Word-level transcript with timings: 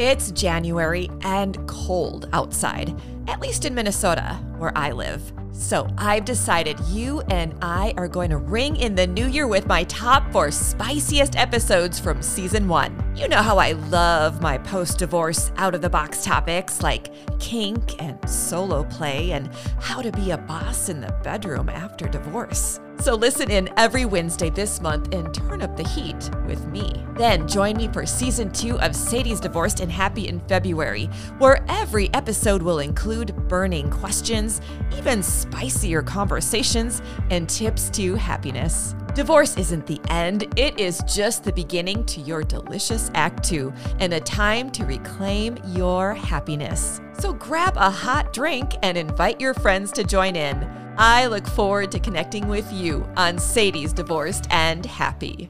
It's 0.00 0.30
January 0.30 1.10
and 1.20 1.58
cold 1.68 2.26
outside, 2.32 2.98
at 3.28 3.38
least 3.38 3.66
in 3.66 3.74
Minnesota, 3.74 4.40
where 4.56 4.72
I 4.74 4.92
live. 4.92 5.30
So 5.52 5.86
I've 5.98 6.24
decided 6.24 6.80
you 6.88 7.20
and 7.28 7.54
I 7.60 7.92
are 7.98 8.08
going 8.08 8.30
to 8.30 8.38
ring 8.38 8.76
in 8.76 8.94
the 8.94 9.06
new 9.06 9.26
year 9.26 9.46
with 9.46 9.66
my 9.66 9.84
top 9.84 10.32
four 10.32 10.50
spiciest 10.50 11.36
episodes 11.36 12.00
from 12.00 12.22
season 12.22 12.66
one. 12.66 13.12
You 13.14 13.28
know 13.28 13.42
how 13.42 13.58
I 13.58 13.72
love 13.72 14.40
my 14.40 14.56
post 14.56 14.96
divorce 14.98 15.52
out 15.58 15.74
of 15.74 15.82
the 15.82 15.90
box 15.90 16.24
topics 16.24 16.82
like 16.82 17.12
kink 17.38 18.02
and 18.02 18.26
solo 18.26 18.84
play 18.84 19.32
and 19.32 19.50
how 19.80 20.00
to 20.00 20.10
be 20.12 20.30
a 20.30 20.38
boss 20.38 20.88
in 20.88 21.02
the 21.02 21.12
bedroom 21.22 21.68
after 21.68 22.08
divorce. 22.08 22.80
So 23.00 23.14
listen 23.14 23.50
in 23.50 23.70
every 23.78 24.04
Wednesday 24.04 24.50
this 24.50 24.82
month 24.82 25.14
and 25.14 25.32
turn 25.32 25.62
up 25.62 25.74
the 25.74 25.88
heat 25.88 26.30
with 26.46 26.66
me. 26.66 26.92
Then 27.16 27.48
join 27.48 27.78
me 27.78 27.88
for 27.88 28.04
season 28.04 28.52
two 28.52 28.78
of 28.80 28.94
Sadie's 28.94 29.40
Divorced 29.40 29.80
and 29.80 29.90
Happy 29.90 30.28
in 30.28 30.38
February, 30.40 31.06
where 31.38 31.64
every 31.68 32.12
episode 32.12 32.60
will 32.60 32.80
include 32.80 33.34
burning 33.48 33.90
questions, 33.90 34.60
even 34.94 35.22
spicier 35.22 36.02
conversations, 36.02 37.00
and 37.30 37.48
tips 37.48 37.88
to 37.90 38.16
happiness. 38.16 38.94
Divorce 39.14 39.56
isn't 39.56 39.86
the 39.86 40.00
end, 40.10 40.46
it 40.58 40.78
is 40.78 41.02
just 41.08 41.42
the 41.42 41.52
beginning 41.52 42.04
to 42.04 42.20
your 42.20 42.42
delicious 42.42 43.10
Act 43.14 43.42
Two 43.42 43.72
and 43.98 44.12
a 44.12 44.20
time 44.20 44.70
to 44.72 44.84
reclaim 44.84 45.58
your 45.68 46.12
happiness. 46.12 47.00
So 47.18 47.32
grab 47.32 47.76
a 47.78 47.90
hot 47.90 48.34
drink 48.34 48.72
and 48.82 48.98
invite 48.98 49.40
your 49.40 49.54
friends 49.54 49.90
to 49.92 50.04
join 50.04 50.36
in. 50.36 50.79
I 50.96 51.26
look 51.26 51.46
forward 51.46 51.90
to 51.92 51.98
connecting 51.98 52.48
with 52.48 52.70
you 52.72 53.08
on 53.16 53.38
Sadie's 53.38 53.92
Divorced 53.92 54.46
and 54.50 54.84
Happy. 54.84 55.48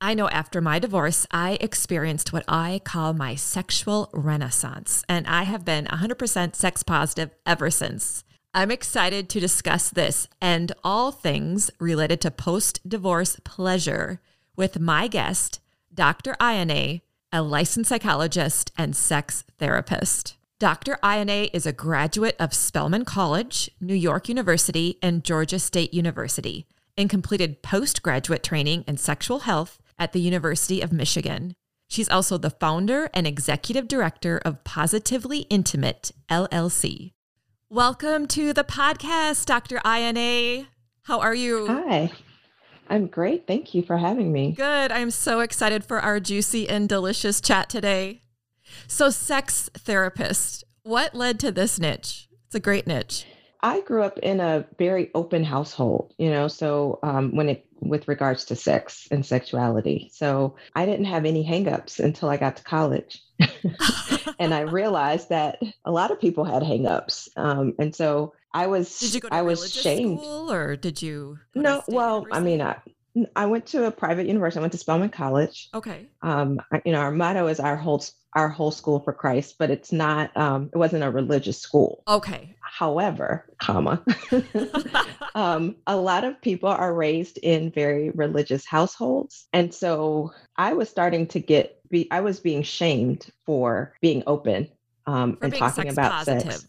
I 0.00 0.14
know 0.14 0.28
after 0.28 0.60
my 0.60 0.78
divorce, 0.78 1.26
I 1.30 1.58
experienced 1.60 2.32
what 2.32 2.44
I 2.46 2.80
call 2.84 3.12
my 3.12 3.34
sexual 3.34 4.08
renaissance, 4.12 5.04
and 5.08 5.26
I 5.26 5.42
have 5.42 5.64
been 5.64 5.86
100% 5.86 6.54
sex 6.54 6.82
positive 6.82 7.30
ever 7.44 7.68
since. 7.68 8.24
I'm 8.54 8.70
excited 8.70 9.28
to 9.28 9.40
discuss 9.40 9.90
this 9.90 10.28
and 10.40 10.72
all 10.82 11.12
things 11.12 11.70
related 11.78 12.20
to 12.22 12.30
post 12.30 12.88
divorce 12.88 13.38
pleasure 13.44 14.20
with 14.56 14.80
my 14.80 15.08
guest, 15.08 15.60
Dr. 15.92 16.36
Ayane, 16.40 17.02
a 17.32 17.42
licensed 17.42 17.90
psychologist 17.90 18.72
and 18.78 18.96
sex 18.96 19.44
therapist. 19.58 20.37
Dr. 20.60 20.98
Ayane 21.04 21.50
is 21.52 21.66
a 21.66 21.72
graduate 21.72 22.34
of 22.40 22.52
Spelman 22.52 23.04
College, 23.04 23.70
New 23.80 23.94
York 23.94 24.28
University, 24.28 24.98
and 25.00 25.22
Georgia 25.22 25.60
State 25.60 25.94
University, 25.94 26.66
and 26.96 27.08
completed 27.08 27.62
postgraduate 27.62 28.42
training 28.42 28.82
in 28.88 28.96
sexual 28.96 29.40
health 29.40 29.78
at 30.00 30.12
the 30.12 30.18
University 30.18 30.80
of 30.80 30.92
Michigan. 30.92 31.54
She's 31.86 32.08
also 32.08 32.38
the 32.38 32.50
founder 32.50 33.08
and 33.14 33.24
executive 33.24 33.86
director 33.86 34.38
of 34.44 34.64
Positively 34.64 35.42
Intimate 35.42 36.10
LLC. 36.28 37.12
Welcome 37.70 38.26
to 38.26 38.52
the 38.52 38.64
podcast, 38.64 39.46
Dr. 39.46 39.76
Ayane. 39.84 40.66
How 41.02 41.20
are 41.20 41.36
you? 41.36 41.68
Hi. 41.68 42.10
I'm 42.90 43.06
great. 43.06 43.46
Thank 43.46 43.74
you 43.74 43.84
for 43.84 43.96
having 43.96 44.32
me. 44.32 44.54
Good. 44.56 44.90
I'm 44.90 45.12
so 45.12 45.38
excited 45.38 45.84
for 45.84 46.00
our 46.00 46.18
juicy 46.18 46.68
and 46.68 46.88
delicious 46.88 47.40
chat 47.40 47.68
today. 47.68 48.22
So, 48.86 49.10
sex 49.10 49.70
therapist, 49.74 50.64
what 50.82 51.14
led 51.14 51.38
to 51.40 51.52
this 51.52 51.78
niche? 51.78 52.28
It's 52.46 52.54
a 52.54 52.60
great 52.60 52.86
niche. 52.86 53.26
I 53.62 53.80
grew 53.80 54.02
up 54.02 54.18
in 54.20 54.40
a 54.40 54.64
very 54.78 55.10
open 55.14 55.42
household, 55.42 56.14
you 56.16 56.30
know, 56.30 56.46
so 56.48 57.00
um, 57.02 57.34
when 57.34 57.48
it 57.48 57.66
with 57.80 58.08
regards 58.08 58.44
to 58.46 58.56
sex 58.56 59.08
and 59.10 59.24
sexuality. 59.24 60.10
So 60.12 60.56
I 60.74 60.84
didn't 60.86 61.06
have 61.06 61.24
any 61.24 61.44
hangups 61.44 62.00
until 62.00 62.28
I 62.28 62.36
got 62.36 62.56
to 62.56 62.64
college. 62.64 63.22
and 64.38 64.52
I 64.52 64.60
realized 64.60 65.28
that 65.28 65.60
a 65.84 65.90
lot 65.90 66.10
of 66.10 66.20
people 66.20 66.44
had 66.44 66.62
hangups. 66.62 67.28
Um, 67.36 67.74
and 67.78 67.94
so 67.94 68.34
I 68.52 68.66
was 68.66 68.98
Did 68.98 69.14
you 69.14 69.20
go 69.20 69.28
to 69.28 69.34
I 69.34 69.42
was 69.42 69.72
shamed. 69.72 70.18
school 70.18 70.50
or 70.50 70.76
did 70.76 71.00
you 71.02 71.38
No, 71.54 71.82
well, 71.88 72.26
I 72.32 72.40
mean, 72.40 72.60
I, 72.60 72.76
I 73.36 73.46
went 73.46 73.66
to 73.66 73.86
a 73.86 73.90
private 73.90 74.26
university. 74.26 74.58
I 74.58 74.62
went 74.62 74.72
to 74.72 74.78
Spelman 74.78 75.10
College. 75.10 75.68
Okay. 75.74 76.08
Um, 76.22 76.60
you 76.84 76.92
know, 76.92 76.98
our 76.98 77.12
motto 77.12 77.46
is 77.46 77.60
our 77.60 77.76
whole 77.76 78.02
our 78.34 78.48
whole 78.48 78.70
school 78.70 79.00
for 79.00 79.12
Christ, 79.12 79.56
but 79.58 79.70
it's 79.70 79.90
not. 79.92 80.36
Um, 80.36 80.70
it 80.72 80.78
wasn't 80.78 81.04
a 81.04 81.10
religious 81.10 81.58
school. 81.58 82.02
Okay. 82.06 82.54
However, 82.60 83.46
comma, 83.58 84.02
um, 85.34 85.76
a 85.86 85.96
lot 85.96 86.24
of 86.24 86.40
people 86.40 86.68
are 86.68 86.92
raised 86.94 87.38
in 87.38 87.70
very 87.70 88.10
religious 88.10 88.66
households, 88.66 89.46
and 89.52 89.72
so 89.74 90.32
I 90.56 90.72
was 90.74 90.88
starting 90.88 91.26
to 91.28 91.40
get. 91.40 91.74
Be, 91.90 92.06
I 92.10 92.20
was 92.20 92.38
being 92.38 92.62
shamed 92.62 93.30
for 93.46 93.94
being 94.02 94.22
open 94.26 94.68
um, 95.06 95.36
For 95.36 95.44
and 95.44 95.52
being 95.52 95.60
talking 95.60 95.84
sex 95.84 95.92
about 95.94 96.10
positive. 96.12 96.52
sex. 96.52 96.66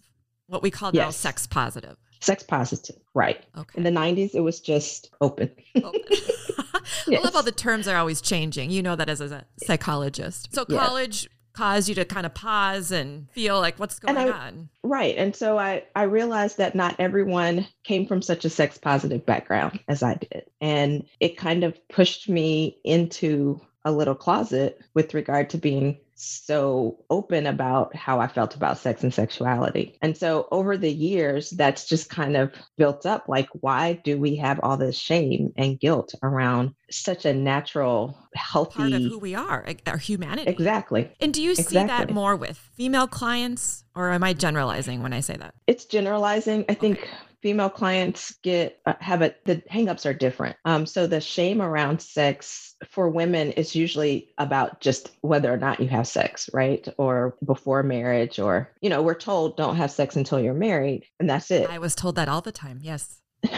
What 0.48 0.64
we 0.64 0.72
call 0.72 0.92
now 0.94 1.10
sex 1.10 1.46
positive. 1.46 1.98
Sex 2.22 2.42
positive, 2.44 2.96
right? 3.14 3.44
Okay. 3.58 3.78
In 3.78 3.84
the 3.84 3.92
'90s, 3.92 4.34
it 4.34 4.40
was 4.40 4.62
just 4.62 5.12
open. 5.20 5.52
Open. 5.76 6.02
I 7.08 7.20
love 7.22 7.34
how 7.34 7.42
the 7.42 7.52
terms 7.52 7.88
are 7.88 7.98
always 7.98 8.22
changing. 8.22 8.72
You 8.72 8.82
know 8.82 8.96
that 8.96 9.10
as 9.10 9.20
a 9.20 9.46
psychologist. 9.58 10.50
So 10.54 10.66
Yes. 10.70 10.80
college 10.80 11.30
caused 11.60 11.90
you 11.90 11.96
to 11.96 12.06
kind 12.06 12.26
of 12.26 12.34
pause 12.34 12.90
and 12.90 13.30
feel 13.32 13.60
like 13.60 13.78
what's 13.78 14.00
going 14.00 14.18
I- 14.18 14.30
on. 14.30 14.70
Right. 14.82 15.16
And 15.18 15.36
so 15.36 15.60
I, 15.60 15.84
I 15.94 16.04
realized 16.04 16.58
that 16.58 16.74
not 16.74 16.96
everyone 17.00 17.68
came 17.84 18.08
from 18.08 18.22
such 18.22 18.46
a 18.46 18.50
sex 18.50 18.78
positive 18.78 19.26
background 19.26 19.82
as 19.90 20.02
I 20.02 20.16
did. 20.16 20.46
And 20.62 21.06
it 21.20 21.38
kind 21.38 21.66
of 21.66 21.78
pushed 21.90 22.30
me 22.30 22.78
into 22.86 23.60
a 23.84 23.92
little 23.92 24.16
closet 24.16 24.82
with 24.94 25.14
regard 25.14 25.50
to 25.50 25.58
being 25.58 26.00
so 26.20 27.04
open 27.10 27.48
about 27.48 27.96
how 27.96 28.20
I 28.20 28.28
felt 28.28 28.56
about 28.56 28.78
sex 28.78 29.04
and 29.04 29.14
sexuality. 29.14 29.98
And 30.02 30.18
so 30.18 30.48
over 30.52 30.78
the 30.78 30.92
years, 30.92 31.50
that's 31.52 31.88
just 31.88 32.10
kind 32.10 32.36
of 32.36 32.52
built 32.78 33.06
up. 33.06 33.26
Like, 33.28 33.48
why 33.54 33.94
do 34.04 34.18
we 34.18 34.36
have 34.38 34.60
all 34.62 34.78
this 34.78 34.98
shame 34.98 35.54
and 35.56 35.80
guilt 35.80 36.14
around 36.22 36.76
such 36.92 37.26
a 37.26 37.34
natural, 37.34 38.18
healthy 38.36 38.80
Part 38.80 38.94
of 38.94 39.02
who 39.02 39.20
we 39.20 39.36
are, 39.36 39.66
our 39.88 39.98
humanity. 39.98 40.50
Exactly. 40.50 41.12
And 41.22 41.34
do 41.34 41.42
you 41.42 41.56
see 41.56 41.76
that 41.76 42.12
more 42.12 42.36
with 42.36 42.58
female 42.58 43.08
clients 43.08 43.84
or 43.96 44.12
am 44.12 44.24
I 44.24 44.34
generalizing 44.34 45.02
when 45.04 45.14
I 45.14 45.20
say 45.20 45.36
that? 45.38 45.54
it's 45.68 45.86
generalizing. 45.86 46.66
I 46.68 46.74
think 46.74 47.08
female 47.42 47.70
clients 47.70 48.36
get 48.44 48.80
uh, 48.86 48.94
have 49.00 49.22
it. 49.22 49.44
The 49.46 49.58
hangups 49.72 50.06
are 50.06 50.14
different. 50.14 50.58
Um, 50.66 50.86
so 50.86 51.08
the 51.08 51.22
shame 51.22 51.62
around 51.62 52.02
sex 52.02 52.76
for 52.90 53.10
women 53.10 53.52
is 53.52 53.76
usually 53.76 54.34
about 54.38 54.82
just 54.82 55.12
whether 55.22 55.54
or 55.54 55.58
not 55.58 55.80
you 55.80 55.88
have 55.88 56.08
sex, 56.08 56.50
right, 56.54 56.88
or 56.98 57.36
before 57.46 57.84
marriage, 57.84 58.40
or 58.40 58.72
you 58.82 58.90
know, 58.90 59.02
we're 59.02 59.16
told 59.16 59.58
don't 59.58 59.76
have 59.76 59.92
sex 59.92 60.16
until 60.16 60.40
you're 60.40 60.54
married, 60.54 61.06
and 61.20 61.30
that's 61.30 61.52
it. 61.52 61.70
I 61.70 61.80
was 61.80 61.96
told 61.96 62.16
that 62.16 62.30
all 62.30 62.42
the 62.42 62.52
time. 62.52 62.80
Yes. 62.82 63.22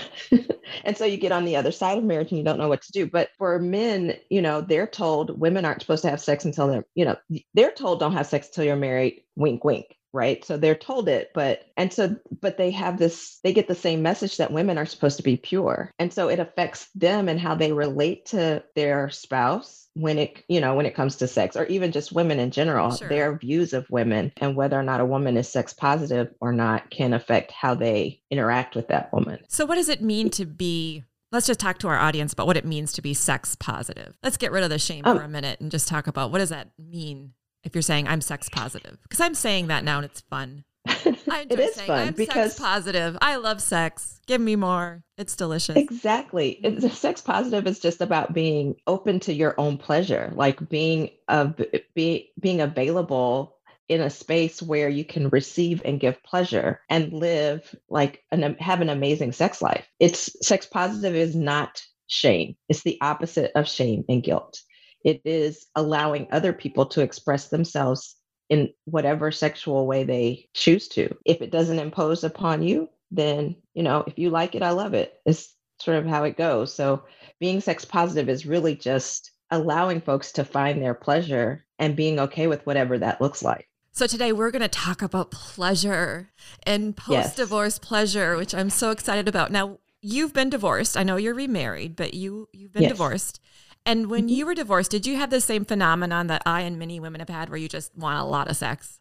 and 0.84 0.96
so 0.96 1.06
you 1.06 1.18
get 1.18 1.32
on 1.32 1.46
the 1.46 1.56
other 1.56 1.72
side 1.72 1.98
of 1.98 2.04
marriage 2.04 2.30
and 2.32 2.38
you 2.38 2.44
don't 2.44 2.60
know 2.60 2.68
what 2.68 2.82
to 2.84 2.92
do. 2.92 3.08
But 3.08 3.30
for 3.38 3.58
men, 3.60 4.14
you 4.30 4.42
know, 4.42 4.62
they're 4.62 4.88
told 4.88 5.40
women 5.40 5.66
aren't 5.66 5.82
supposed 5.82 6.04
to 6.04 6.10
have 6.10 6.22
sex 6.22 6.46
until 6.46 6.68
they're, 6.68 6.86
you 6.94 7.06
know, 7.06 7.16
they're 7.54 7.72
told 7.72 8.00
don't 8.00 8.14
have 8.14 8.28
sex 8.28 8.48
until 8.48 8.66
you're 8.66 8.76
married, 8.76 9.24
wink, 9.36 9.64
wink. 9.64 9.86
Right. 10.14 10.44
So 10.44 10.58
they're 10.58 10.76
told 10.76 11.08
it, 11.08 11.32
but, 11.34 11.64
and 11.78 11.94
so, 11.94 12.18
but 12.42 12.58
they 12.58 12.72
have 12.72 13.00
this, 13.00 13.40
they 13.44 13.54
get 13.54 13.68
the 13.70 13.76
same 13.76 14.02
message 14.02 14.38
that 14.38 14.52
women 14.52 14.78
are 14.78 14.86
supposed 14.86 15.18
to 15.18 15.24
be 15.24 15.38
pure. 15.38 15.92
And 16.00 16.12
so 16.14 16.28
it 16.28 16.40
affects 16.40 16.90
them 16.96 17.30
and 17.30 17.40
how 17.40 17.56
they 17.56 17.72
relate 17.72 18.26
to 18.28 18.62
their 18.76 19.10
spouse 19.10 19.88
when 19.94 20.18
it, 20.18 20.44
you 20.50 20.60
know, 20.60 20.76
when 20.76 20.86
it 20.86 20.96
comes 20.96 21.16
to 21.18 21.28
sex 21.28 21.56
or 21.56 21.66
even 21.68 21.92
just 21.94 22.12
women 22.12 22.40
in 22.40 22.52
general, 22.52 22.92
Sure. 22.92 23.08
their 23.08 23.38
views 23.38 23.72
of 23.74 23.90
women 23.90 24.34
and 24.38 24.56
whether 24.56 24.78
or 24.78 24.84
not 24.84 25.00
a 25.02 25.06
woman 25.06 25.38
is 25.38 25.48
sex 25.48 25.74
positive 25.74 26.34
or 26.42 26.52
not 26.52 26.90
can 26.90 27.14
affect 27.14 27.52
how 27.52 27.74
they 27.74 28.22
interact 28.30 28.76
with 28.76 28.90
that 28.90 29.14
woman. 29.14 29.40
So, 29.48 29.66
what 29.66 29.76
does 29.76 29.90
it 29.90 30.02
mean 30.02 30.30
to 30.32 30.46
be? 30.46 31.04
Let's 31.32 31.48
just 31.48 31.60
talk 31.62 31.78
to 31.80 31.88
our 31.88 31.98
audience 31.98 32.34
about 32.34 32.48
what 32.48 32.58
it 32.58 32.66
means 32.66 32.92
to 32.94 33.02
be 33.02 33.14
sex 33.14 33.56
positive. 33.56 34.18
Let's 34.22 34.36
get 34.36 34.52
rid 34.52 34.66
of 34.66 34.70
the 34.70 34.80
shame 34.80 35.06
Um, 35.06 35.18
for 35.18 35.24
a 35.24 35.30
minute 35.30 35.62
and 35.62 35.72
just 35.72 35.88
talk 35.88 36.08
about 36.08 36.32
what 36.32 36.40
does 36.40 36.50
that 36.50 36.72
mean 36.78 37.32
if 37.64 37.76
you're 37.76 37.82
saying 37.82 38.08
I'm 38.08 38.22
sex 38.22 38.50
positive? 38.50 38.98
Because 39.04 39.22
I'm 39.22 39.36
saying 39.36 39.68
that 39.68 39.84
now 39.84 39.98
and 39.98 40.06
it's 40.06 40.22
fun. 40.22 40.64
It 41.50 41.60
is 41.60 41.76
saying 41.76 41.88
fun 41.88 42.08
I'm 42.10 42.14
because 42.14 42.52
sex 42.52 42.60
positive. 42.60 43.18
I 43.22 43.38
love 43.38 43.62
sex. 43.62 44.20
Give 44.28 44.42
me 44.42 44.56
more. 44.56 45.04
It's 45.18 45.36
delicious. 45.36 45.76
exactly 45.76 46.60
it's, 46.64 46.98
sex 46.98 47.22
positive 47.22 47.68
is 47.68 47.80
just 47.80 48.02
about 48.02 48.34
being 48.34 48.76
open 48.88 49.20
to 49.22 49.34
your 49.34 49.54
own 49.60 49.78
pleasure 49.78 50.32
like 50.36 50.68
being 50.70 51.10
of 51.28 51.60
be, 51.94 52.32
being 52.40 52.62
available 52.62 53.58
in 53.88 54.02
a 54.02 54.10
space 54.10 54.62
where 54.62 54.90
you 54.90 55.06
can 55.06 55.30
receive 55.30 55.82
and 55.86 56.00
give 56.00 56.24
pleasure 56.24 56.80
and 56.90 57.14
live 57.14 57.76
like 57.90 58.24
an 58.32 58.56
have 58.60 58.82
an 58.82 58.90
amazing 58.90 59.32
sex 59.32 59.62
life 59.62 59.88
it's 60.00 60.36
sex 60.46 60.66
positive 60.66 61.14
is 61.14 61.36
not 61.36 61.82
shame 62.08 62.56
it's 62.68 62.84
the 62.84 62.98
opposite 63.02 63.52
of 63.54 63.68
shame 63.68 64.04
and 64.10 64.24
guilt 64.24 64.60
it 65.04 65.22
is 65.26 65.68
allowing 65.76 66.28
other 66.32 66.54
people 66.54 66.86
to 66.88 67.02
express 67.02 67.48
themselves 67.48 68.16
in 68.50 68.70
whatever 68.86 69.32
sexual 69.32 69.88
way 69.88 70.04
they 70.04 70.48
choose 70.54 70.88
to. 70.90 71.16
If 71.26 71.42
it 71.42 71.52
doesn't 71.52 71.80
impose 71.80 72.24
upon 72.24 72.62
you, 72.62 72.90
then, 73.10 73.56
you 73.74 73.84
know, 73.84 74.04
if 74.08 74.20
you 74.20 74.30
like 74.30 74.56
it, 74.56 74.64
I 74.64 74.72
love 74.72 74.94
it. 74.94 75.14
It's 75.26 75.56
sort 75.80 75.98
of 75.98 76.06
how 76.06 76.24
it 76.24 76.38
goes. 76.38 76.74
So 76.74 77.04
being 77.40 77.62
sex 77.62 77.86
positive 77.86 78.30
is 78.30 78.46
really 78.46 78.76
just 78.76 79.32
allowing 79.52 80.02
folks 80.02 80.32
to 80.34 80.46
find 80.46 80.82
their 80.82 80.94
pleasure 80.94 81.66
and 81.80 81.96
being 81.96 82.20
okay 82.20 82.48
with 82.48 82.66
whatever 82.66 82.98
that 83.00 83.22
looks 83.22 83.42
like. 83.42 83.68
So 83.94 84.08
today 84.08 84.32
we're 84.32 84.52
going 84.52 84.62
to 84.62 84.70
talk 84.70 85.02
about 85.02 85.32
pleasure 85.32 86.32
and 86.64 86.96
post-divorce 86.96 87.80
yes. 87.82 87.88
pleasure, 87.88 88.38
which 88.38 88.56
I'm 88.56 88.70
so 88.70 88.92
excited 88.92 89.28
about. 89.28 89.52
Now, 89.52 89.80
you've 90.02 90.34
been 90.34 90.50
divorced. 90.50 90.96
I 90.96 91.04
know 91.04 91.18
you're 91.18 91.34
remarried, 91.34 91.96
but 91.96 92.14
you 92.14 92.48
you've 92.54 92.72
been 92.72 92.84
yes. 92.84 92.92
divorced. 92.92 93.42
And 93.86 94.10
when 94.10 94.22
mm-hmm. 94.22 94.30
you 94.30 94.46
were 94.46 94.54
divorced, 94.54 94.92
did 94.92 95.06
you 95.06 95.18
have 95.18 95.30
the 95.30 95.42
same 95.42 95.66
phenomenon 95.66 96.28
that 96.28 96.44
I 96.46 96.62
and 96.62 96.78
many 96.78 97.00
women 97.00 97.20
have 97.20 97.30
had 97.30 97.50
where 97.50 97.58
you 97.58 97.68
just 97.68 97.96
want 97.98 98.20
a 98.20 98.24
lot 98.24 98.50
of 98.50 98.56
sex? 98.56 99.00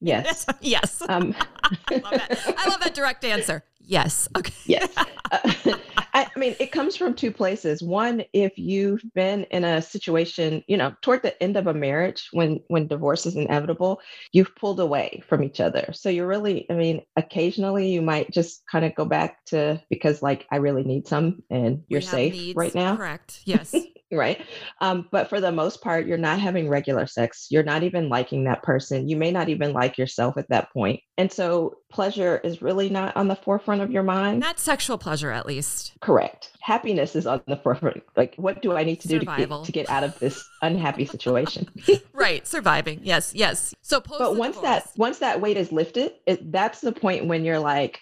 Yes. 0.00 0.46
yes. 0.60 1.02
Um. 1.08 1.34
I, 1.64 1.96
love 1.96 2.12
that. 2.12 2.54
I 2.58 2.68
love 2.68 2.80
that 2.80 2.94
direct 2.94 3.24
answer. 3.24 3.64
Yes. 3.80 4.28
Okay. 4.36 4.52
yes. 4.66 4.92
Uh, 5.30 5.78
I, 6.14 6.28
I, 6.34 6.38
mean, 6.38 6.54
it 6.60 6.70
comes 6.70 6.96
from 6.96 7.14
two 7.14 7.32
places. 7.32 7.82
One, 7.82 8.24
if 8.32 8.56
you've 8.56 9.02
been 9.14 9.44
in 9.44 9.64
a 9.64 9.82
situation, 9.82 10.62
you 10.68 10.76
know, 10.76 10.94
toward 11.02 11.22
the 11.22 11.40
end 11.42 11.56
of 11.56 11.66
a 11.66 11.74
marriage 11.74 12.28
when 12.32 12.60
when 12.68 12.86
divorce 12.86 13.26
is 13.26 13.34
inevitable, 13.34 14.00
you've 14.32 14.54
pulled 14.54 14.78
away 14.78 15.22
from 15.28 15.42
each 15.42 15.60
other. 15.60 15.90
So 15.92 16.08
you're 16.08 16.28
really, 16.28 16.66
I 16.70 16.74
mean, 16.74 17.02
occasionally 17.16 17.88
you 17.88 18.00
might 18.00 18.30
just 18.30 18.62
kind 18.70 18.84
of 18.84 18.94
go 18.94 19.04
back 19.04 19.44
to 19.46 19.82
because 19.90 20.22
like 20.22 20.46
I 20.52 20.56
really 20.56 20.84
need 20.84 21.08
some 21.08 21.42
and 21.50 21.82
you're 21.88 22.00
safe 22.00 22.32
needs, 22.32 22.56
right 22.56 22.74
now. 22.74 22.96
Correct. 22.96 23.40
Yes. 23.44 23.74
right? 24.16 24.44
Um, 24.80 25.08
but 25.10 25.28
for 25.28 25.40
the 25.40 25.52
most 25.52 25.82
part, 25.82 26.06
you're 26.06 26.18
not 26.18 26.40
having 26.40 26.68
regular 26.68 27.06
sex. 27.06 27.48
You're 27.50 27.62
not 27.62 27.82
even 27.82 28.08
liking 28.08 28.44
that 28.44 28.62
person. 28.62 29.08
You 29.08 29.16
may 29.16 29.30
not 29.30 29.48
even 29.48 29.72
like 29.72 29.98
yourself 29.98 30.36
at 30.36 30.48
that 30.48 30.72
point. 30.72 31.00
And 31.16 31.30
so 31.30 31.78
pleasure 31.90 32.40
is 32.42 32.60
really 32.60 32.88
not 32.88 33.16
on 33.16 33.28
the 33.28 33.36
forefront 33.36 33.80
of 33.80 33.90
your 33.90 34.02
mind. 34.02 34.40
Not 34.40 34.58
sexual 34.58 34.98
pleasure, 34.98 35.30
at 35.30 35.46
least. 35.46 35.92
Correct. 36.00 36.50
Happiness 36.60 37.14
is 37.14 37.26
on 37.26 37.42
the 37.46 37.56
forefront. 37.56 38.02
Like, 38.16 38.34
what 38.36 38.62
do 38.62 38.76
I 38.76 38.84
need 38.84 39.00
to 39.02 39.08
do 39.08 39.18
to 39.20 39.24
get, 39.24 39.64
to 39.64 39.72
get, 39.72 39.88
out 39.88 40.02
of 40.02 40.18
this 40.18 40.44
unhappy 40.62 41.04
situation? 41.04 41.68
right. 42.12 42.46
Surviving. 42.46 43.00
Yes. 43.02 43.32
Yes. 43.34 43.74
So, 43.82 44.00
but 44.00 44.36
once 44.36 44.56
divorce. 44.56 44.82
that 44.84 44.90
once 44.96 45.18
that 45.18 45.40
weight 45.40 45.56
is 45.56 45.70
lifted, 45.70 46.12
it, 46.26 46.50
that's 46.50 46.80
the 46.80 46.92
point 46.92 47.26
when 47.26 47.44
you're 47.44 47.60
like, 47.60 48.00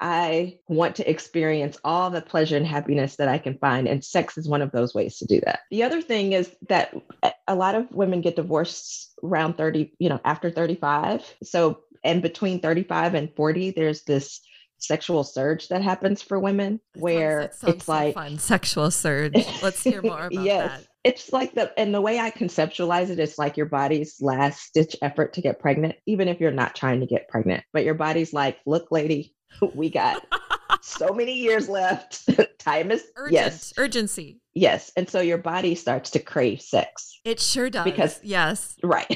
I 0.00 0.58
want 0.68 0.96
to 0.96 1.10
experience 1.10 1.78
all 1.84 2.10
the 2.10 2.20
pleasure 2.20 2.56
and 2.56 2.66
happiness 2.66 3.16
that 3.16 3.28
I 3.28 3.38
can 3.38 3.56
find. 3.58 3.88
And 3.88 4.04
sex 4.04 4.36
is 4.36 4.48
one 4.48 4.62
of 4.62 4.72
those 4.72 4.94
ways 4.94 5.16
to 5.18 5.26
do 5.26 5.40
that. 5.44 5.60
The 5.70 5.82
other 5.82 6.02
thing 6.02 6.32
is 6.32 6.54
that 6.68 6.94
eh, 7.22 7.30
a 7.48 7.54
lot 7.54 7.74
of 7.74 7.90
women 7.92 8.20
get 8.20 8.36
divorced 8.36 9.14
around 9.22 9.56
30, 9.56 9.92
you 9.98 10.08
know, 10.08 10.20
after 10.24 10.50
35. 10.50 11.36
So, 11.42 11.80
and 12.04 12.20
between 12.20 12.60
35 12.60 13.14
and 13.14 13.34
40, 13.34 13.70
there's 13.70 14.02
this 14.02 14.40
sexual 14.78 15.24
surge 15.24 15.68
that 15.68 15.82
happens 15.82 16.20
for 16.20 16.38
women 16.38 16.80
where 16.96 17.50
it's 17.66 17.88
like 17.88 18.14
fun 18.14 18.38
sexual 18.38 18.90
surge. 18.90 19.34
Let's 19.62 19.82
hear 19.82 20.02
more 20.02 20.26
about 20.26 20.44
yes. 20.44 20.70
that. 20.70 20.86
It's 21.06 21.32
like 21.32 21.54
the 21.54 21.72
and 21.78 21.94
the 21.94 22.00
way 22.00 22.18
I 22.18 22.32
conceptualize 22.32 23.10
it, 23.10 23.20
it's 23.20 23.38
like 23.38 23.56
your 23.56 23.66
body's 23.66 24.16
last 24.20 24.60
stitch 24.62 24.96
effort 25.02 25.34
to 25.34 25.40
get 25.40 25.60
pregnant, 25.60 25.94
even 26.04 26.26
if 26.26 26.40
you're 26.40 26.50
not 26.50 26.74
trying 26.74 26.98
to 26.98 27.06
get 27.06 27.28
pregnant. 27.28 27.62
But 27.72 27.84
your 27.84 27.94
body's 27.94 28.32
like, 28.32 28.58
look, 28.66 28.88
lady, 28.90 29.32
we 29.74 29.88
got 29.88 30.26
so 30.82 31.14
many 31.14 31.34
years 31.34 31.68
left. 31.68 32.28
Time 32.58 32.90
is 32.90 33.04
Urgent. 33.14 33.32
yes, 33.34 33.72
urgency. 33.78 34.40
Yes, 34.52 34.90
and 34.96 35.08
so 35.08 35.20
your 35.20 35.38
body 35.38 35.76
starts 35.76 36.10
to 36.10 36.18
crave 36.18 36.60
sex. 36.60 37.20
It 37.24 37.38
sure 37.38 37.70
does. 37.70 37.84
Because 37.84 38.18
yes, 38.24 38.74
right, 38.82 39.06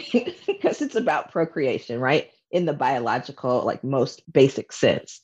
because 0.46 0.82
it's 0.82 0.94
about 0.94 1.32
procreation, 1.32 1.98
right? 1.98 2.30
In 2.52 2.66
the 2.66 2.72
biological, 2.72 3.64
like 3.64 3.82
most 3.82 4.22
basic 4.32 4.72
sense. 4.72 5.22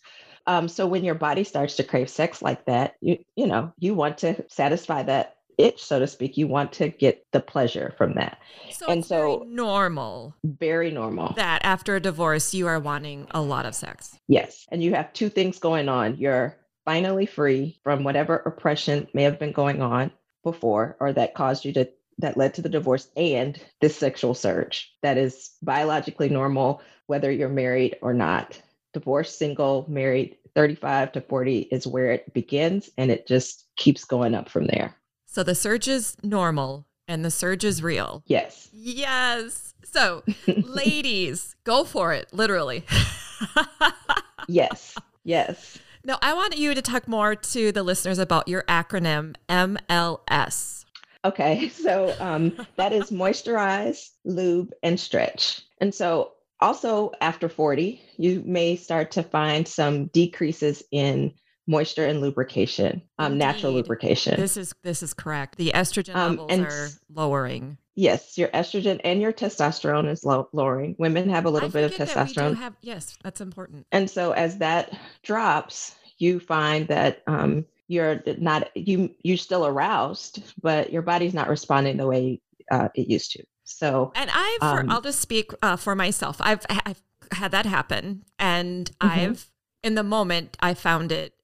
Um, 0.49 0.67
so 0.67 0.89
when 0.89 1.05
your 1.05 1.15
body 1.15 1.45
starts 1.45 1.77
to 1.77 1.85
crave 1.85 2.11
sex 2.11 2.43
like 2.43 2.65
that, 2.65 2.95
you 3.01 3.19
you 3.37 3.47
know 3.47 3.73
you 3.79 3.95
want 3.95 4.19
to 4.19 4.45
satisfy 4.49 5.05
that 5.05 5.36
itch, 5.59 5.83
so 5.83 5.99
to 5.99 6.07
speak. 6.07 6.37
You 6.37 6.47
want 6.47 6.73
to 6.75 6.89
get 6.89 7.27
the 7.33 7.41
pleasure 7.41 7.95
from 7.97 8.15
that. 8.15 8.39
So 8.71 8.87
and 8.87 9.05
so 9.05 9.45
normal. 9.49 10.35
Very 10.45 10.91
normal. 10.91 11.33
That 11.35 11.65
after 11.65 11.97
a 11.97 12.01
divorce, 12.01 12.55
you 12.55 12.67
are 12.67 12.81
wanting 12.81 13.27
a 13.31 13.41
lot 13.41 13.67
of 13.67 13.75
sex. 13.75 14.19
Yes. 14.29 14.67
And 14.71 14.83
you 14.83 14.95
have 14.95 15.13
two 15.13 15.29
things 15.29 15.59
going 15.59 15.89
on. 15.89 16.17
You're 16.17 16.57
finally 16.85 17.27
free 17.27 17.79
from 17.83 18.05
whatever 18.05 18.37
oppression 18.37 19.09
may 19.13 19.25
have 19.25 19.39
been 19.39 19.53
going 19.53 19.83
on 19.83 20.11
before 20.43 20.97
or 21.01 21.13
that 21.13 21.35
caused 21.35 21.65
you 21.65 21.73
to 21.73 21.89
that 22.19 22.37
led 22.37 22.55
to 22.55 22.63
the 22.63 22.69
divorce 22.69 23.09
and 23.17 23.61
this 23.81 23.97
sexual 23.97 24.33
surge 24.33 24.95
that 25.03 25.19
is 25.19 25.51
biologically 25.63 26.29
normal 26.29 26.81
whether 27.09 27.31
you're 27.31 27.49
married 27.49 27.97
or 28.01 28.15
not 28.15 28.63
divorced 28.95 29.39
single 29.39 29.85
married 29.89 30.37
35 30.55 31.13
to 31.13 31.21
40 31.21 31.59
is 31.73 31.87
where 31.87 32.13
it 32.13 32.33
begins 32.33 32.89
and 32.97 33.11
it 33.11 33.27
just 33.27 33.67
keeps 33.77 34.05
going 34.05 34.35
up 34.35 34.49
from 34.49 34.67
there 34.67 34.97
so 35.37 35.43
the 35.43 35.55
surge 35.55 35.87
is 35.87 36.17
normal 36.23 36.87
and 37.07 37.23
the 37.23 37.31
surge 37.31 37.63
is 37.63 37.83
real. 37.83 38.23
Yes. 38.25 38.71
Yes. 38.73 39.75
So, 39.85 40.23
ladies, 40.47 41.55
go 41.63 41.85
for 41.85 42.15
it, 42.15 42.33
literally. 42.33 42.87
yes. 44.49 44.97
Yes. 45.25 45.77
Now, 46.07 46.17
I 46.23 46.33
want 46.33 46.57
you 46.57 46.73
to 46.73 46.81
talk 46.81 47.07
more 47.07 47.35
to 47.35 47.71
the 47.71 47.83
listeners 47.83 48.19
about 48.19 48.49
your 48.49 48.63
acronym 48.63 49.35
MLS. 49.51 50.87
Okay. 51.23 51.69
So, 51.75 52.17
um, 52.19 52.57
that 52.77 52.95
is 52.95 53.11
moisturize, 53.11 54.13
lube, 54.25 54.73
and 54.83 54.99
stretch. 54.99 55.61
And 55.83 55.95
so, 55.95 56.33
also 56.61 57.13
after 57.21 57.51
40, 57.51 58.01
you 58.17 58.43
may 58.47 58.75
start 58.75 59.11
to 59.11 59.23
find 59.23 59.69
some 59.69 60.07
decreases 60.07 60.83
in 60.93 61.35
moisture 61.67 62.07
and 62.07 62.21
lubrication, 62.21 63.03
um, 63.19 63.39
natural 63.39 63.73
lubrication. 63.73 64.39
This 64.39 64.57
is 64.57 64.75
this 64.83 65.03
is 65.03 65.15
correct. 65.15 65.57
The 65.57 65.73
estrogen 65.75 66.15
um, 66.15 66.37
levels 66.37 66.61
are 66.61 66.89
lowering. 67.13 67.79
Yes, 67.95 68.37
your 68.37 68.49
estrogen 68.49 69.01
and 69.05 69.23
your 69.23 69.33
testosterone 69.33 70.09
is 70.11 70.25
low, 70.25 70.49
lowering. 70.53 70.97
Women 70.99 71.31
have 71.31 71.47
a 71.47 71.51
little 71.51 71.71
I 71.71 71.73
bit 71.73 71.85
of 71.85 72.09
testosterone. 72.09 72.57
Have, 72.57 72.75
yes, 72.83 73.17
that's 73.25 73.41
important. 73.41 73.87
And 73.91 74.11
so 74.11 74.33
as 74.33 74.59
that 74.59 74.97
drops, 75.23 75.97
you 76.19 76.39
find 76.39 76.87
that 76.89 77.23
um, 77.27 77.65
you're 77.89 78.23
not 78.39 78.71
you 78.77 79.15
you're 79.23 79.37
still 79.37 79.67
aroused, 79.67 80.43
but 80.63 80.93
your 80.93 81.03
body's 81.03 81.35
not 81.35 81.49
responding 81.49 81.97
the 81.97 82.07
way 82.07 82.41
uh, 82.71 82.89
it 82.95 83.09
used 83.09 83.33
to. 83.33 83.45
So, 83.65 84.13
and 84.15 84.31
I've 84.33 84.63
um, 84.63 84.91
I'll 84.91 85.01
just 85.01 85.21
speak 85.21 85.53
uh, 85.63 85.77
for 85.77 85.95
myself. 85.95 86.37
I've 86.41 86.65
I've 86.69 87.03
had 87.33 87.51
that 87.53 87.67
happen, 87.67 88.25
and 88.39 88.91
mm-hmm. 89.01 89.21
I've 89.21 89.51
in 89.83 89.95
the 89.95 90.03
moment 90.03 90.57
I 90.61 90.75
found 90.75 91.13
it 91.13 91.36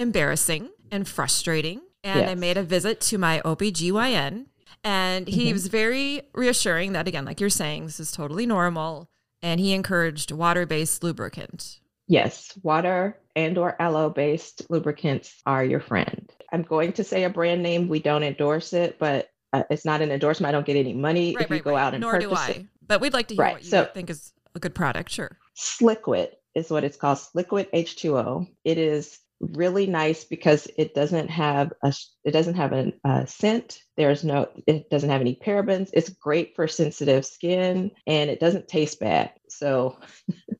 embarrassing 0.00 0.70
and 0.90 1.06
frustrating. 1.06 1.80
And 2.02 2.20
yes. 2.20 2.30
I 2.30 2.34
made 2.34 2.56
a 2.56 2.62
visit 2.62 3.00
to 3.02 3.18
my 3.18 3.42
OBGYN 3.44 4.46
and 4.82 5.28
he 5.28 5.44
mm-hmm. 5.44 5.52
was 5.52 5.66
very 5.66 6.22
reassuring 6.32 6.92
that 6.92 7.06
again, 7.06 7.24
like 7.24 7.40
you're 7.40 7.50
saying, 7.50 7.84
this 7.84 8.00
is 8.00 8.12
totally 8.12 8.46
normal. 8.46 9.08
And 9.42 9.60
he 9.60 9.72
encouraged 9.72 10.32
water-based 10.32 11.02
lubricant. 11.02 11.80
Yes, 12.08 12.58
water 12.62 13.16
and 13.36 13.56
or 13.56 13.80
aloe-based 13.80 14.70
lubricants 14.70 15.40
are 15.46 15.64
your 15.64 15.80
friend. 15.80 16.30
I'm 16.52 16.62
going 16.62 16.92
to 16.94 17.04
say 17.04 17.24
a 17.24 17.30
brand 17.30 17.62
name. 17.62 17.88
We 17.88 18.00
don't 18.00 18.22
endorse 18.22 18.72
it, 18.72 18.98
but 18.98 19.30
uh, 19.52 19.62
it's 19.70 19.84
not 19.84 20.02
an 20.02 20.10
endorsement. 20.10 20.48
I 20.48 20.52
don't 20.52 20.66
get 20.66 20.76
any 20.76 20.92
money 20.92 21.34
right, 21.36 21.44
if 21.44 21.50
right, 21.50 21.56
you 21.58 21.62
go 21.62 21.72
right. 21.72 21.82
out 21.82 21.94
and 21.94 22.00
Nor 22.00 22.14
purchase 22.14 22.28
do 22.28 22.34
I. 22.34 22.48
It. 22.48 22.66
But 22.86 23.00
we'd 23.00 23.12
like 23.12 23.28
to 23.28 23.34
hear 23.34 23.44
what 23.44 23.62
you 23.62 23.70
so, 23.70 23.84
think 23.84 24.10
is 24.10 24.32
a 24.54 24.58
good 24.58 24.74
product. 24.74 25.10
Sure. 25.10 25.38
Sliquid 25.56 26.30
is 26.54 26.70
what 26.70 26.84
it's 26.84 26.96
called. 26.96 27.18
Sliquid 27.18 27.70
H2O. 27.72 28.48
It 28.64 28.78
is 28.78 29.18
really 29.40 29.86
nice 29.86 30.24
because 30.24 30.68
it 30.76 30.94
doesn't 30.94 31.28
have 31.28 31.72
a 31.82 31.92
it 32.24 32.32
doesn't 32.32 32.54
have 32.54 32.72
a, 32.72 32.92
a, 33.04 33.26
scent. 33.26 33.82
There's 33.96 34.22
no 34.22 34.48
it 34.66 34.90
doesn't 34.90 35.10
have 35.10 35.20
any 35.20 35.34
parabens. 35.34 35.90
It's 35.92 36.10
great 36.10 36.54
for 36.54 36.68
sensitive 36.68 37.24
skin 37.24 37.90
and 38.06 38.30
it 38.30 38.40
doesn't 38.40 38.68
taste 38.68 39.00
bad. 39.00 39.32
So 39.48 39.98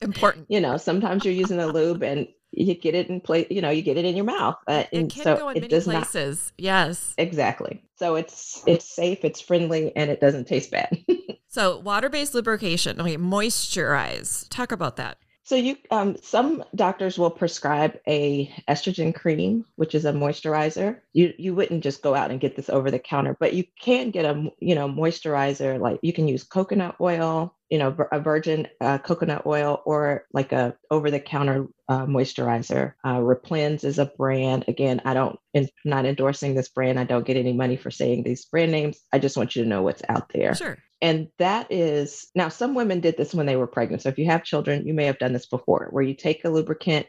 important. 0.01 0.47
you 0.49 0.61
know 0.61 0.77
sometimes 0.77 1.25
you're 1.25 1.35
using 1.35 1.61
a 1.61 1.67
lube 1.67 2.03
and 2.03 2.29
you 2.53 2.75
get 2.75 2.97
it 2.97 3.09
in 3.09 3.21
place 3.21 3.47
you 3.49 3.61
know 3.61 3.71
you 3.71 3.83
get 3.83 3.97
it 3.97 4.05
in 4.05 4.17
your 4.17 4.25
mouth 4.25 4.57
uh, 4.67 4.83
and 4.93 5.07
it 5.07 5.15
can 5.15 5.23
so 5.23 5.37
go 5.37 5.49
in 5.51 5.59
it 5.59 5.61
many 5.61 5.71
does 5.71 5.85
places. 5.85 6.53
Not, 6.59 6.65
yes. 6.65 7.15
Exactly. 7.19 7.83
So 7.97 8.17
it's 8.17 8.63
it's 8.67 8.95
safe 8.95 9.25
it's 9.25 9.41
friendly 9.41 9.95
and 9.95 10.11
it 10.11 10.21
doesn't 10.21 10.47
taste 10.47 10.71
bad. 10.71 10.99
So 11.53 11.79
water-based 11.81 12.33
lubrication. 12.33 13.01
Okay 13.01 13.17
moisturize. 13.17 14.47
Talk 14.51 14.71
about 14.71 14.95
that 14.99 15.19
so 15.50 15.57
you, 15.57 15.76
um, 15.90 16.16
some 16.23 16.62
doctors 16.76 17.19
will 17.19 17.28
prescribe 17.28 17.99
a 18.07 18.54
estrogen 18.69 19.12
cream, 19.12 19.64
which 19.75 19.97
is 19.97 20.04
a 20.04 20.12
moisturizer. 20.12 21.00
You 21.12 21.35
you 21.38 21.57
wouldn't 21.57 21.83
just 21.83 22.04
go 22.04 22.14
out 22.14 22.30
and 22.30 22.38
get 22.38 22.54
this 22.54 22.71
over 22.71 22.88
the 22.88 23.00
counter, 23.00 23.37
but 23.40 23.52
you 23.52 23.64
can 23.80 24.12
get 24.12 24.25
a 24.25 24.49
you 24.61 24.76
know 24.76 24.88
moisturizer. 24.88 25.80
Like 25.80 25.99
you 26.02 26.12
can 26.12 26.28
use 26.28 26.45
coconut 26.45 26.95
oil, 27.00 27.52
you 27.69 27.78
know, 27.78 27.92
a 28.12 28.21
virgin 28.21 28.69
uh, 28.80 28.99
coconut 28.99 29.42
oil, 29.45 29.83
or 29.87 30.25
like 30.33 30.52
a 30.52 30.76
over 30.88 31.11
the 31.11 31.19
counter 31.19 31.66
uh, 31.88 32.07
moisturizer. 32.07 32.92
Uh, 33.02 33.16
Replens 33.16 33.83
is 33.83 33.99
a 33.99 34.07
brand. 34.07 34.66
Again, 34.69 35.02
I 35.04 35.14
don't, 35.14 35.37
I'm 35.57 35.66
not 35.85 36.07
endorsing 36.07 36.54
this 36.54 36.69
brand. 36.69 37.00
I 37.00 37.02
don't 37.02 37.26
get 37.26 37.37
any 37.37 37.54
money 37.54 37.76
for 37.76 37.90
saying 37.90 38.23
these 38.23 38.45
brand 38.45 38.71
names. 38.71 39.00
I 39.12 39.19
just 39.19 39.37
want 39.37 39.57
you 39.57 39.64
to 39.64 39.69
know 39.69 39.83
what's 39.83 40.02
out 40.09 40.28
there. 40.33 40.54
Sure. 40.54 40.78
And 41.02 41.28
that 41.38 41.71
is 41.71 42.28
now, 42.35 42.49
some 42.49 42.75
women 42.75 43.00
did 43.00 43.16
this 43.16 43.35
when 43.35 43.47
they 43.47 43.57
were 43.57 43.66
pregnant. 43.66 44.02
So 44.02 44.09
if 44.11 44.19
you 44.19 44.26
have 44.26 44.45
children, 44.45 44.87
you 44.87 44.95
may 44.95 45.07
have 45.07 45.19
done 45.19 45.33
this 45.33 45.47
before, 45.47 45.88
where 45.90 46.04
you 46.04 46.14
take 46.14 46.45
a 46.45 46.50
lubricant 46.50 47.07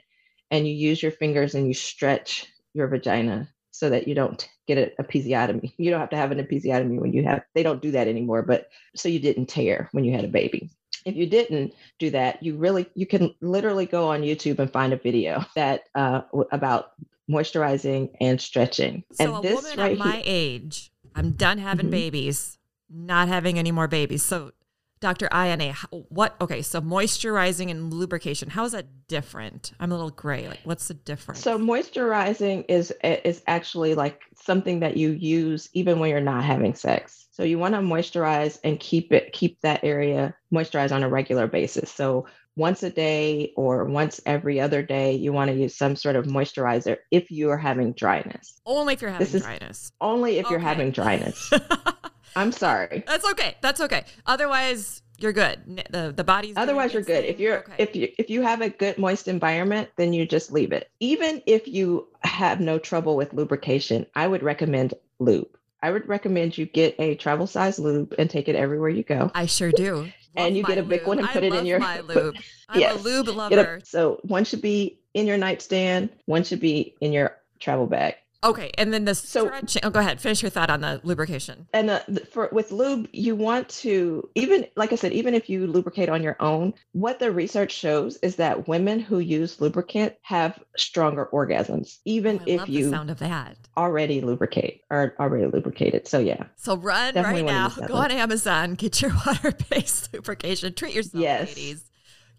and 0.50 0.68
you 0.68 0.74
use 0.74 1.04
your 1.04 1.12
fingers 1.12 1.56
and 1.56 1.68
you 1.68 1.74
stretch 1.74 2.46
your 2.74 2.88
vagina 2.88 3.50
so 3.72 3.90
that 3.90 4.08
you 4.08 4.16
don't 4.16 4.48
get 4.68 4.78
an 4.78 4.92
episiotomy. 5.00 5.74
You 5.78 5.92
don't 5.92 6.00
have 6.00 6.10
to 6.12 6.18
have 6.18 6.32
an 6.32 6.40
episiotomy 6.40 7.00
when 7.00 7.14
you 7.14 7.24
have, 7.24 7.44
they 7.54 7.64
don't 7.64 7.82
do 7.82 7.92
that 7.92 8.08
anymore, 8.08 8.44
but 8.44 8.68
so 8.96 9.10
you 9.10 9.20
didn't 9.20 9.48
tear 9.48 9.90
when 9.92 10.04
you 10.04 10.14
had 10.14 10.26
a 10.26 10.30
baby. 10.30 10.70
If 11.06 11.16
you 11.16 11.26
didn't 11.26 11.74
do 12.00 12.12
that, 12.12 12.44
you 12.44 12.58
really, 12.58 12.86
you 12.96 13.08
can 13.08 13.34
literally 13.42 13.86
go 13.86 14.10
on 14.10 14.22
YouTube 14.22 14.60
and 14.60 14.72
find 14.72 14.94
a 14.94 14.98
video 14.98 15.44
that 15.56 15.84
uh, 15.96 16.22
about 16.52 16.92
moisturizing 17.30 18.12
and 18.20 18.40
stretching. 18.40 19.04
So 19.14 19.36
and 19.36 19.38
a 19.38 19.42
this 19.42 19.56
woman 19.56 19.80
right 19.80 19.92
at 19.94 19.98
my 19.98 20.12
here, 20.16 20.24
age, 20.26 20.92
I'm 21.16 21.32
done 21.32 21.58
having 21.58 21.88
Mhm. 21.88 21.92
babies, 21.92 22.58
not 22.94 23.28
having 23.28 23.58
any 23.58 23.72
more 23.72 23.88
babies. 23.88 24.24
So, 24.24 24.52
Dr. 25.00 25.28
INA, 25.34 25.74
what? 26.10 26.36
Okay, 26.40 26.62
so 26.62 26.80
moisturizing 26.80 27.72
and 27.72 27.92
lubrication. 27.92 28.52
How 28.52 28.66
is 28.66 28.74
that 28.74 28.86
different? 29.08 29.72
I'm 29.80 29.92
a 29.92 29.96
little 29.96 30.12
gray. 30.12 30.48
Like, 30.48 30.60
what's 30.64 30.88
the 30.88 30.94
difference? 30.94 31.42
so 31.42 31.58
moisturizing 31.58 32.66
is 32.70 32.94
is 33.04 33.42
actually 33.48 33.96
like 33.96 34.22
something 34.36 34.80
that 34.82 34.98
you 34.98 35.12
use 35.12 35.70
even 35.74 36.00
when 36.00 36.12
you're 36.12 36.22
not 36.22 36.44
having 36.44 36.76
sex. 36.76 37.28
So 37.32 37.44
you 37.44 37.58
want 37.58 37.74
to 37.74 37.80
moisturize 37.80 38.60
and 38.64 38.80
keep 38.80 39.12
it 39.12 39.34
keep 39.34 39.60
that 39.62 39.84
area 39.84 40.36
moisturized 40.54 40.92
on 40.92 41.02
a 41.02 41.10
regular 41.10 41.48
basis. 41.48 41.92
So 41.92 42.28
once 42.58 42.84
a 42.84 42.90
day 42.90 43.54
or 43.56 43.86
once 43.86 44.20
every 44.26 44.60
other 44.60 44.84
day, 44.84 45.14
you 45.14 45.34
want 45.34 45.50
to 45.50 45.56
use 45.56 45.76
some 45.76 45.96
sort 45.96 46.16
of 46.16 46.26
moisturizer 46.26 46.98
if 47.10 47.32
you 47.32 47.50
are 47.50 47.58
having 47.58 47.94
dryness. 47.94 48.62
only 48.66 48.94
if 48.94 49.02
you're 49.02 49.10
having 49.10 49.32
this 49.32 49.42
dryness. 49.42 49.92
Only 50.00 50.38
if 50.38 50.50
you're 50.50 50.60
having 50.60 50.92
dryness. 50.92 51.52
I'm 52.36 52.52
sorry. 52.52 53.04
That's 53.08 53.26
okay. 53.32 53.56
That's 53.62 53.82
okay. 53.82 54.06
Otherwise, 54.26 55.02
you're 55.20 55.34
good. 55.34 55.84
The 55.92 56.14
the 56.16 56.24
body's 56.24 56.58
Otherwise, 56.58 56.94
you're 56.94 57.04
good. 57.04 57.26
If 57.26 57.40
you're 57.40 57.60
okay. 57.60 57.76
if 57.78 57.96
you 57.96 58.10
if 58.18 58.30
you 58.30 58.42
have 58.42 58.62
a 58.62 58.70
good 58.70 58.98
moist 58.98 59.28
environment, 59.28 59.90
then 59.98 60.14
you 60.14 60.26
just 60.26 60.52
leave 60.52 60.72
it. 60.72 60.90
Even 61.00 61.42
if 61.46 61.68
you 61.68 62.08
have 62.22 62.60
no 62.60 62.80
trouble 62.80 63.16
with 63.16 63.34
lubrication, 63.34 64.06
I 64.16 64.28
would 64.28 64.42
recommend 64.44 64.94
lube. 65.20 65.48
I 65.84 65.92
would 65.92 66.08
recommend 66.08 66.58
you 66.58 66.66
get 66.66 66.96
a 67.00 67.16
travel 67.16 67.48
size 67.48 67.80
lube 67.80 68.14
and 68.20 68.30
take 68.30 68.48
it 68.48 68.56
everywhere 68.56 68.90
you 68.90 69.04
go. 69.04 69.32
I 69.36 69.46
sure 69.46 69.72
do. 69.72 70.08
And 70.34 70.56
you 70.56 70.64
get 70.64 70.78
a 70.78 70.84
big 70.84 71.06
one 71.06 71.20
and 71.20 71.28
put 71.28 71.44
I 71.44 71.48
it 71.48 71.54
in 71.54 71.66
your- 71.66 71.80
my 71.80 72.00
lube. 72.08 72.38
I'm 72.70 72.80
Yes. 72.80 72.96
a 73.02 73.04
lube 73.04 73.28
lover. 73.28 73.76
a, 73.82 73.86
so 73.86 74.18
one 74.24 74.46
should 74.46 74.62
be 74.62 74.98
in 75.14 75.28
your 75.28 75.36
nightstand, 75.38 76.10
one 76.26 76.46
should 76.46 76.62
be 76.62 76.96
in 77.02 77.12
your 77.12 77.36
travel 77.60 77.86
bag. 77.86 78.16
Okay, 78.44 78.72
and 78.78 78.92
then 78.92 79.06
the 79.06 79.14
So- 79.14 79.46
stretching. 79.46 79.82
Oh, 79.86 79.92
go 79.92 80.00
ahead. 80.00 80.20
Finish 80.20 80.42
your 80.42 80.50
thought 80.50 80.72
on 80.72 80.82
the 80.82 81.00
lubrication. 81.04 81.68
And 81.74 81.92
uh, 81.92 82.00
th- 82.08 82.26
for 82.28 82.50
with 82.52 82.72
lube, 82.72 83.08
you 83.14 83.36
want 83.36 83.70
to 83.70 84.28
even 84.34 84.66
like 84.76 84.92
I 84.92 84.96
said, 84.96 85.12
even 85.14 85.36
if 85.36 85.48
you 85.50 85.68
lubricate 85.68 86.10
on 86.10 86.24
your 86.24 86.38
own, 86.40 86.74
what 86.94 87.20
the 87.20 87.32
research 87.32 87.72
shows 87.72 88.18
is 88.24 88.38
that 88.38 88.68
women 88.68 89.00
who 89.00 89.20
use 89.20 89.62
lubricant 89.62 90.16
have 90.24 90.60
stronger 90.76 91.30
orgasms, 91.32 92.00
even 92.06 92.40
Oh, 92.40 92.44
if 92.48 92.68
you 92.70 92.86
the 92.86 92.90
sound 92.92 93.12
of 93.12 93.20
that. 93.20 93.58
already 93.78 94.22
lubricate 94.22 94.82
or 94.90 95.14
already 95.20 95.46
lubricated. 95.46 96.08
So 96.08 96.18
yeah, 96.18 96.46
So 96.56 96.76
run 96.78 97.14
Definitely 97.14 97.44
right 97.44 97.52
now. 97.80 97.88
Go 97.88 97.94
on 97.96 98.10
Amazon. 98.10 98.74
Get 98.74 99.04
your 99.04 99.12
water-based 99.28 100.14
lubrication. 100.14 100.74
Treat 100.74 100.96
yourself, 100.96 101.22
Yes. 101.22 101.50
ladies. 101.50 101.91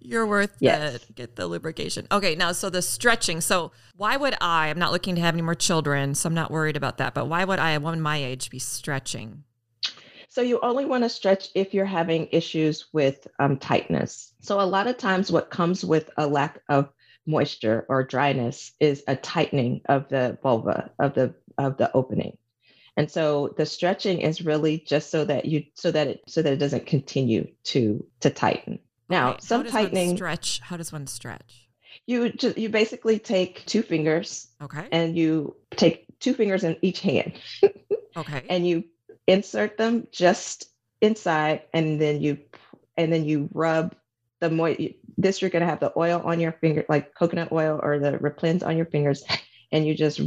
You're 0.05 0.27
worth 0.27 0.57
Yes. 0.61 0.95
it. 0.97 1.15
Get 1.15 1.37
the 1.37 1.47
lubrication. 1.47 2.07
Okay, 2.11 2.35
now 2.35 2.53
so 2.53 2.71
the 2.71 2.83
stretching. 2.83 3.41
So 3.41 3.73
why 3.97 4.17
would 4.17 4.35
I? 4.41 4.69
I'm 4.69 4.79
not 4.79 4.93
looking 4.93 5.15
to 5.15 5.21
have 5.21 5.35
any 5.35 5.43
more 5.43 5.55
children, 5.55 6.15
so 6.15 6.27
I'm 6.27 6.35
not 6.35 6.51
worried 6.51 6.77
about 6.77 6.99
that. 6.99 7.15
But 7.15 7.29
why 7.29 7.45
would 7.45 7.59
I, 7.59 7.71
a 7.73 7.81
woman 7.81 8.01
my 8.01 8.17
age, 8.17 8.51
be 8.51 8.59
stretching? 8.59 9.45
So 10.29 10.41
you 10.41 10.59
only 10.63 10.87
want 10.87 11.05
to 11.05 11.11
stretch 11.11 11.49
if 11.55 11.75
you're 11.75 11.85
having 11.85 12.29
issues 12.33 12.87
with 12.93 13.27
um, 13.39 13.59
tightness. 13.59 14.33
So 14.41 14.61
a 14.61 14.63
lot 14.63 14.87
of 14.87 14.97
times, 14.97 15.31
what 15.31 15.51
comes 15.51 15.85
with 15.85 16.11
a 16.17 16.27
lack 16.27 16.61
of 16.69 16.89
moisture 17.27 17.87
or 17.89 18.03
dryness 18.03 18.73
is 18.81 19.05
a 19.07 19.15
tightening 19.15 19.83
of 19.89 20.09
the 20.09 20.39
vulva 20.43 20.91
of 20.99 21.15
the 21.15 21.35
of 21.59 21.77
the 21.77 21.93
opening. 21.95 22.37
And 22.97 23.11
so 23.11 23.55
the 23.57 23.67
stretching 23.67 24.21
is 24.21 24.43
really 24.45 24.79
just 24.79 25.11
so 25.11 25.25
that 25.25 25.45
you 25.45 25.65
so 25.75 25.91
that 25.91 26.09
it 26.09 26.23
so 26.27 26.43
that 26.43 26.53
it 26.53 26.59
doesn't 26.59 26.87
continue 26.87 27.49
to 27.65 28.05
to 28.21 28.31
tighten. 28.31 28.79
Now, 29.13 29.33
how 29.33 29.39
some 29.39 29.65
tightening 29.65 30.17
stretch. 30.17 30.61
How 30.61 30.77
does 30.77 30.91
one 30.93 31.07
stretch? 31.07 31.69
you 32.07 32.33
just 32.33 32.59
you 32.59 32.69
basically 32.69 33.19
take 33.19 33.65
two 33.67 33.83
fingers 33.83 34.49
Okay. 34.61 34.89
and 34.91 35.17
you 35.17 35.57
take 35.77 36.07
two 36.21 36.35
fingers 36.35 36.65
in 36.65 36.77
each 36.83 37.01
hand 37.01 37.33
okay. 38.17 38.45
and 38.49 38.67
you 38.67 38.85
insert 39.27 39.77
them 39.77 40.07
just 40.11 40.67
inside 41.01 41.63
and 41.73 42.01
then 42.01 42.21
you 42.21 42.39
and 42.97 43.13
then 43.13 43.25
you 43.25 43.49
rub 43.53 43.95
the 44.41 44.51
moist 44.51 44.81
this 45.19 45.41
you're 45.41 45.51
going 45.51 45.61
to 45.61 45.69
have 45.69 45.81
the 45.81 45.93
oil 45.97 46.21
on 46.25 46.41
your 46.41 46.53
finger 46.53 46.85
like 46.89 47.15
coconut 47.15 47.53
oil 47.53 47.79
or 47.83 47.99
the 47.99 48.13
replens 48.19 48.65
on 48.67 48.77
your 48.77 48.87
fingers 48.87 49.23
and 49.71 49.87
you 49.87 49.95
just 49.95 50.21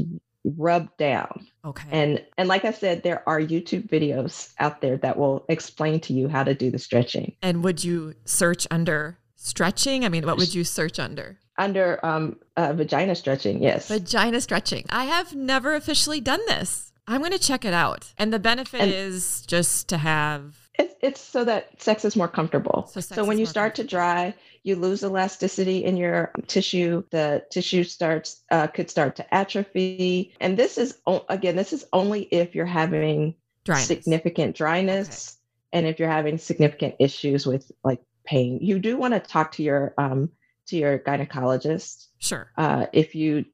rub 0.58 0.96
down 0.98 1.48
okay. 1.66 1.88
and 1.92 2.24
and 2.38 2.48
like 2.48 2.66
i 2.66 2.72
said 2.72 3.02
there 3.04 3.28
are 3.28 3.40
youtube 3.40 3.88
videos 3.90 4.54
out 4.60 4.80
there 4.82 4.96
that 4.98 5.18
will 5.18 5.44
explain 5.50 6.00
to 6.00 6.14
you 6.14 6.28
how 6.28 6.44
to 6.44 6.54
do 6.54 6.70
the 6.70 6.78
stretching 6.80 7.36
And 7.42 7.64
would 7.64 7.84
you 7.84 8.14
search 8.26 8.68
under 8.70 9.18
stretching? 9.36 10.06
I 10.06 10.10
mean, 10.10 10.26
what 10.26 10.38
would 10.38 10.54
you 10.56 10.64
search 10.64 11.00
under? 11.00 11.38
under 11.58 12.06
um 12.06 12.36
uh, 12.58 12.74
vagina 12.74 13.16
stretching 13.16 13.64
yes 13.64 13.88
Vagina 13.88 14.42
stretching. 14.42 14.86
I 14.90 15.06
have 15.06 15.34
never 15.36 15.74
officially 15.76 16.20
done 16.20 16.42
this. 16.48 16.92
I'm 17.08 17.22
going 17.22 17.32
to 17.32 17.40
check 17.40 17.64
it 17.64 17.74
out. 17.74 18.12
And 18.18 18.34
the 18.34 18.40
benefit 18.40 18.82
And- 18.82 18.92
is 18.92 19.46
just 19.46 19.88
to 19.90 19.98
have. 19.98 20.58
It's, 20.78 20.94
it's 21.02 21.22
so 21.22 21.46
that 21.46 21.82
sex 21.82 22.04
is 22.04 22.16
more 22.18 22.28
comfortable. 22.28 22.88
So 22.92 23.00
So, 23.00 23.24
when 23.24 23.38
you 23.38 23.46
start 23.46 23.76
to 23.76 23.84
dry, 23.86 24.34
you 24.66 24.76
lose 24.76 25.04
elasticity 25.04 25.86
in 25.86 25.96
your 25.96 26.32
tissue. 26.48 27.04
The 27.12 27.46
tissue 27.52 27.84
starts 27.84 28.44
uh, 28.50 28.66
could 28.66 28.90
start 28.90 29.16
to 29.18 29.34
atrophy, 29.34 30.34
and 30.42 30.58
this 30.58 30.80
is 30.80 30.98
again, 31.30 31.56
this 31.56 31.72
is 31.72 31.86
only 31.94 32.24
if 32.24 32.56
you're 32.56 32.66
having 32.66 33.36
Dryness. 33.64 33.86
significant 33.86 34.56
dryness 34.56 35.38
and 35.72 35.86
if 35.86 36.00
you're 36.00 36.10
having 36.10 36.40
significant 36.40 36.96
issues 37.00 37.46
with 37.46 37.72
like 37.84 38.02
pain. 38.26 38.58
You 38.60 38.80
do 38.80 38.98
want 38.98 39.14
to 39.14 39.20
talk 39.20 39.52
to 39.54 39.64
your 39.64 39.94
um, 40.00 40.32
to 40.68 40.78
your 40.78 40.98
gynecologist 40.98 42.08
Sure. 42.18 42.52
uh, 42.58 42.88
if 42.92 43.14
you 43.14 43.46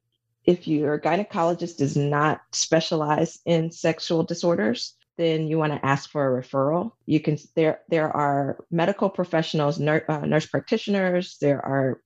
if 0.44 0.66
your 0.66 0.98
gynecologist 0.98 1.76
does 1.76 1.94
not 1.94 2.40
specialize 2.52 3.38
in 3.44 3.70
sexual 3.70 4.22
disorders 4.24 4.94
then 5.18 5.46
you 5.46 5.58
want 5.58 5.72
to 5.72 5.86
ask 5.86 6.10
for 6.10 6.38
a 6.38 6.42
referral 6.42 6.92
you 7.06 7.20
can 7.20 7.36
there 7.56 7.80
there 7.88 8.14
are 8.14 8.58
medical 8.70 9.10
professionals 9.10 9.78
nur- 9.78 10.04
uh, 10.08 10.24
nurse 10.26 10.46
practitioners 10.46 11.36
there 11.40 11.64
are 11.64 12.00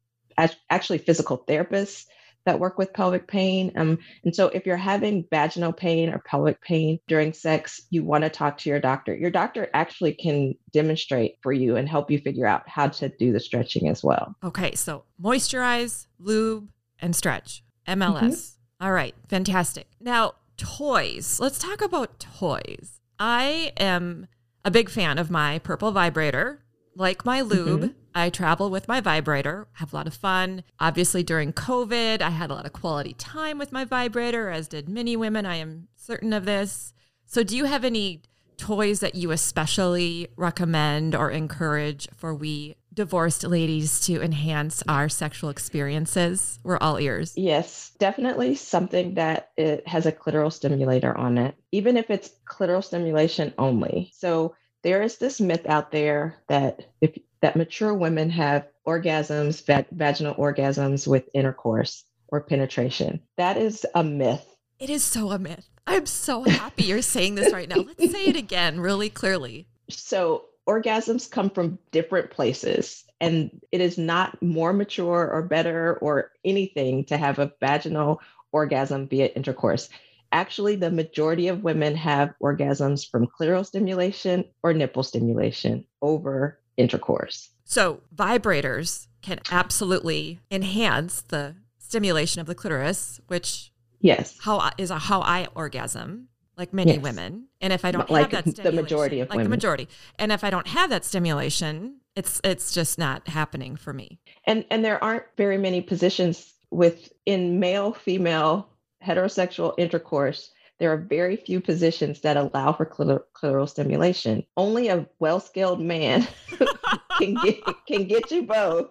actually 0.70 0.98
physical 0.98 1.44
therapists 1.48 2.04
that 2.44 2.60
work 2.60 2.78
with 2.78 2.92
pelvic 2.92 3.26
pain 3.26 3.72
um, 3.76 3.98
and 4.24 4.36
so 4.36 4.48
if 4.48 4.66
you're 4.66 4.76
having 4.76 5.24
vaginal 5.32 5.72
pain 5.72 6.08
or 6.08 6.20
pelvic 6.20 6.60
pain 6.60 6.98
during 7.08 7.32
sex 7.32 7.80
you 7.90 8.04
want 8.04 8.22
to 8.22 8.30
talk 8.30 8.56
to 8.58 8.68
your 8.68 8.78
doctor 8.78 9.16
your 9.16 9.30
doctor 9.30 9.68
actually 9.74 10.12
can 10.12 10.54
demonstrate 10.72 11.36
for 11.42 11.52
you 11.52 11.76
and 11.76 11.88
help 11.88 12.10
you 12.10 12.18
figure 12.18 12.46
out 12.46 12.68
how 12.68 12.86
to 12.86 13.08
do 13.18 13.32
the 13.32 13.40
stretching 13.40 13.88
as 13.88 14.04
well 14.04 14.36
Okay. 14.46 14.74
So 14.74 15.04
moisturize, 15.22 16.06
lube, 16.18 16.68
and 17.00 17.14
stretch. 17.14 17.62
MLS. 17.86 18.22
Mm-hmm. 18.22 18.84
All 18.84 18.92
right. 18.92 19.14
Fantastic. 19.28 19.88
Now, 20.00 20.34
toys. 20.56 21.40
Let's 21.40 21.58
talk 21.58 21.82
about 21.82 22.18
toys. 22.20 22.95
I 23.18 23.72
am 23.76 24.26
a 24.64 24.70
big 24.70 24.88
fan 24.90 25.18
of 25.18 25.30
my 25.30 25.58
purple 25.60 25.92
vibrator. 25.92 26.62
Like 26.94 27.24
my 27.24 27.42
lube, 27.42 27.82
Mhm. 27.82 27.94
I 28.14 28.30
travel 28.30 28.70
with 28.70 28.88
my 28.88 29.00
vibrator, 29.02 29.68
have 29.74 29.92
a 29.92 29.96
lot 29.96 30.06
of 30.06 30.14
fun. 30.14 30.64
Obviously, 30.80 31.22
during 31.22 31.52
COVID, 31.52 32.22
I 32.22 32.30
had 32.30 32.50
a 32.50 32.54
lot 32.54 32.64
of 32.64 32.72
quality 32.72 33.12
time 33.12 33.58
with 33.58 33.70
my 33.72 33.84
vibrator, 33.84 34.48
as 34.48 34.66
did 34.68 34.88
many 34.88 35.16
women. 35.16 35.44
I 35.44 35.56
am 35.56 35.88
certain 35.94 36.32
of 36.32 36.46
this. 36.46 36.94
So, 37.26 37.42
do 37.42 37.54
you 37.56 37.66
have 37.66 37.84
any 37.84 38.22
toys 38.56 39.00
that 39.00 39.14
you 39.14 39.30
especially 39.32 40.28
recommend 40.36 41.14
or 41.14 41.30
encourage 41.30 42.08
for 42.16 42.34
we 42.34 42.76
divorced 42.96 43.44
ladies 43.44 44.00
to 44.06 44.20
enhance 44.20 44.82
our 44.88 45.08
sexual 45.08 45.50
experiences? 45.50 46.58
We're 46.64 46.78
all 46.78 46.98
ears. 46.98 47.34
Yes, 47.36 47.92
definitely 47.98 48.56
something 48.56 49.14
that 49.14 49.50
it 49.56 49.86
has 49.86 50.06
a 50.06 50.12
clitoral 50.12 50.52
stimulator 50.52 51.16
on 51.16 51.38
it, 51.38 51.54
even 51.70 51.96
if 51.96 52.10
it's 52.10 52.30
clitoral 52.44 52.82
stimulation 52.82 53.54
only. 53.58 54.10
So 54.16 54.56
there 54.82 55.02
is 55.02 55.18
this 55.18 55.40
myth 55.40 55.66
out 55.66 55.92
there 55.92 56.36
that 56.48 56.88
if 57.00 57.16
that 57.42 57.54
mature 57.54 57.94
women 57.94 58.30
have 58.30 58.66
orgasms, 58.86 59.64
va- 59.64 59.86
vaginal 59.92 60.34
orgasms 60.34 61.06
with 61.06 61.28
intercourse 61.34 62.04
or 62.28 62.40
penetration. 62.40 63.20
That 63.36 63.56
is 63.56 63.86
a 63.94 64.02
myth. 64.02 64.44
It 64.78 64.90
is 64.90 65.04
so 65.04 65.30
a 65.30 65.38
myth. 65.38 65.68
I'm 65.86 66.06
so 66.06 66.42
happy 66.44 66.84
you're 66.84 67.02
saying 67.02 67.36
this 67.36 67.52
right 67.52 67.68
now. 67.68 67.76
Let's 67.76 68.10
say 68.10 68.26
it 68.26 68.36
again 68.36 68.80
really 68.80 69.10
clearly. 69.10 69.68
So 69.88 70.46
orgasms 70.68 71.30
come 71.30 71.50
from 71.50 71.78
different 71.92 72.30
places 72.30 73.04
and 73.20 73.50
it 73.72 73.80
is 73.80 73.96
not 73.96 74.40
more 74.42 74.72
mature 74.72 75.30
or 75.30 75.42
better 75.42 75.94
or 75.98 76.32
anything 76.44 77.04
to 77.04 77.16
have 77.16 77.38
a 77.38 77.52
vaginal 77.60 78.20
orgasm 78.52 79.08
via 79.08 79.26
intercourse. 79.26 79.88
Actually, 80.32 80.76
the 80.76 80.90
majority 80.90 81.48
of 81.48 81.62
women 81.62 81.94
have 81.94 82.34
orgasms 82.42 83.08
from 83.08 83.26
clitoral 83.26 83.64
stimulation 83.64 84.44
or 84.62 84.74
nipple 84.74 85.02
stimulation 85.02 85.84
over 86.02 86.58
intercourse. 86.76 87.50
So, 87.64 88.00
vibrators 88.14 89.06
can 89.22 89.40
absolutely 89.50 90.40
enhance 90.50 91.22
the 91.22 91.54
stimulation 91.78 92.40
of 92.40 92.46
the 92.46 92.54
clitoris, 92.54 93.20
which 93.28 93.72
Yes. 94.00 94.36
How 94.40 94.70
is 94.78 94.90
a 94.90 94.98
how 94.98 95.20
I 95.22 95.48
orgasm, 95.54 96.28
like 96.56 96.72
many 96.72 96.94
Yes. 96.94 97.02
women. 97.02 97.46
And 97.60 97.72
if 97.72 97.84
I 97.84 97.90
don't 97.90 98.10
Like 98.10 98.32
have 98.32 98.44
that 98.44 98.56
the 98.62 98.72
majority 98.72 99.20
of 99.20 99.30
like 99.30 99.42
the 99.42 99.48
majority, 99.48 99.88
and 100.18 100.32
if 100.32 100.42
I 100.44 100.50
don't 100.50 100.66
have 100.68 100.90
that 100.90 101.04
stimulation, 101.04 101.96
it's 102.14 102.40
it's 102.44 102.72
just 102.72 102.98
not 102.98 103.28
happening 103.28 103.76
for 103.76 103.92
me. 103.92 104.18
And 104.44 104.64
and 104.70 104.84
there 104.84 105.02
aren't 105.02 105.24
very 105.36 105.58
many 105.58 105.80
positions 105.80 106.54
with 106.70 107.12
in 107.26 107.60
male 107.60 107.92
female 107.92 108.68
heterosexual 109.04 109.74
intercourse. 109.78 110.50
There 110.78 110.92
are 110.92 110.98
very 110.98 111.36
few 111.36 111.60
positions 111.60 112.20
that 112.20 112.36
allow 112.36 112.72
for 112.72 112.84
clitor- 112.84 113.22
clitoral 113.34 113.68
stimulation. 113.68 114.44
Only 114.58 114.88
a 114.88 115.06
well-skilled 115.20 115.80
man 115.80 116.26
can 117.18 117.34
get 117.42 117.62
can 117.86 118.04
get 118.06 118.30
you 118.30 118.42
both 118.42 118.90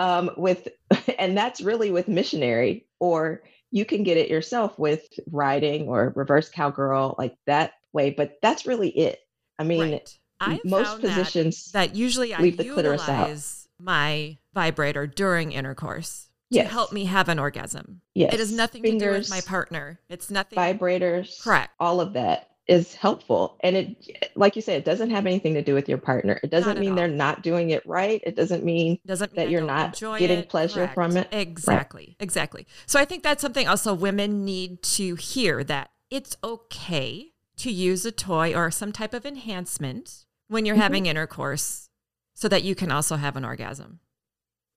um, 0.00 0.30
with, 0.36 0.66
and 1.18 1.36
that's 1.36 1.60
really 1.60 1.92
with 1.92 2.08
missionary, 2.08 2.86
or 2.98 3.42
you 3.74 3.84
can 3.84 4.04
get 4.04 4.16
it 4.16 4.30
yourself 4.30 4.78
with 4.78 5.02
riding 5.32 5.88
or 5.88 6.12
reverse 6.14 6.48
cowgirl 6.48 7.16
like 7.18 7.34
that 7.46 7.72
way. 7.92 8.10
But 8.10 8.38
that's 8.40 8.66
really 8.66 8.88
it. 8.90 9.18
I 9.58 9.64
mean, 9.64 9.90
right. 9.90 10.18
I 10.40 10.60
most 10.64 10.86
found 10.90 11.02
that- 11.02 11.08
positions 11.08 11.72
that 11.72 11.96
usually 11.96 12.32
I 12.32 12.40
leave 12.40 12.56
the 12.56 12.64
clitoris 12.70 13.02
out. 13.08 13.18
utilize 13.28 13.68
my 13.80 14.38
vibrator 14.54 15.08
during 15.08 15.50
intercourse 15.50 16.28
to 16.52 16.58
Yes. 16.58 16.70
help 16.70 16.92
me 16.92 17.06
have 17.06 17.28
an 17.28 17.40
orgasm. 17.40 18.00
yes, 18.14 18.32
It 18.32 18.38
has 18.38 18.52
nothing 18.52 18.84
to 18.84 18.96
do 18.96 19.10
with 19.10 19.28
my 19.28 19.40
partner. 19.40 19.98
It's 20.08 20.30
nothing. 20.30 20.56
vibrators, 20.56 21.42
Correct. 21.42 21.72
all 21.80 22.00
of 22.00 22.12
that 22.12 22.50
is 22.66 22.94
helpful. 22.94 23.56
And 23.60 23.76
it, 23.76 24.30
like 24.36 24.56
you 24.56 24.62
said, 24.62 24.78
it 24.78 24.84
doesn't 24.84 25.10
have 25.10 25.26
anything 25.26 25.54
to 25.54 25.62
do 25.62 25.74
with 25.74 25.88
your 25.88 25.98
partner. 25.98 26.40
It 26.42 26.50
doesn't 26.50 26.78
mean 26.78 26.90
all. 26.90 26.96
they're 26.96 27.08
not 27.08 27.42
doing 27.42 27.70
it 27.70 27.84
right. 27.86 28.22
It 28.24 28.36
doesn't 28.36 28.64
mean 28.64 28.98
doesn't 29.06 29.32
mean 29.32 29.36
that 29.36 29.48
I 29.48 29.50
you're 29.50 29.60
don't 29.66 30.18
getting 30.18 30.38
it. 30.38 30.48
pleasure 30.48 30.88
from 30.94 31.16
it. 31.16 31.28
Exactly. 31.30 32.16
Exactly. 32.20 32.66
So 32.86 32.98
I 32.98 33.04
think 33.04 33.22
that's 33.22 33.42
something 33.42 33.68
also 33.68 33.92
women 33.92 34.44
need 34.44 34.82
to 34.84 35.14
hear 35.16 35.62
that 35.64 35.90
it's 36.10 36.36
okay 36.42 37.32
to 37.58 37.70
use 37.70 38.04
a 38.06 38.12
toy 38.12 38.54
or 38.54 38.70
some 38.70 38.92
type 38.92 39.12
of 39.14 39.26
enhancement 39.26 40.24
when 40.48 40.64
you're 40.66 40.76
Mhm. 40.76 40.80
having 40.80 41.06
intercourse 41.06 41.88
so 42.34 42.48
that 42.48 42.62
you 42.64 42.74
can 42.74 42.90
also 42.90 43.16
have 43.16 43.36
an 43.36 43.44
orgasm. 43.44 44.00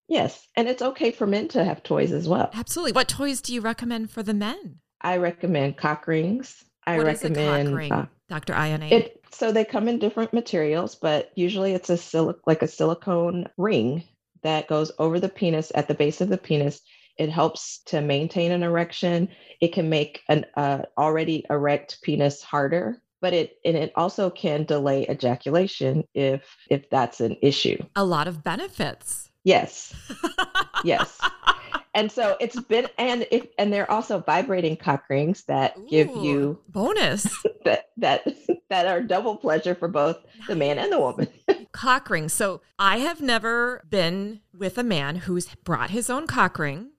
yes. 0.09 0.47
And 0.55 0.67
it's 0.69 0.81
okay 0.81 1.11
for 1.11 1.27
men 1.27 1.47
to 1.49 1.63
have 1.65 1.83
toys 1.83 2.11
as 2.11 2.27
well. 2.29 2.49
Absolutely. 2.53 2.93
What 2.93 3.07
toys 3.09 3.41
do 3.41 3.53
you 3.53 3.61
recommend 3.61 4.09
for 4.11 4.23
the 4.23 4.33
men? 4.33 4.79
I 5.01 5.17
recommend 5.17 5.77
cock 5.77 6.07
rings. 6.07 6.63
I 6.87 6.97
What 6.97 7.07
is 7.07 7.23
a 7.23 7.29
recommend 7.29 7.67
cock 7.67 7.77
ring, 7.77 8.07
Dr. 8.29 8.53
INA? 8.53 8.85
it. 8.85 9.21
So 9.31 9.51
they 9.51 9.65
come 9.65 9.87
in 9.87 9.99
different 9.99 10.33
materials, 10.33 10.95
but 10.95 11.31
usually 11.35 11.73
it's 11.73 11.89
a 11.89 11.97
sil- 11.99 12.39
like 12.47 12.61
a 12.63 12.67
silicone 12.67 13.45
ring 13.57 14.03
that 14.41 14.67
goes 14.67 14.91
over 14.97 15.19
the 15.19 15.29
penis 15.29 15.71
at 15.75 15.87
the 15.89 15.93
base 15.93 16.21
of 16.21 16.29
the 16.29 16.37
penis. 16.37 16.81
It 17.17 17.29
helps 17.29 17.79
to 17.87 18.01
maintain 18.01 18.51
an 18.51 18.63
erection. 18.63 19.27
It 19.59 19.73
can 19.73 19.89
make 19.89 20.21
an 20.29 20.45
uh, 20.55 20.83
already 20.97 21.45
erect 21.49 22.01
penis 22.03 22.41
harder, 22.41 23.01
but 23.21 23.33
it 23.33 23.57
and 23.65 23.75
it 23.75 23.91
also 23.95 24.29
can 24.29 24.63
delay 24.63 25.05
ejaculation 25.09 26.05
if 26.13 26.55
if 26.69 26.89
that's 26.89 27.19
an 27.19 27.35
issue. 27.41 27.77
a 27.95 28.05
lot 28.05 28.27
of 28.27 28.43
benefits. 28.43 29.29
Yes, 29.43 29.93
yes. 30.83 31.19
And 31.97 32.11
so 32.11 32.37
it's 32.39 32.59
been 32.61 32.87
and 32.99 33.25
if 33.31 33.47
and 33.57 33.73
they're 33.73 33.89
also 33.89 34.19
vibrating 34.19 34.77
cock 34.77 35.05
rings 35.09 35.45
that 35.45 35.75
give 35.89 36.15
you 36.15 36.59
bonus 36.69 37.43
that 37.65 37.89
that 37.97 38.27
that 38.69 38.85
are 38.85 39.01
double 39.01 39.35
pleasure 39.35 39.73
for 39.73 39.87
both 39.87 40.17
the 40.47 40.55
man 40.55 40.77
and 40.77 40.91
the 40.91 40.99
woman. 40.99 41.27
cock 41.71 42.11
ring. 42.11 42.29
So 42.29 42.61
I 42.77 42.99
have 42.99 43.19
never 43.19 43.83
been 43.89 44.41
with 44.55 44.77
a 44.77 44.83
man 44.83 45.15
who's 45.15 45.47
brought 45.63 45.89
his 45.89 46.07
own 46.07 46.27
cock 46.27 46.59
ring. 46.59 46.91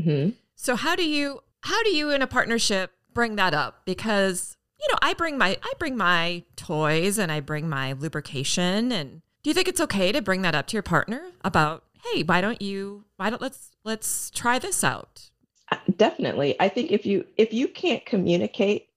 hmm 0.00 0.28
So 0.54 0.76
how 0.76 0.94
do 0.94 1.04
you 1.04 1.40
how 1.62 1.82
do 1.82 1.90
you 1.90 2.10
in 2.10 2.22
a 2.22 2.28
partnership 2.28 2.92
bring 3.12 3.34
that 3.34 3.54
up? 3.54 3.84
Because 3.84 4.56
you 4.80 4.86
know, 4.92 4.98
I 5.02 5.14
bring 5.14 5.36
my 5.36 5.58
I 5.64 5.72
bring 5.80 5.96
my 5.96 6.44
toys 6.54 7.18
and 7.18 7.32
I 7.32 7.40
bring 7.40 7.68
my 7.68 7.90
lubrication 7.90 8.92
and 8.92 9.22
do 9.42 9.50
you 9.50 9.54
think 9.54 9.66
it's 9.66 9.80
okay 9.80 10.12
to 10.12 10.22
bring 10.22 10.42
that 10.42 10.54
up 10.54 10.68
to 10.68 10.74
your 10.74 10.82
partner 10.82 11.32
about, 11.42 11.82
"Hey, 12.04 12.22
why 12.22 12.40
don't 12.40 12.62
you 12.62 13.04
why 13.16 13.30
don't 13.30 13.42
let's 13.42 13.73
let's 13.84 14.30
try 14.30 14.58
this 14.58 14.82
out?" 14.84 15.30
Uh, 15.72 15.76
Definitely. 15.96 16.56
I 16.60 16.68
think 16.68 16.90
if 16.92 17.06
you 17.06 17.24
if 17.36 17.52
you 17.52 17.68
can't 17.68 18.04
communicate 18.04 18.88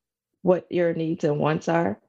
what 0.42 0.66
your 0.70 0.94
needs 0.94 1.24
and 1.24 1.40
wants 1.40 1.68
are 1.68 2.00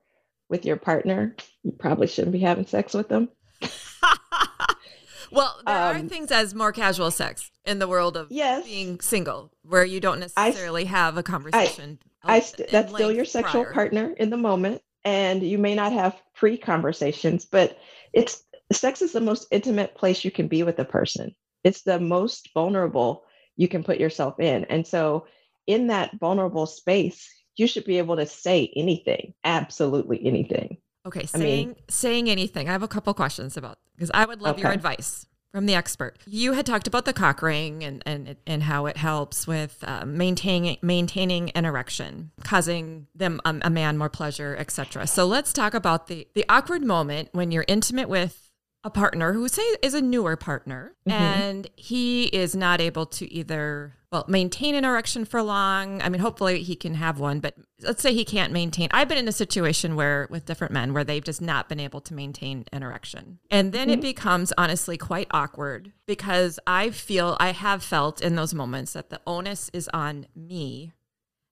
with 0.49 0.65
your 0.65 0.77
partner, 0.77 1.37
you 1.63 1.73
probably 1.73 2.07
shouldn't 2.07 2.33
be 2.33 2.39
having 2.41 2.67
sex 2.67 2.95
with 2.95 3.09
them. 3.09 3.29
well, 5.31 5.61
there 5.67 5.75
are 5.77 5.95
Um, 5.97 6.09
things 6.09 6.31
as 6.31 6.55
more 6.55 6.73
casual 6.73 7.11
sex 7.11 7.51
in 7.65 7.79
the 7.79 7.89
world 7.89 8.17
of 8.17 8.29
Yes. 8.31 8.65
being 8.65 9.01
single 9.01 9.53
where 9.63 9.85
you 9.85 10.01
don't 10.01 10.21
necessarily 10.21 10.85
have 10.87 11.17
a 11.19 11.23
conversation. 11.23 11.99
I 12.23 12.39
of- 12.39 12.45
st- 12.45 12.71
that's 12.71 12.93
still 12.93 13.13
your 13.13 13.25
sexual 13.25 13.63
prior. 13.65 13.75
partner 13.75 14.15
in 14.19 14.31
the 14.31 14.37
moment, 14.37 14.83
and 15.05 15.43
you 15.43 15.59
may 15.59 15.75
not 15.75 15.93
have 15.93 16.17
pre 16.35 16.57
conversations, 16.57 17.45
but 17.45 17.79
it's 18.13 18.43
sex 18.73 19.03
is 19.03 19.13
the 19.13 19.21
most 19.21 19.47
intimate 19.51 19.95
place 19.95 20.25
you 20.25 20.31
can 20.31 20.49
be 20.49 20.63
with 20.63 20.79
a 20.79 20.85
person. 20.85 21.35
It's 21.65 21.83
the 21.83 22.01
most 22.01 22.51
vulnerable 22.55 23.25
you 23.57 23.69
can 23.69 23.83
put 23.83 23.99
yourself 23.99 24.39
in, 24.41 24.65
and 24.67 24.87
so 24.87 25.27
in 25.67 25.89
that 25.89 26.19
vulnerable 26.19 26.67
space, 26.67 27.29
you 27.57 27.67
should 27.67 27.85
be 27.85 27.99
able 27.99 28.17
to 28.17 28.27
say 28.27 28.73
anything, 28.75 29.35
absolutely 29.45 30.25
anything. 30.25 30.79
Okay, 31.07 31.27
I 31.35 31.39
mean- 31.39 31.43
saying 31.43 31.77
saying 31.89 32.31
anything. 32.31 32.69
I 32.69 32.73
have 32.73 32.83
a 32.83 32.89
couple 32.89 33.13
questions 33.15 33.57
about 33.57 33.79
because 33.95 34.11
I 34.15 34.25
would 34.25 34.41
love 34.41 34.59
your 34.59 34.71
advice 34.71 35.27
from 35.53 35.67
the 35.67 35.75
expert. 35.75 36.19
You 36.27 36.53
had 36.53 36.67
talked 36.67 36.87
about 36.87 37.05
the 37.05 37.13
cock 37.13 37.41
ring 37.43 37.83
and 37.83 38.03
and 38.05 38.37
and 38.47 38.63
how 38.65 38.87
it 38.87 38.97
helps 38.97 39.47
with 39.47 39.83
uh, 39.87 40.05
maintaining 40.05 40.77
maintaining 40.83 41.51
an 41.51 41.65
erection, 41.65 42.31
causing 42.45 43.07
them 43.15 43.41
um, 43.45 43.63
a 43.65 43.71
man 43.71 43.97
more 43.97 44.11
pleasure, 44.11 44.55
etc. 44.59 45.07
So 45.07 45.25
let's 45.27 45.53
talk 45.53 45.75
about 45.75 46.09
the 46.09 46.29
the 46.35 46.45
awkward 46.49 46.83
moment 46.83 47.31
when 47.33 47.51
you're 47.51 47.65
intimate 47.69 48.09
with 48.09 48.48
a 48.85 48.91
partner 48.91 49.33
who 49.33 49.49
say 49.49 49.63
is 49.83 49.95
a 49.95 50.01
newer 50.01 50.37
partner. 50.37 50.95
Mhm. 51.07 51.13
and 51.13 51.67
he 51.77 52.27
is 52.27 52.55
not 52.55 52.81
able 52.81 53.07
to 53.07 53.33
either 53.33 53.95
well 54.13 54.25
maintain 54.29 54.75
an 54.75 54.85
erection 54.85 55.25
for 55.25 55.43
long. 55.43 56.01
I 56.03 56.09
mean 56.09 56.21
hopefully 56.21 56.63
he 56.63 56.77
can 56.77 56.95
have 56.95 57.19
one 57.19 57.41
but 57.41 57.55
let's 57.83 58.03
say 58.03 58.13
he 58.15 58.25
can't 58.25 58.53
maintain. 58.53 58.89
I've 58.93 59.09
been 59.09 59.19
in 59.19 59.27
a 59.29 59.33
situation 59.33 59.97
where 59.97 60.27
with 60.31 60.45
different 60.47 60.73
men 60.73 60.93
where 60.95 61.05
they've 61.05 61.25
just 61.25 61.41
not 61.43 61.69
been 61.69 61.81
able 61.81 62.01
to 62.03 62.15
maintain 62.15 62.65
an 62.73 62.83
erection. 62.83 63.39
And 63.51 63.73
then 63.73 63.91
it 63.91 64.01
becomes 64.01 64.53
honestly 64.59 64.97
quite 64.97 65.29
awkward 65.31 65.93
because 66.07 66.59
i 66.67 66.91
feel 66.91 67.37
i 67.41 67.53
have 67.53 67.83
felt 67.83 68.21
in 68.21 68.37
those 68.37 68.55
moments 68.55 68.93
that 68.93 69.11
the 69.11 69.21
onus 69.27 69.71
is 69.73 69.89
on 69.93 70.27
me 70.37 70.93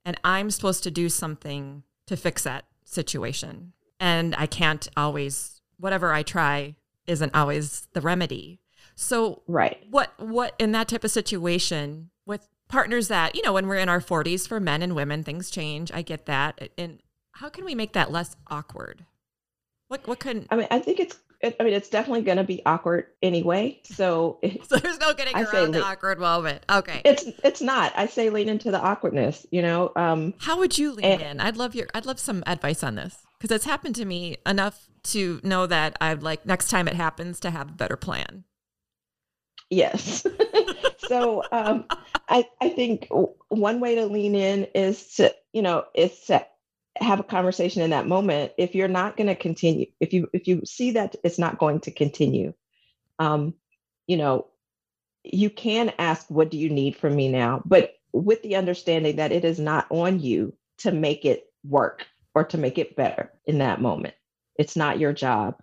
and 0.05 0.19
i'm 0.23 0.51
supposed 0.51 0.83
to 0.85 0.91
do 0.91 1.09
something 1.09 1.83
to 2.07 2.17
fix 2.17 2.45
that 2.45 2.67
situation. 2.85 3.73
And 3.99 4.35
i 4.37 4.47
can't 4.47 4.87
always 4.97 5.61
whatever 5.79 6.13
i 6.13 6.23
try 6.23 6.77
isn't 7.07 7.35
always 7.35 7.87
the 7.93 8.01
remedy 8.01 8.61
so 8.95 9.43
Right. 9.47 9.79
what 9.91 10.13
what 10.19 10.55
in 10.59 10.73
that 10.73 10.89
type 10.89 11.05
of 11.05 11.11
situation 11.11 12.11
with 12.25 12.49
partners 12.69 13.09
that 13.09 13.35
you 13.37 13.43
know 13.43 13.53
when 13.53 13.67
we're 13.67 13.77
in 13.77 13.89
our 13.89 14.01
40s 14.01 14.47
for 14.49 14.59
men 14.61 14.83
and 14.83 14.95
women 14.95 15.23
things 15.23 15.51
change 15.51 15.91
i 15.93 16.03
get 16.03 16.27
that 16.27 16.71
and 16.79 17.01
how 17.33 17.49
can 17.49 17.65
we 17.65 17.75
make 17.75 17.93
that 17.93 18.11
less 18.11 18.35
awkward 18.49 19.05
what 19.89 20.07
what 20.09 20.19
can 20.19 20.47
I 20.51 20.57
mean, 20.57 20.67
I 20.71 20.79
think 20.81 20.99
it's. 21.01 21.17
It, 21.43 21.55
I 21.61 21.65
mean, 21.65 21.75
it's 21.75 21.91
definitely 21.91 22.23
going 22.23 22.39
to 22.39 22.45
be 22.45 22.63
awkward 22.65 23.09
anyway. 23.23 23.79
So 23.85 24.39
it, 24.41 24.65
so 24.69 24.79
there's 24.79 24.99
no 24.99 25.13
getting 25.13 25.37
I 25.37 25.43
around 25.43 25.73
the 25.73 25.81
le- 25.81 25.85
awkward 25.85 26.19
moment 26.19 26.65
okay 26.69 27.03
it's 27.05 27.25
it's 27.45 27.61
not. 27.61 27.93
I 27.95 28.07
say 28.07 28.31
lean 28.31 28.49
into 28.49 28.71
the 28.71 28.81
awkwardness. 28.81 29.47
You 29.53 29.61
know, 29.63 29.93
um, 29.95 30.33
how 30.39 30.59
would 30.59 30.77
you 30.79 30.93
lean 30.93 31.05
And- 31.05 31.23
in 31.23 31.41
i'd 31.41 31.57
love 31.59 31.75
your 31.77 31.87
i'd 31.95 32.07
love 32.07 32.19
some 32.19 32.43
advice 32.47 32.83
on 32.83 32.95
this 32.97 33.19
because 33.39 33.55
it's 33.55 33.67
happened 33.67 33.95
to 33.97 34.05
me 34.07 34.39
enough 34.47 34.89
to 35.07 35.41
know 35.43 35.67
that 35.67 35.97
i'd 36.01 36.23
like 36.23 36.45
next 36.47 36.69
time 36.69 36.89
it 36.89 36.95
happens 36.95 37.41
to 37.41 37.51
have 37.51 37.71
a 37.71 37.75
better 37.75 37.97
plan 37.97 38.45
Yes. 39.71 40.25
so 40.99 41.43
um, 41.51 41.87
I 42.29 42.47
I 42.61 42.69
think 42.69 43.09
one 43.49 43.81
way 43.81 43.97
to 43.97 44.07
lean 44.07 44.35
in 44.35 44.65
is 44.75 45.15
to 45.15 45.35
you 45.53 45.63
know 45.63 45.85
is 45.95 46.19
to 46.27 46.47
have 46.99 47.21
a 47.21 47.25
conversation 47.25 47.83
in 47.83 47.91
that 47.91 48.07
moment. 48.07 48.53
If 48.59 48.75
you're 48.75 48.89
not 48.89 49.17
going 49.17 49.27
to 49.27 49.35
continue, 49.35 49.87
if 50.01 50.13
you 50.13 50.29
if 50.33 50.47
you 50.47 50.63
see 50.65 50.93
that 50.93 51.17
it's 51.25 51.39
not 51.39 51.59
going 51.59 51.81
to 51.81 51.91
continue, 51.91 52.55
um, 53.19 53.55
you 54.07 54.17
know, 54.17 54.47
you 55.25 55.51
can 55.51 55.93
ask, 55.99 56.27
"What 56.31 56.51
do 56.51 56.59
you 56.59 56.71
need 56.71 56.97
from 56.97 57.17
me 57.17 57.29
now?" 57.29 57.63
But 57.65 57.95
with 58.13 58.43
the 58.43 58.57
understanding 58.57 59.17
that 59.17 59.33
it 59.33 59.45
is 59.45 59.59
not 59.59 59.87
on 59.91 60.21
you 60.21 60.55
to 60.79 60.93
make 60.93 61.25
it 61.25 61.53
work 61.65 62.07
or 62.35 62.45
to 62.45 62.59
make 62.59 62.79
it 62.79 62.97
better 62.97 63.33
in 63.47 63.59
that 63.59 63.81
moment. 63.81 64.15
It's 64.59 64.77
not 64.77 64.99
your 64.99 65.13
job. 65.13 65.57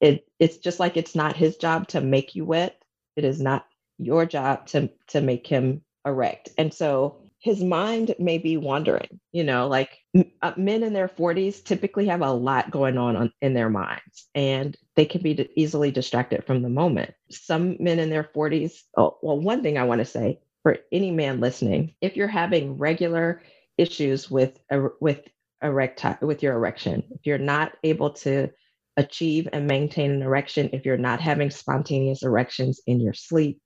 It 0.00 0.26
it's 0.38 0.58
just 0.58 0.80
like 0.80 0.96
it's 0.96 1.14
not 1.14 1.36
his 1.36 1.56
job 1.56 1.88
to 1.88 2.00
make 2.00 2.34
you 2.34 2.44
wet. 2.44 2.82
It 3.16 3.24
is 3.24 3.40
not 3.40 3.66
your 3.98 4.26
job 4.26 4.66
to 4.68 4.90
to 5.08 5.20
make 5.20 5.46
him 5.46 5.82
erect. 6.06 6.50
And 6.58 6.72
so 6.72 7.18
his 7.40 7.62
mind 7.62 8.14
may 8.18 8.38
be 8.38 8.56
wandering 8.56 9.20
you 9.32 9.44
know 9.44 9.68
like 9.68 9.98
uh, 10.42 10.52
men 10.56 10.82
in 10.82 10.92
their 10.94 11.08
40s 11.08 11.62
typically 11.62 12.06
have 12.06 12.22
a 12.22 12.32
lot 12.32 12.70
going 12.70 12.98
on, 12.98 13.14
on 13.16 13.32
in 13.42 13.54
their 13.54 13.68
minds 13.70 14.28
and 14.34 14.76
they 14.96 15.04
can 15.04 15.22
be 15.22 15.34
d- 15.34 15.48
easily 15.54 15.90
distracted 15.90 16.44
from 16.44 16.62
the 16.62 16.70
moment. 16.70 17.12
Some 17.30 17.76
men 17.78 17.98
in 17.98 18.10
their 18.10 18.24
40s 18.24 18.82
oh, 18.96 19.18
well 19.22 19.38
one 19.38 19.62
thing 19.62 19.78
i 19.78 19.84
want 19.84 20.00
to 20.00 20.04
say 20.06 20.40
for 20.62 20.78
any 20.90 21.12
man 21.12 21.40
listening, 21.40 21.94
if 22.00 22.16
you're 22.16 22.26
having 22.26 22.76
regular 22.78 23.40
issues 23.78 24.30
with 24.30 24.58
with 25.00 25.20
erectile 25.62 26.18
with 26.22 26.42
your 26.42 26.54
erection, 26.54 27.02
if 27.10 27.20
you're 27.24 27.38
not 27.38 27.72
able 27.82 28.10
to 28.10 28.48
achieve 28.96 29.48
and 29.52 29.66
maintain 29.66 30.10
an 30.10 30.22
erection, 30.22 30.70
if 30.72 30.84
you're 30.84 30.96
not 30.96 31.20
having 31.20 31.50
spontaneous 31.50 32.22
erections 32.22 32.80
in 32.86 33.00
your 33.00 33.14
sleep, 33.14 33.60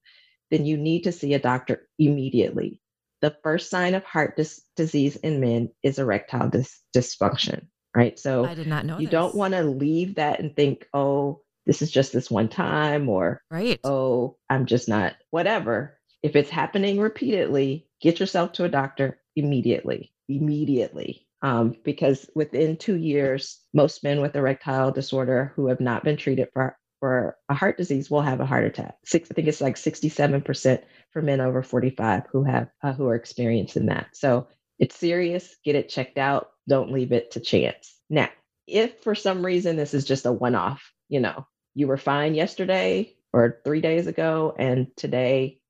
then 0.51 0.67
you 0.67 0.77
need 0.77 1.03
to 1.03 1.13
see 1.13 1.35
a 1.35 1.39
doctor 1.39 1.89
immediately. 1.99 2.81
The 3.23 3.37
first 3.43 3.71
sign 3.71 3.95
of 3.95 4.05
heart 4.05 4.37
dis- 4.37 4.65
disease 4.77 5.17
in 5.17 5.41
men 5.41 5.71
is 5.83 5.99
erectile 5.99 6.49
dis- 6.49 6.81
dysfunction, 6.97 7.67
right? 7.95 8.19
So 8.19 8.45
I 8.45 8.55
did 8.55 8.67
not 8.67 8.85
know 8.85 8.99
you 8.99 9.07
this. 9.07 9.13
don't 9.13 9.35
want 9.35 9.55
to 9.55 9.63
leave 9.63 10.17
that 10.17 10.41
and 10.41 10.55
think, 10.57 10.87
oh, 10.95 11.43
this 11.67 11.83
is 11.83 11.91
just 11.91 12.13
this 12.13 12.31
one 12.31 12.49
time, 12.49 13.09
or 13.09 13.43
right. 13.51 13.79
oh, 13.85 14.39
I'm 14.49 14.67
just 14.67 14.89
not, 14.89 15.15
whatever. 15.31 15.99
If 16.23 16.35
it's 16.35 16.51
happening 16.51 16.99
repeatedly, 16.99 17.87
get 18.01 18.19
yourself 18.19 18.53
to 18.53 18.65
a 18.65 18.69
doctor 18.69 19.21
immediately, 19.37 20.13
immediately 20.29 21.29
um, 21.43 21.75
because 21.85 22.29
within 22.35 22.77
two 22.77 22.97
years, 22.97 23.61
most 23.73 24.05
men 24.05 24.21
with 24.21 24.37
erectile 24.37 24.93
disorder 24.93 25.53
who 25.57 25.69
have 25.69 25.81
not 25.81 26.05
been 26.05 26.17
treated 26.17 26.49
for, 26.53 26.77
for 27.01 27.37
a 27.49 27.55
heart 27.55 27.77
disease 27.79 28.11
will 28.11 28.21
have 28.21 28.41
a 28.41 28.47
heart 28.47 28.65
attack. 28.65 28.97
Six, 29.05 29.31
I 29.31 29.35
think 29.35 29.49
it's 29.49 29.61
like 29.61 29.77
67% 29.77 30.83
for 31.13 31.23
men 31.23 31.41
over 31.41 31.63
45 31.63 32.25
who 32.31 32.45
have 32.45 32.69
uh, 32.83 32.93
who 32.93 33.07
are 33.07 33.15
experiencing 33.15 33.87
that. 33.87 34.09
So 34.13 34.49
it's 34.79 34.97
serious. 34.97 35.57
Get 35.65 35.77
it 35.77 35.89
checked 35.89 36.19
out. 36.19 36.51
Don't 36.69 36.93
leave 36.93 37.13
it 37.13 37.33
to 37.33 37.41
chance. 37.41 37.97
Now, 38.09 38.29
if 38.67 39.03
for 39.03 39.15
some 39.15 39.45
reason 39.45 39.77
this 39.77 39.95
is 39.95 40.05
just 40.05 40.27
a 40.27 40.33
one-off, 40.33 40.93
you 41.09 41.21
know, 41.21 41.47
you 41.75 41.87
were 41.87 41.97
fine 41.97 42.35
yesterday 42.35 43.15
or 43.33 43.61
three 43.65 43.81
days 43.81 44.07
ago, 44.07 44.55
and 44.59 44.89
today 44.97 45.61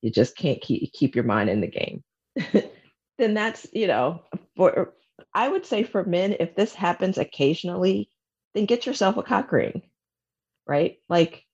you 0.00 0.10
just 0.10 0.36
can't 0.36 0.60
keep 0.60 0.92
keep 0.92 1.14
your 1.14 1.24
mind 1.24 1.48
in 1.48 1.60
the 1.60 1.66
game. 1.66 2.02
then 3.18 3.34
that's 3.34 3.66
you 3.72 3.86
know 3.86 4.22
for 4.56 4.94
I 5.34 5.48
would 5.48 5.64
say 5.66 5.82
for 5.82 6.04
men, 6.04 6.36
if 6.40 6.54
this 6.54 6.74
happens 6.74 7.18
occasionally, 7.18 8.10
then 8.54 8.66
get 8.66 8.86
yourself 8.86 9.16
a 9.16 9.22
cock 9.22 9.50
ring, 9.52 9.82
right? 10.66 10.98
Like, 11.08 11.44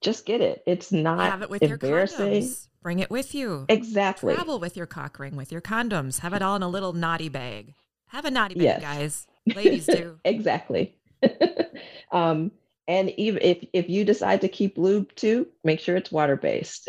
just 0.00 0.24
get 0.24 0.40
it. 0.40 0.62
It's 0.66 0.92
not 0.92 1.30
Have 1.30 1.42
it 1.42 1.50
with 1.50 1.62
embarrassing. 1.62 2.32
your 2.32 2.42
condoms. 2.42 2.68
Bring 2.82 2.98
it 3.00 3.10
with 3.10 3.34
you. 3.34 3.66
Exactly. 3.68 4.34
Travel 4.34 4.58
with 4.60 4.76
your 4.76 4.86
cock 4.86 5.18
ring, 5.18 5.36
with 5.36 5.50
your 5.52 5.60
condoms. 5.60 6.20
Have 6.20 6.32
it 6.32 6.42
all 6.42 6.56
in 6.56 6.62
a 6.62 6.68
little 6.68 6.92
naughty 6.92 7.28
bag. 7.28 7.74
Have 8.08 8.24
a 8.24 8.30
naughty 8.30 8.54
bag, 8.54 8.62
Yes. 8.62 8.80
guys. 8.80 9.26
Ladies 9.56 9.86
do. 9.86 10.18
exactly. 10.24 10.96
um, 12.12 12.50
and 12.86 13.10
even 13.18 13.42
if 13.42 13.64
if 13.72 13.88
you 13.90 14.04
decide 14.04 14.40
to 14.42 14.48
keep 14.48 14.78
lube 14.78 15.14
too, 15.14 15.46
make 15.64 15.80
sure 15.80 15.96
it's 15.96 16.12
water 16.12 16.36
based, 16.36 16.88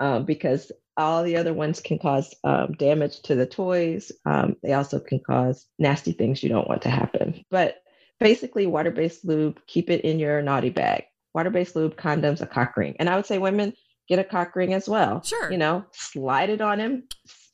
um, 0.00 0.24
because 0.24 0.72
all 0.96 1.22
the 1.22 1.36
other 1.36 1.52
ones 1.54 1.80
can 1.80 1.98
cause 1.98 2.34
um, 2.44 2.72
damage 2.72 3.22
to 3.22 3.34
the 3.34 3.46
toys. 3.46 4.12
Um, 4.26 4.56
they 4.62 4.72
also 4.72 5.00
can 5.00 5.20
cause 5.20 5.66
nasty 5.78 6.12
things 6.12 6.42
you 6.42 6.48
don't 6.48 6.68
want 6.68 6.82
to 6.82 6.90
happen. 6.90 7.44
But 7.50 7.76
basically, 8.20 8.66
water 8.66 8.90
based 8.90 9.24
lube, 9.24 9.60
keep 9.66 9.90
it 9.90 10.02
in 10.02 10.18
your 10.18 10.42
naughty 10.42 10.70
bag. 10.70 11.04
Water 11.34 11.50
based 11.50 11.76
lube, 11.76 11.96
condoms, 11.96 12.40
a 12.40 12.46
cock 12.46 12.76
ring, 12.76 12.96
and 12.98 13.08
I 13.08 13.16
would 13.16 13.26
say 13.26 13.38
women 13.38 13.72
get 14.08 14.18
a 14.18 14.24
cock 14.24 14.54
ring 14.54 14.74
as 14.74 14.88
well. 14.88 15.22
Sure. 15.22 15.50
You 15.50 15.58
know, 15.58 15.84
slide 15.92 16.50
it 16.50 16.60
on 16.60 16.78
him, 16.78 17.04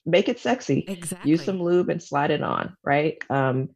make 0.09 0.29
it 0.29 0.41
sexy 0.41 0.85
Exactly. 0.89 1.31
use 1.31 1.45
some 1.45 1.63
lube 1.63 1.91
and 1.91 2.03
slide 2.03 2.31
it 2.31 2.43
on 2.43 2.75
right 2.83 3.19
um 3.31 3.69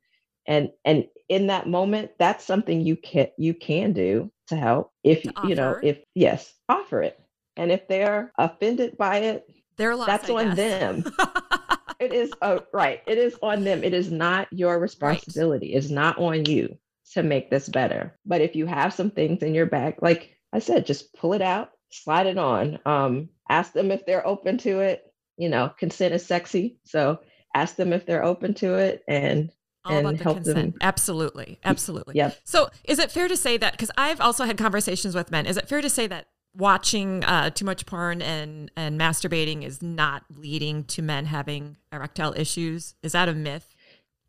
and 0.47 0.71
and 0.85 1.05
in 1.29 1.49
that 1.49 1.69
moment 1.69 2.11
that's 2.19 2.45
something 2.45 2.81
you 2.81 2.97
can 2.97 3.29
you 3.37 3.55
can 3.55 3.93
do 3.93 4.33
to 4.49 4.57
help 4.57 4.91
if 5.05 5.23
To 5.23 5.33
you 5.47 5.55
know 5.55 5.79
if 5.83 5.99
yes 6.15 6.53
offer 6.69 7.03
it 7.03 7.19
and 7.57 7.71
if 7.73 7.87
they're 7.89 8.33
offended 8.39 8.97
by 8.97 9.19
it 9.19 9.47
Their 9.77 9.95
loss, 9.97 10.07
That's 10.07 10.31
I 10.31 10.33
on 10.35 10.55
guess. 10.55 10.57
them. 10.57 11.05
it 12.01 12.13
is 12.13 12.33
uh, 12.43 12.59
right 12.73 13.01
it 13.07 13.19
is 13.19 13.37
on 13.43 13.63
them 13.65 13.85
it 13.85 13.95
is 13.95 14.11
not 14.11 14.49
your 14.53 14.79
responsibility 14.81 15.73
it's 15.75 15.91
not 15.91 16.19
on 16.19 16.45
you 16.47 16.77
to 17.13 17.23
make 17.23 17.51
this 17.51 17.69
better 17.69 18.19
but 18.27 18.41
if 18.41 18.57
you 18.57 18.67
have 18.67 18.93
some 18.93 19.11
things 19.11 19.43
in 19.43 19.55
your 19.55 19.67
bag 19.67 19.95
like 20.03 20.31
i 20.53 20.59
said 20.59 20.85
just 20.87 21.15
pull 21.15 21.33
it 21.33 21.43
out 21.43 21.71
slide 21.91 22.27
it 22.27 22.39
on 22.39 22.79
um 22.87 23.29
ask 23.51 23.73
them 23.73 23.91
if 23.93 24.05
they're 24.07 24.27
open 24.27 24.59
to 24.59 24.81
it 24.81 25.13
you 25.37 25.49
know 25.49 25.71
consent 25.79 26.13
is 26.15 26.25
sexy 26.27 26.77
so 26.85 27.19
ask 27.55 27.77
them 27.77 27.93
if 27.93 28.05
they're 28.07 28.25
open 28.25 28.53
to 28.55 28.75
it 28.75 29.05
and 29.07 29.51
all 29.85 29.99
about 29.99 30.09
and 30.11 30.19
the 30.19 30.23
help 30.25 30.37
consent. 30.39 30.57
them- 30.73 30.75
Absolutely. 30.81 31.59
Absolutely. 31.65 32.15
yep 32.15 32.37
So, 32.45 32.71
is 32.85 32.99
it 33.01 33.11
fair 33.11 33.27
to 33.29 33.37
say 33.37 33.57
that 33.59 33.73
because 33.73 33.91
I've 33.99 34.21
also 34.21 34.45
had 34.45 34.57
conversations 34.57 35.15
with 35.17 35.33
men, 35.33 35.45
is 35.45 35.57
it 35.57 35.69
fair 35.69 35.81
to 35.81 35.91
say 35.91 36.07
that 36.07 36.29
watching 36.57 37.25
uh, 37.25 37.51
too 37.51 37.65
much 37.65 37.87
porn 37.87 38.21
and 38.23 38.71
and 38.77 39.01
masturbating 39.01 39.63
is 39.65 39.83
not 39.83 40.25
leading 40.37 40.85
to 40.85 41.03
men 41.03 41.27
having 41.27 41.77
erectile 41.93 42.35
issues? 42.37 42.95
Is 43.03 43.13
that 43.13 43.29
a 43.29 43.35
myth? 43.35 43.75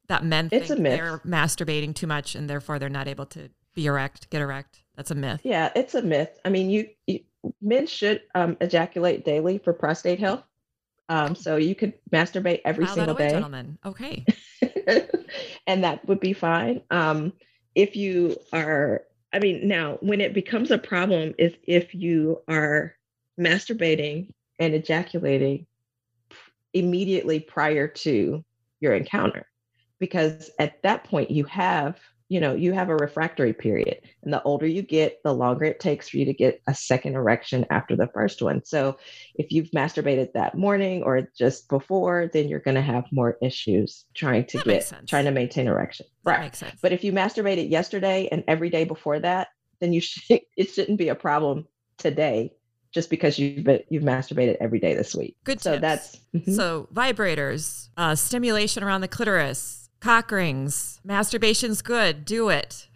That 0.08 0.24
men 0.26 0.50
It's 0.52 0.68
think 0.68 0.80
a 0.80 0.82
myth. 0.82 1.00
they're 1.00 1.20
masturbating 1.20 1.96
too 1.96 2.08
much 2.08 2.36
and 2.36 2.50
therefore 2.50 2.78
they're 2.80 2.90
not 2.90 3.08
able 3.08 3.26
to 3.28 3.50
be 3.74 3.86
erect, 3.88 4.30
get 4.30 4.42
erect. 4.42 4.84
That's 4.96 5.10
a 5.10 5.16
myth. 5.16 5.42
yeah 5.44 5.72
it's 5.76 5.96
a 5.96 6.04
myth 6.04 6.40
i 6.46 6.50
mean 6.50 6.70
you, 6.70 6.88
you 7.08 7.22
men 7.62 7.88
should 7.88 8.22
um, 8.36 8.56
ejaculate 8.62 9.26
daily 9.26 9.58
for 9.58 9.74
prostate 9.74 10.20
health 10.20 10.44
um, 11.10 11.36
so 11.36 11.58
you 11.58 11.76
could 11.76 11.94
masturbate 12.12 12.62
every 12.64 12.86
that 12.86 12.94
single 12.94 13.16
away, 13.16 13.28
day 13.28 13.34
gentlemen. 13.34 13.78
Okay. 13.86 14.26
and 15.68 15.84
that 15.84 16.08
would 16.08 16.20
be 16.20 16.34
fine. 16.34 16.82
Um, 16.92 17.34
if 17.76 17.96
you 17.96 18.38
are, 18.54 19.02
I 19.34 19.40
mean, 19.40 19.68
now 19.68 19.98
when 20.02 20.22
it 20.22 20.34
becomes 20.34 20.70
a 20.70 20.78
problem 20.78 21.34
is 21.40 21.54
if 21.64 21.96
you 21.96 22.42
are 22.48 22.96
masturbating 23.40 24.30
and 24.60 24.76
ejaculating 24.76 25.66
immediately 26.74 27.40
prior 27.40 27.88
to 27.88 28.46
your 28.80 28.94
encounter, 28.94 29.48
because 30.00 30.52
at 30.60 30.82
that 30.84 31.04
point 31.06 31.32
you 31.32 31.46
have, 31.46 32.00
you 32.30 32.40
know, 32.40 32.54
you 32.54 32.74
have 32.74 32.90
a 32.90 32.96
refractory 32.96 33.54
period, 33.54 34.00
and 34.24 34.34
the 34.34 34.42
older 34.44 34.66
you 34.66 34.82
get, 34.82 35.22
the 35.24 35.34
longer 35.34 35.66
it 35.66 35.80
takes 35.80 36.10
for 36.10 36.18
you 36.18 36.26
to 36.26 36.34
get 36.34 36.62
a 36.68 36.74
second 36.74 37.16
erection 37.16 37.66
after 37.70 37.96
the 37.96 38.08
first 38.08 38.42
one. 38.42 38.64
So 38.66 38.98
if 39.36 39.52
you've 39.52 39.72
masturbated 39.72 40.34
that 40.34 40.58
morning 40.58 41.04
or 41.04 41.28
just 41.38 41.70
before, 41.70 42.30
then 42.34 42.48
you're 42.48 42.60
going 42.60 42.76
to 42.76 42.82
have 42.82 43.06
more 43.12 43.38
issues 43.42 44.06
trying 44.14 44.46
to 44.48 44.58
That 44.60 44.66
get 44.66 44.94
trying 45.08 45.26
to 45.26 45.32
maintain 45.32 45.68
erection. 45.68 46.06
That 46.24 46.32
right. 46.32 46.42
makes 46.42 46.60
sense. 46.60 46.80
But 46.82 46.92
if 46.94 47.04
you 47.04 47.12
masturbated 47.12 47.70
yesterday 47.70 48.28
and 48.32 48.44
every 48.48 48.70
day 48.70 48.86
before 48.86 49.20
that, 49.20 49.50
then 49.80 49.94
you 49.94 50.02
should 50.02 50.42
it 50.58 50.70
shouldn't 50.70 50.98
be 50.98 51.10
a 51.10 51.16
problem 51.16 51.68
today 51.98 52.54
just 52.94 53.10
because 53.10 53.40
you've 53.40 53.64
been, 53.64 53.82
you've 53.90 54.04
masturbated 54.04 54.56
every 54.62 54.80
day 54.80 54.94
this 54.94 55.16
week. 55.16 55.36
Good 55.44 55.62
So 55.62 55.72
tips. 55.72 55.82
that's 55.82 56.18
mhm. 56.36 56.56
So 56.56 56.88
vibrators, 56.94 57.90
uh, 57.98 58.16
stimulation 58.16 58.84
around 58.84 59.02
the 59.02 59.08
clitoris, 59.08 59.83
cock 60.04 60.30
rings, 60.32 61.00
masturbation's 61.08 61.82
good. 61.82 62.26
Do 62.26 62.50
it 62.50 62.88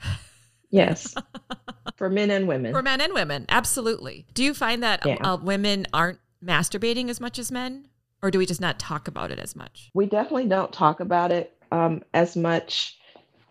yes. 0.69 1.15
For 1.95 2.09
men 2.09 2.29
and 2.29 2.47
women. 2.47 2.73
for 2.73 2.81
men 2.83 3.01
and 3.01 3.13
women. 3.13 3.45
Absolutely. 3.49 4.25
Do 4.35 4.43
you 4.43 4.53
find 4.53 4.83
that 4.83 5.03
Yeah. 5.05 5.15
uh, 5.23 5.37
women 5.37 5.87
aren't 5.93 6.19
masturbating 6.43 7.09
as 7.09 7.19
much 7.19 7.39
as 7.39 7.51
men, 7.51 7.87
or 8.21 8.29
do 8.29 8.37
we 8.37 8.45
just 8.45 8.61
not 8.61 8.77
talk 8.77 9.07
about 9.07 9.31
it 9.31 9.39
as 9.39 9.55
much? 9.55 9.89
we 9.95 10.05
definitely 10.05 10.47
don't 10.47 10.71
talk 10.71 10.99
about 10.99 11.31
it 11.31 11.57
um, 11.71 12.03
as 12.13 12.35
much. 12.35 12.97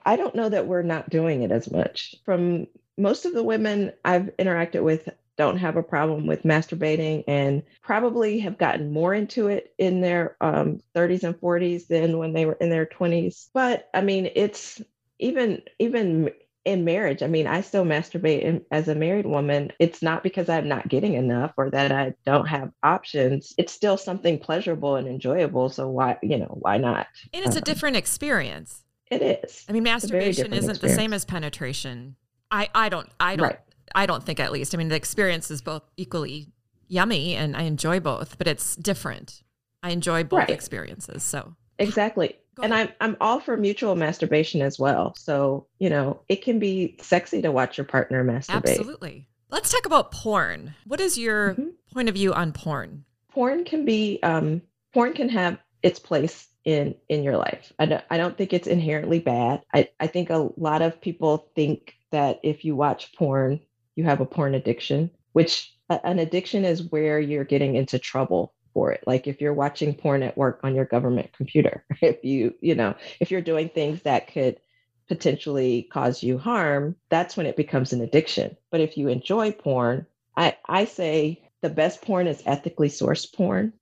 I 0.05 0.15
don't 0.17 0.35
know 0.37 0.49
that 0.49 0.67
we're 0.69 0.83
not 0.83 1.11
doing 1.11 1.43
it 1.43 1.51
as 1.51 1.71
much. 1.73 2.15
From 2.25 2.67
most 2.97 3.25
of 3.25 3.33
the 3.33 3.43
women 3.43 3.93
I've 4.05 4.31
interacted 4.39 4.83
with, 4.85 5.09
don't 5.37 5.59
have 5.59 5.77
a 5.77 5.83
problem 5.83 6.27
with 6.27 6.43
masturbating 6.43 7.25
and 7.29 7.63
probably 7.83 8.39
have 8.41 8.59
gotten 8.59 8.93
more 8.93 9.15
into 9.15 9.49
it 9.49 9.75
in 9.79 10.01
their 10.01 10.37
um, 10.41 10.81
30s 10.95 11.25
and 11.25 11.35
40s 11.37 11.87
than 11.89 12.19
when 12.19 12.33
they 12.33 12.47
were 12.47 12.57
in 12.61 12.71
their 12.71 12.87
20s. 12.87 13.49
But 13.53 13.89
I 13.95 14.01
mean, 14.01 14.31
it's 14.35 14.81
even 15.19 15.63
even 15.79 16.31
in 16.65 16.85
marriage. 16.85 17.23
I 17.23 17.29
mean, 17.29 17.47
I 17.47 17.61
still 17.61 17.85
masturbate 17.85 18.43
in, 18.43 18.65
as 18.73 18.89
a 18.89 18.95
married 18.95 19.25
woman. 19.25 19.73
It's 19.79 20.03
not 20.03 20.25
because 20.25 20.49
I'm 20.49 20.69
not 20.69 20.89
getting 20.89 21.15
enough 21.15 21.53
or 21.57 21.71
that 21.71 21.93
I 21.93 22.15
don't 22.25 22.47
have 22.47 22.73
options. 22.83 23.55
It's 23.57 23.73
still 23.73 23.97
something 23.97 24.41
pleasurable 24.41 24.97
and 24.97 25.07
enjoyable. 25.07 25.69
So 25.69 25.89
why, 25.89 26.19
you 26.23 26.39
know, 26.39 26.59
why 26.59 26.79
not? 26.79 27.07
And 27.33 27.45
it's 27.45 27.55
a 27.55 27.61
Um, 27.61 27.65
different 27.65 27.97
experience. 27.97 28.83
It 29.13 29.23
is. 29.23 29.65
I 29.69 29.73
mean, 29.73 29.85
masturbation 29.85 30.53
isn't 30.53 30.81
the 30.81 30.89
same 30.89 31.13
as 31.13 31.25
penetration. 31.25 32.17
I, 32.51 32.69
I 32.75 32.89
don't 32.89 33.09
I 33.21 33.37
don't 33.37 33.47
Right. 33.47 33.59
I 33.97 34.07
don't 34.07 34.23
think 34.23 34.39
at 34.39 34.53
least. 34.53 34.75
I 34.75 34.79
mean, 34.79 34.89
the 34.89 34.95
experience 34.95 35.51
is 35.51 35.63
both 35.63 35.83
equally 35.97 36.53
yummy, 36.87 37.35
and 37.35 37.57
I 37.57 37.63
enjoy 37.63 37.99
both, 37.99 38.39
but 38.39 38.47
it's 38.47 38.77
different. 38.77 39.43
I 39.83 39.91
enjoy 39.91 40.23
both 40.25 40.41
Right. 40.41 40.51
experiences. 40.51 41.23
So 41.25 41.57
Exactly. 41.79 42.37
Go 42.55 42.63
and 42.63 42.73
ahead. 42.73 42.95
I'm 43.01 43.11
I'm 43.13 43.17
all 43.21 43.41
for 43.41 43.57
mutual 43.57 43.97
masturbation 43.97 44.63
as 44.63 44.79
well. 44.79 45.15
So, 45.19 45.67
you 45.79 45.91
know, 45.91 46.21
it 46.29 46.43
can 46.43 46.59
be 46.59 46.97
sexy 47.03 47.43
to 47.43 47.53
watch 47.53 47.77
your 47.77 47.85
partner 47.87 48.25
masturbate. 48.25 48.55
absolutely. 48.55 49.29
Let's 49.51 49.71
talk 49.71 49.85
about 49.87 50.11
porn. 50.13 50.75
What 50.87 51.01
is 51.01 51.19
your 51.19 51.55
Mhm. 51.55 51.73
point 51.93 52.09
of 52.09 52.15
view 52.15 52.33
on 52.33 52.53
porn? 52.53 53.05
Porn 53.31 53.65
can 53.65 53.85
be 53.85 54.19
um 54.23 54.63
porn 54.95 55.13
can 55.13 55.29
have 55.29 55.59
its 55.83 55.99
place 55.99 56.49
in 56.65 56.95
in 57.09 57.23
your 57.23 57.37
life. 57.37 57.73
I 57.79 57.87
don't 57.87 58.05
I 58.11 58.17
don't 58.17 58.37
think 58.37 58.53
it's 58.55 58.67
inherently 58.67 59.21
bad. 59.21 59.63
I, 59.75 59.89
I 60.01 60.07
think 60.07 60.31
a 60.31 60.49
lot 60.57 60.81
of 60.83 61.01
people 61.01 61.51
think 61.55 61.95
that 62.11 62.41
if 62.43 62.65
you 62.65 62.75
watch 62.75 63.13
porn, 63.15 63.61
you 63.97 64.05
have 64.05 64.21
a 64.21 64.27
porn 64.27 64.55
addiction, 64.55 65.11
which 65.33 65.75
an 65.89 66.19
addiction 66.19 66.65
is 66.65 66.91
where 66.91 67.19
you're 67.19 67.45
getting 67.45 67.75
into 67.75 67.99
trouble 67.99 68.55
for 68.73 68.93
it. 68.93 69.03
Like 69.07 69.27
if 69.27 69.41
you're 69.41 69.55
watching 69.55 69.95
porn 69.95 70.23
at 70.23 70.37
work 70.37 70.61
on 70.63 70.75
your 70.75 70.85
government 70.85 71.33
computer, 71.37 71.85
if 72.03 72.25
you, 72.25 72.55
you 72.61 72.75
know, 72.75 72.95
if 73.21 73.31
you're 73.31 73.41
doing 73.41 73.69
things 73.69 74.03
that 74.03 74.33
could 74.33 74.61
potentially 75.09 75.89
cause 75.91 76.23
you 76.23 76.37
harm, 76.37 76.97
that's 77.09 77.37
when 77.37 77.47
it 77.47 77.57
becomes 77.57 77.93
an 77.93 78.03
addiction. 78.03 78.57
But 78.71 78.81
if 78.81 78.97
you 78.97 79.09
enjoy 79.09 79.53
porn, 79.53 80.07
I, 80.37 80.57
I 80.69 80.85
say 80.85 81.49
the 81.63 81.71
best 81.71 82.03
porn 82.03 82.27
is 82.27 82.43
ethically 82.45 82.89
sourced 82.89 83.33
porn. 83.33 83.73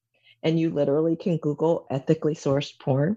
And 0.42 0.61
you 0.61 0.70
literally 0.70 1.16
can 1.16 1.38
Google 1.38 1.87
ethically 1.90 2.35
sourced 2.35 2.79
porn 2.79 3.16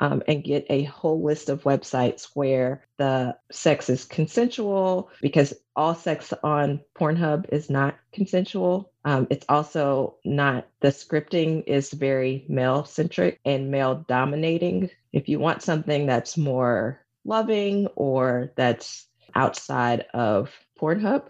um, 0.00 0.22
and 0.26 0.42
get 0.42 0.66
a 0.70 0.84
whole 0.84 1.22
list 1.22 1.50
of 1.50 1.62
websites 1.64 2.30
where 2.34 2.82
the 2.96 3.36
sex 3.50 3.90
is 3.90 4.04
consensual 4.04 5.10
because 5.20 5.54
all 5.76 5.94
sex 5.94 6.32
on 6.42 6.80
Pornhub 6.98 7.46
is 7.50 7.70
not 7.70 7.96
consensual. 8.12 8.90
Um, 9.04 9.26
it's 9.30 9.46
also 9.48 10.16
not, 10.24 10.66
the 10.80 10.88
scripting 10.88 11.64
is 11.66 11.92
very 11.92 12.44
male 12.48 12.84
centric 12.84 13.40
and 13.44 13.70
male 13.70 14.04
dominating. 14.08 14.90
If 15.12 15.28
you 15.28 15.38
want 15.38 15.62
something 15.62 16.06
that's 16.06 16.36
more 16.36 17.00
loving 17.24 17.86
or 17.94 18.52
that's 18.56 19.06
outside 19.34 20.06
of 20.14 20.50
Pornhub, 20.80 21.24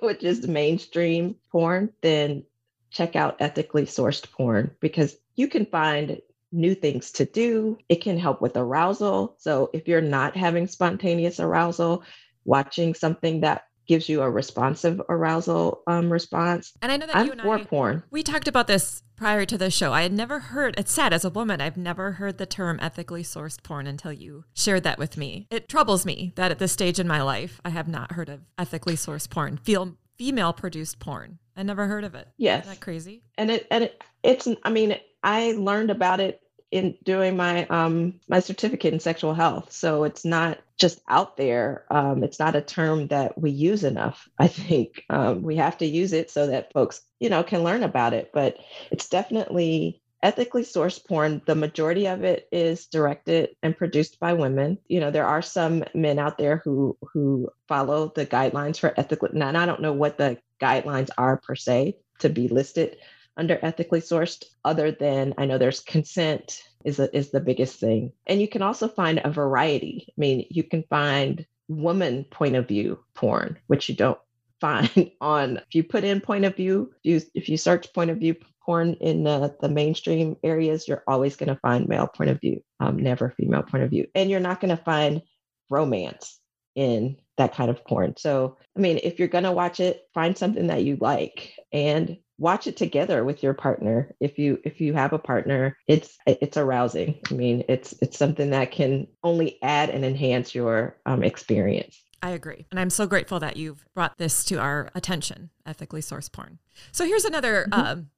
which 0.02 0.24
is 0.24 0.46
mainstream 0.48 1.36
porn, 1.52 1.92
then 2.02 2.44
check 2.90 3.14
out 3.14 3.36
ethically 3.40 3.84
sourced 3.84 4.30
porn 4.32 4.72
because 4.80 5.16
you 5.36 5.46
can 5.46 5.64
find 5.64 6.20
new 6.52 6.74
things 6.74 7.10
to 7.12 7.24
do. 7.24 7.78
It 7.88 7.96
can 7.96 8.18
help 8.18 8.40
with 8.40 8.56
arousal. 8.56 9.36
So 9.38 9.70
if 9.72 9.86
you're 9.86 10.00
not 10.00 10.36
having 10.36 10.66
spontaneous 10.66 11.40
arousal, 11.40 12.02
watching 12.44 12.94
something 12.94 13.40
that 13.40 13.64
gives 13.86 14.08
you 14.08 14.22
a 14.22 14.30
responsive 14.30 15.00
arousal 15.08 15.82
um, 15.88 16.12
response. 16.12 16.72
And 16.80 16.92
I 16.92 16.96
know 16.96 17.06
that 17.06 17.16
I'm 17.16 17.26
you 17.26 17.32
and 17.32 17.40
for 17.40 17.58
I, 17.58 17.64
porn. 17.64 18.04
we 18.10 18.22
talked 18.22 18.46
about 18.46 18.68
this 18.68 19.02
prior 19.16 19.44
to 19.44 19.58
the 19.58 19.70
show. 19.70 19.92
I 19.92 20.02
had 20.02 20.12
never 20.12 20.38
heard, 20.38 20.76
it's 20.78 20.92
sad 20.92 21.12
as 21.12 21.24
a 21.24 21.30
woman, 21.30 21.60
I've 21.60 21.76
never 21.76 22.12
heard 22.12 22.38
the 22.38 22.46
term 22.46 22.78
ethically 22.80 23.24
sourced 23.24 23.60
porn 23.62 23.88
until 23.88 24.12
you 24.12 24.44
shared 24.54 24.84
that 24.84 24.98
with 24.98 25.16
me. 25.16 25.48
It 25.50 25.68
troubles 25.68 26.06
me 26.06 26.32
that 26.36 26.52
at 26.52 26.60
this 26.60 26.70
stage 26.70 27.00
in 27.00 27.08
my 27.08 27.20
life, 27.20 27.60
I 27.64 27.70
have 27.70 27.88
not 27.88 28.12
heard 28.12 28.28
of 28.28 28.42
ethically 28.56 28.94
sourced 28.94 29.28
porn, 29.28 29.56
feel 29.56 29.96
female 30.16 30.52
produced 30.52 31.00
porn. 31.00 31.38
I 31.60 31.62
never 31.62 31.86
heard 31.86 32.04
of 32.04 32.14
it. 32.14 32.26
Yes. 32.38 32.64
Isn't 32.64 32.74
that 32.74 32.80
crazy? 32.80 33.22
and 33.40 33.50
it 33.50 33.66
and 33.70 33.84
it, 33.84 34.02
it's 34.22 34.46
i 34.64 34.70
mean 34.70 34.96
i 35.22 35.52
learned 35.52 35.90
about 35.90 36.20
it 36.20 36.42
in 36.70 36.94
doing 37.02 37.36
my 37.36 37.66
um 37.66 38.20
my 38.28 38.38
certificate 38.38 38.92
in 38.92 39.00
sexual 39.00 39.34
health 39.34 39.72
so 39.72 40.04
it's 40.04 40.24
not 40.24 40.58
just 40.78 41.00
out 41.08 41.36
there 41.36 41.84
um 41.90 42.22
it's 42.22 42.38
not 42.38 42.54
a 42.54 42.60
term 42.60 43.08
that 43.08 43.36
we 43.40 43.50
use 43.50 43.82
enough 43.82 44.28
i 44.38 44.46
think 44.46 45.04
um, 45.10 45.42
we 45.42 45.56
have 45.56 45.78
to 45.78 45.86
use 45.86 46.12
it 46.12 46.30
so 46.30 46.46
that 46.46 46.72
folks 46.72 47.00
you 47.18 47.30
know 47.30 47.42
can 47.42 47.64
learn 47.64 47.82
about 47.82 48.12
it 48.12 48.30
but 48.32 48.56
it's 48.90 49.08
definitely 49.08 49.99
ethically 50.22 50.62
sourced 50.62 51.04
porn 51.06 51.42
the 51.46 51.54
majority 51.54 52.06
of 52.06 52.24
it 52.24 52.48
is 52.52 52.86
directed 52.86 53.50
and 53.62 53.76
produced 53.76 54.20
by 54.20 54.32
women. 54.32 54.78
You 54.88 55.00
know 55.00 55.10
there 55.10 55.26
are 55.26 55.42
some 55.42 55.84
men 55.94 56.18
out 56.18 56.38
there 56.38 56.60
who 56.64 56.96
who 57.12 57.50
follow 57.68 58.12
the 58.14 58.26
guidelines 58.26 58.78
for 58.78 58.94
ethical 58.96 59.28
and 59.28 59.42
i 59.42 59.66
don't 59.66 59.82
know 59.82 59.92
what 59.92 60.18
the 60.18 60.38
guidelines 60.60 61.10
are 61.16 61.36
per 61.38 61.54
se 61.54 61.96
to 62.18 62.28
be 62.28 62.48
listed 62.48 62.96
under 63.36 63.58
ethically 63.62 64.00
sourced 64.00 64.44
other 64.64 64.90
than 64.90 65.34
i 65.38 65.46
know 65.46 65.58
there's 65.58 65.80
consent 65.80 66.62
is 66.84 66.98
a, 66.98 67.14
is 67.16 67.30
the 67.30 67.40
biggest 67.40 67.78
thing. 67.78 68.12
And 68.26 68.40
you 68.40 68.48
can 68.48 68.62
also 68.62 68.88
find 68.88 69.20
a 69.22 69.30
variety. 69.30 70.06
I 70.08 70.14
mean 70.16 70.46
you 70.50 70.62
can 70.62 70.82
find 70.84 71.46
woman 71.68 72.24
point 72.24 72.56
of 72.56 72.66
view 72.66 72.98
porn 73.14 73.56
which 73.68 73.88
you 73.88 73.94
don't 73.94 74.18
find 74.60 75.10
on 75.20 75.56
if 75.56 75.74
you 75.74 75.82
put 75.82 76.04
in 76.04 76.20
point 76.20 76.44
of 76.44 76.56
view 76.56 76.92
if 77.02 77.04
you 77.04 77.30
if 77.34 77.48
you 77.48 77.56
search 77.56 77.92
point 77.92 78.10
of 78.10 78.18
view 78.18 78.34
porn 78.62 78.94
in 78.94 79.24
the, 79.24 79.54
the 79.60 79.68
mainstream 79.68 80.36
areas 80.42 80.86
you're 80.86 81.02
always 81.06 81.36
going 81.36 81.48
to 81.48 81.60
find 81.60 81.88
male 81.88 82.06
point 82.06 82.30
of 82.30 82.40
view 82.40 82.62
um, 82.80 82.96
never 82.96 83.30
female 83.30 83.62
point 83.62 83.84
of 83.84 83.90
view. 83.90 84.06
And 84.14 84.30
you're 84.30 84.40
not 84.40 84.60
going 84.60 84.76
to 84.76 84.82
find 84.82 85.22
romance 85.68 86.38
in 86.74 87.16
that 87.36 87.54
kind 87.54 87.70
of 87.70 87.84
porn. 87.84 88.14
So 88.16 88.56
i 88.76 88.80
mean 88.80 89.00
if 89.02 89.18
you're 89.18 89.28
going 89.28 89.44
to 89.44 89.52
watch 89.52 89.80
it 89.80 90.02
find 90.14 90.36
something 90.36 90.68
that 90.68 90.84
you 90.84 90.96
like 91.00 91.54
and 91.72 92.16
watch 92.38 92.66
it 92.66 92.76
together 92.76 93.22
with 93.22 93.42
your 93.42 93.54
partner. 93.54 94.14
If 94.20 94.38
you 94.38 94.58
if 94.64 94.80
you 94.80 94.94
have 94.94 95.12
a 95.12 95.18
partner 95.18 95.76
it's 95.86 96.16
it's 96.26 96.56
arousing. 96.56 97.20
I 97.30 97.34
mean 97.34 97.64
it's 97.68 97.94
it's 98.00 98.18
something 98.18 98.50
that 98.50 98.70
can 98.70 99.08
only 99.22 99.58
add 99.62 99.90
and 99.90 100.04
enhance 100.04 100.54
your 100.54 100.96
um, 101.06 101.22
experience 101.22 102.00
I 102.22 102.30
agree. 102.30 102.66
And 102.70 102.78
I'm 102.78 102.90
so 102.90 103.06
grateful 103.06 103.40
that 103.40 103.56
you've 103.56 103.84
brought 103.94 104.18
this 104.18 104.44
to 104.46 104.56
our 104.60 104.90
attention, 104.94 105.50
ethically 105.64 106.02
sourced 106.02 106.30
porn. 106.30 106.58
So 106.92 107.04
here's 107.04 107.24
another 107.24 107.66
Mm-hmm. 107.70 107.80
um, 107.80 108.10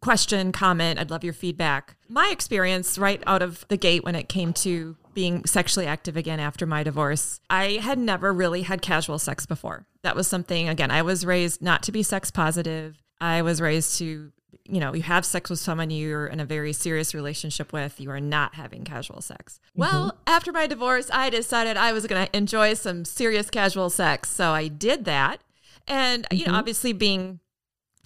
question, 0.00 0.52
comment. 0.52 1.00
I'd 1.00 1.10
love 1.10 1.24
your 1.24 1.32
feedback. 1.32 1.96
My 2.08 2.28
experience 2.30 2.98
right 2.98 3.20
out 3.26 3.42
of 3.42 3.66
the 3.66 3.76
gate 3.76 4.04
when 4.04 4.14
it 4.14 4.28
came 4.28 4.52
to 4.54 4.96
being 5.12 5.44
sexually 5.44 5.86
active 5.88 6.16
again 6.16 6.38
after 6.38 6.66
my 6.66 6.84
divorce, 6.84 7.40
I 7.50 7.80
had 7.82 7.98
never 7.98 8.32
really 8.32 8.62
had 8.62 8.80
casual 8.80 9.18
sex 9.18 9.44
before. 9.44 9.86
That 10.04 10.14
was 10.14 10.28
something, 10.28 10.68
again, 10.68 10.92
I 10.92 11.02
was 11.02 11.26
raised 11.26 11.60
not 11.60 11.82
to 11.82 11.90
be 11.92 12.04
sex 12.04 12.30
positive. 12.30 13.02
I 13.20 13.42
was 13.42 13.60
raised 13.60 13.98
to, 13.98 14.30
you 14.64 14.80
know, 14.80 14.94
you 14.94 15.02
have 15.02 15.24
sex 15.24 15.50
with 15.50 15.58
someone 15.58 15.90
you're 15.90 16.26
in 16.26 16.40
a 16.40 16.44
very 16.44 16.72
serious 16.72 17.14
relationship 17.14 17.72
with, 17.72 18.00
you 18.00 18.10
are 18.10 18.20
not 18.20 18.54
having 18.54 18.84
casual 18.84 19.20
sex. 19.20 19.60
Mm-hmm. 19.70 19.80
Well, 19.80 20.18
after 20.26 20.52
my 20.52 20.66
divorce, 20.66 21.10
I 21.12 21.30
decided 21.30 21.76
I 21.76 21.92
was 21.92 22.06
going 22.06 22.26
to 22.26 22.36
enjoy 22.36 22.74
some 22.74 23.04
serious 23.04 23.50
casual 23.50 23.90
sex. 23.90 24.30
So 24.30 24.50
I 24.50 24.68
did 24.68 25.04
that. 25.06 25.40
And, 25.86 26.26
you 26.30 26.40
know, 26.40 26.44
mm-hmm. 26.46 26.54
obviously 26.56 26.92
being 26.92 27.40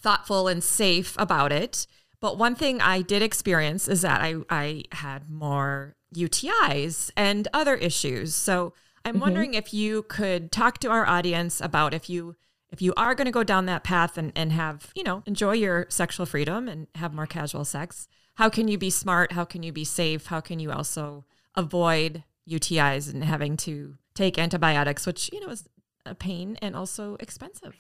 thoughtful 0.01 0.49
and 0.49 0.63
safe 0.63 1.17
about 1.19 1.53
it. 1.53 1.87
But 2.21 2.39
one 2.39 2.55
thing 2.55 2.81
I 2.81 3.03
did 3.03 3.23
experience 3.23 3.89
is 3.89 4.03
that 4.03 4.21
I, 4.21 4.37
I 4.49 4.85
had 4.93 5.29
more 5.29 5.97
UTIs 6.15 7.11
and 7.17 7.49
other 7.53 7.75
issues. 7.75 8.35
So 8.35 8.73
I'm 9.05 9.15
mm-hmm. 9.15 9.21
wondering 9.21 9.55
if 9.55 9.75
you 9.75 10.05
could 10.05 10.53
talk 10.53 10.79
to 10.79 10.91
our 10.91 11.07
audience 11.07 11.61
about 11.61 11.95
if 11.95 12.09
you 12.09 12.37
if 12.73 12.81
you 12.81 12.95
are 12.97 13.15
going 13.15 13.27
to 13.27 13.31
go 13.31 13.45
down 13.45 13.67
that 13.67 13.85
path 13.85 14.17
and, 14.17 14.33
and 14.35 14.51
have, 14.53 14.91
you 14.95 15.05
know, 15.05 15.23
enjoy 15.27 15.53
your 15.53 15.87
sexual 15.91 16.27
freedom 16.27 16.69
and 16.69 16.87
have 16.95 17.13
more 17.13 17.27
casual 17.27 17.65
sex, 17.65 18.09
how 18.37 18.49
can 18.49 18.67
you 18.67 18.79
be 18.79 18.91
smart? 18.91 19.33
How 19.33 19.45
can 19.45 19.63
you 19.63 19.73
be 19.73 19.85
safe? 19.85 20.27
How 20.27 20.41
can 20.41 20.59
you 20.59 20.73
also 20.73 21.27
avoid 21.55 22.25
UTIs 22.49 23.13
and 23.13 23.23
having 23.23 23.59
to 23.59 23.99
take 24.15 24.39
antibiotics, 24.39 25.07
which, 25.07 25.31
you 25.33 25.41
know, 25.41 25.51
is 25.51 25.69
a 26.07 26.15
pain 26.15 26.59
and 26.63 26.75
also 26.75 27.17
expensive? 27.21 27.77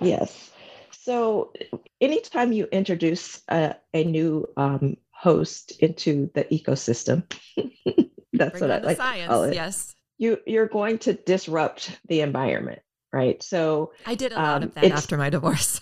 Yes. 0.00 0.50
So 0.90 1.52
anytime 2.00 2.52
you 2.52 2.66
introduce 2.66 3.40
a, 3.48 3.76
a 3.94 4.04
new 4.04 4.46
um, 4.56 4.98
host 5.10 5.72
into 5.80 6.30
the 6.34 6.44
ecosystem, 6.44 7.24
that's 8.32 8.58
Bring 8.58 8.60
what 8.60 8.70
I 8.70 8.78
like 8.78 8.96
science. 8.98 9.54
Yes. 9.54 9.96
You 10.18 10.38
you're 10.46 10.68
going 10.68 10.98
to 10.98 11.14
disrupt 11.14 11.98
the 12.06 12.20
environment, 12.20 12.80
right? 13.14 13.42
So 13.42 13.92
I 14.06 14.14
did 14.14 14.32
a 14.32 14.40
lot 14.40 14.62
Um, 14.62 14.62
of 14.62 14.74
that 14.74 14.90
after 14.90 15.16
my 15.18 15.28
divorce. 15.30 15.80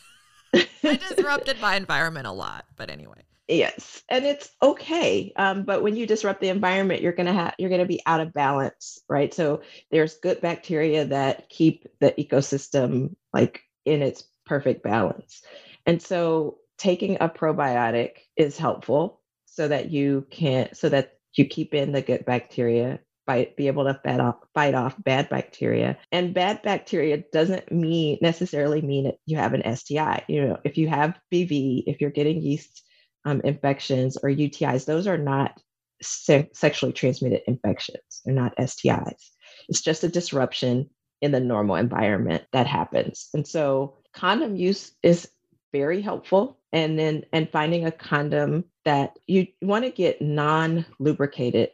I 0.86 0.96
disrupted 0.96 1.60
my 1.60 1.76
environment 1.76 2.26
a 2.26 2.32
lot, 2.32 2.66
but 2.76 2.90
anyway. 2.90 3.24
Yes, 3.48 4.02
and 4.08 4.24
it's 4.24 4.48
okay. 4.62 5.32
Um, 5.36 5.64
but 5.64 5.82
when 5.82 5.96
you 5.96 6.06
disrupt 6.06 6.40
the 6.40 6.48
environment, 6.48 7.02
you're 7.02 7.12
gonna 7.12 7.32
have 7.32 7.54
you're 7.58 7.68
gonna 7.70 7.84
be 7.86 8.00
out 8.06 8.20
of 8.20 8.32
balance, 8.32 8.98
right? 9.08 9.34
So 9.34 9.62
there's 9.90 10.14
good 10.18 10.40
bacteria 10.40 11.04
that 11.06 11.48
keep 11.50 11.86
the 12.00 12.12
ecosystem 12.12 13.14
like 13.32 13.60
in 13.84 14.00
its 14.00 14.24
perfect 14.46 14.82
balance, 14.82 15.42
and 15.86 16.00
so 16.00 16.58
taking 16.78 17.16
a 17.20 17.28
probiotic 17.28 18.12
is 18.36 18.56
helpful 18.56 19.20
so 19.44 19.68
that 19.68 19.90
you 19.90 20.26
can 20.30 20.72
so 20.74 20.88
that 20.88 21.18
you 21.34 21.44
keep 21.44 21.74
in 21.74 21.92
the 21.92 22.00
good 22.02 22.24
bacteria 22.24 23.00
fight 23.32 23.56
be 23.56 23.66
able 23.66 23.84
to 23.84 24.00
fight 24.04 24.20
off, 24.20 24.36
fight 24.54 24.74
off 24.74 24.94
bad 25.02 25.28
bacteria. 25.28 25.98
And 26.10 26.34
bad 26.34 26.62
bacteria 26.62 27.24
doesn't 27.32 27.72
mean 27.72 28.18
necessarily 28.20 28.82
mean 28.82 29.04
that 29.04 29.18
you 29.26 29.36
have 29.38 29.54
an 29.54 29.76
sti 29.76 30.24
you 30.28 30.44
know 30.44 30.58
if 30.64 30.76
you 30.76 30.88
have 30.88 31.18
bv 31.32 31.84
if 31.86 32.00
you're 32.00 32.10
getting 32.10 32.40
yeast 32.40 32.82
um, 33.24 33.40
infections 33.44 34.16
or 34.22 34.28
utis 34.28 34.84
those 34.84 35.06
are 35.06 35.18
not 35.18 35.60
se- 36.02 36.50
sexually 36.52 36.92
transmitted 36.92 37.42
infections. 37.46 38.22
They're 38.24 38.34
not 38.34 38.56
stis 38.56 39.30
it's 39.68 39.80
just 39.80 40.04
a 40.04 40.08
disruption 40.08 40.90
in 41.20 41.32
the 41.32 41.40
normal 41.40 41.76
environment 41.76 42.44
that 42.52 42.66
happens. 42.66 43.28
And 43.32 43.46
so 43.46 43.98
condom 44.12 44.56
use 44.56 44.92
is 45.02 45.28
very 45.72 46.02
helpful. 46.02 46.58
And 46.72 46.98
then 46.98 47.24
and 47.32 47.50
finding 47.50 47.86
a 47.86 47.92
condom 47.92 48.64
that 48.84 49.18
you 49.26 49.46
want 49.60 49.84
to 49.84 49.90
get 49.90 50.20
non-lubricated 50.20 51.70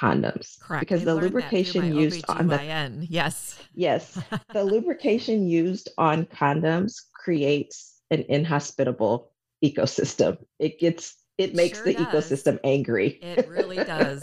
condoms 0.00 0.60
Correct. 0.60 0.80
because 0.80 1.02
I 1.02 1.04
the 1.06 1.14
learned 1.14 1.34
that 1.34 1.50
through 1.50 1.58
lubrication 1.58 1.94
used 1.96 2.24
on 2.28 2.46
the 2.46 3.06
Yes. 3.08 3.58
yes 3.74 4.18
the 4.54 4.64
lubrication 4.64 5.48
used 5.48 5.88
on 5.98 6.24
condoms 6.26 6.94
creates 7.14 8.00
an 8.10 8.24
inhospitable 8.28 9.32
ecosystem 9.64 10.38
it 10.58 10.78
gets 10.78 11.16
it 11.38 11.54
makes 11.54 11.78
Sure 11.78 11.86
the 11.86 11.94
does. 11.94 12.06
ecosystem 12.30 12.58
angry 12.64 13.18
It 13.22 13.48
really 13.48 13.76
does. 13.78 14.22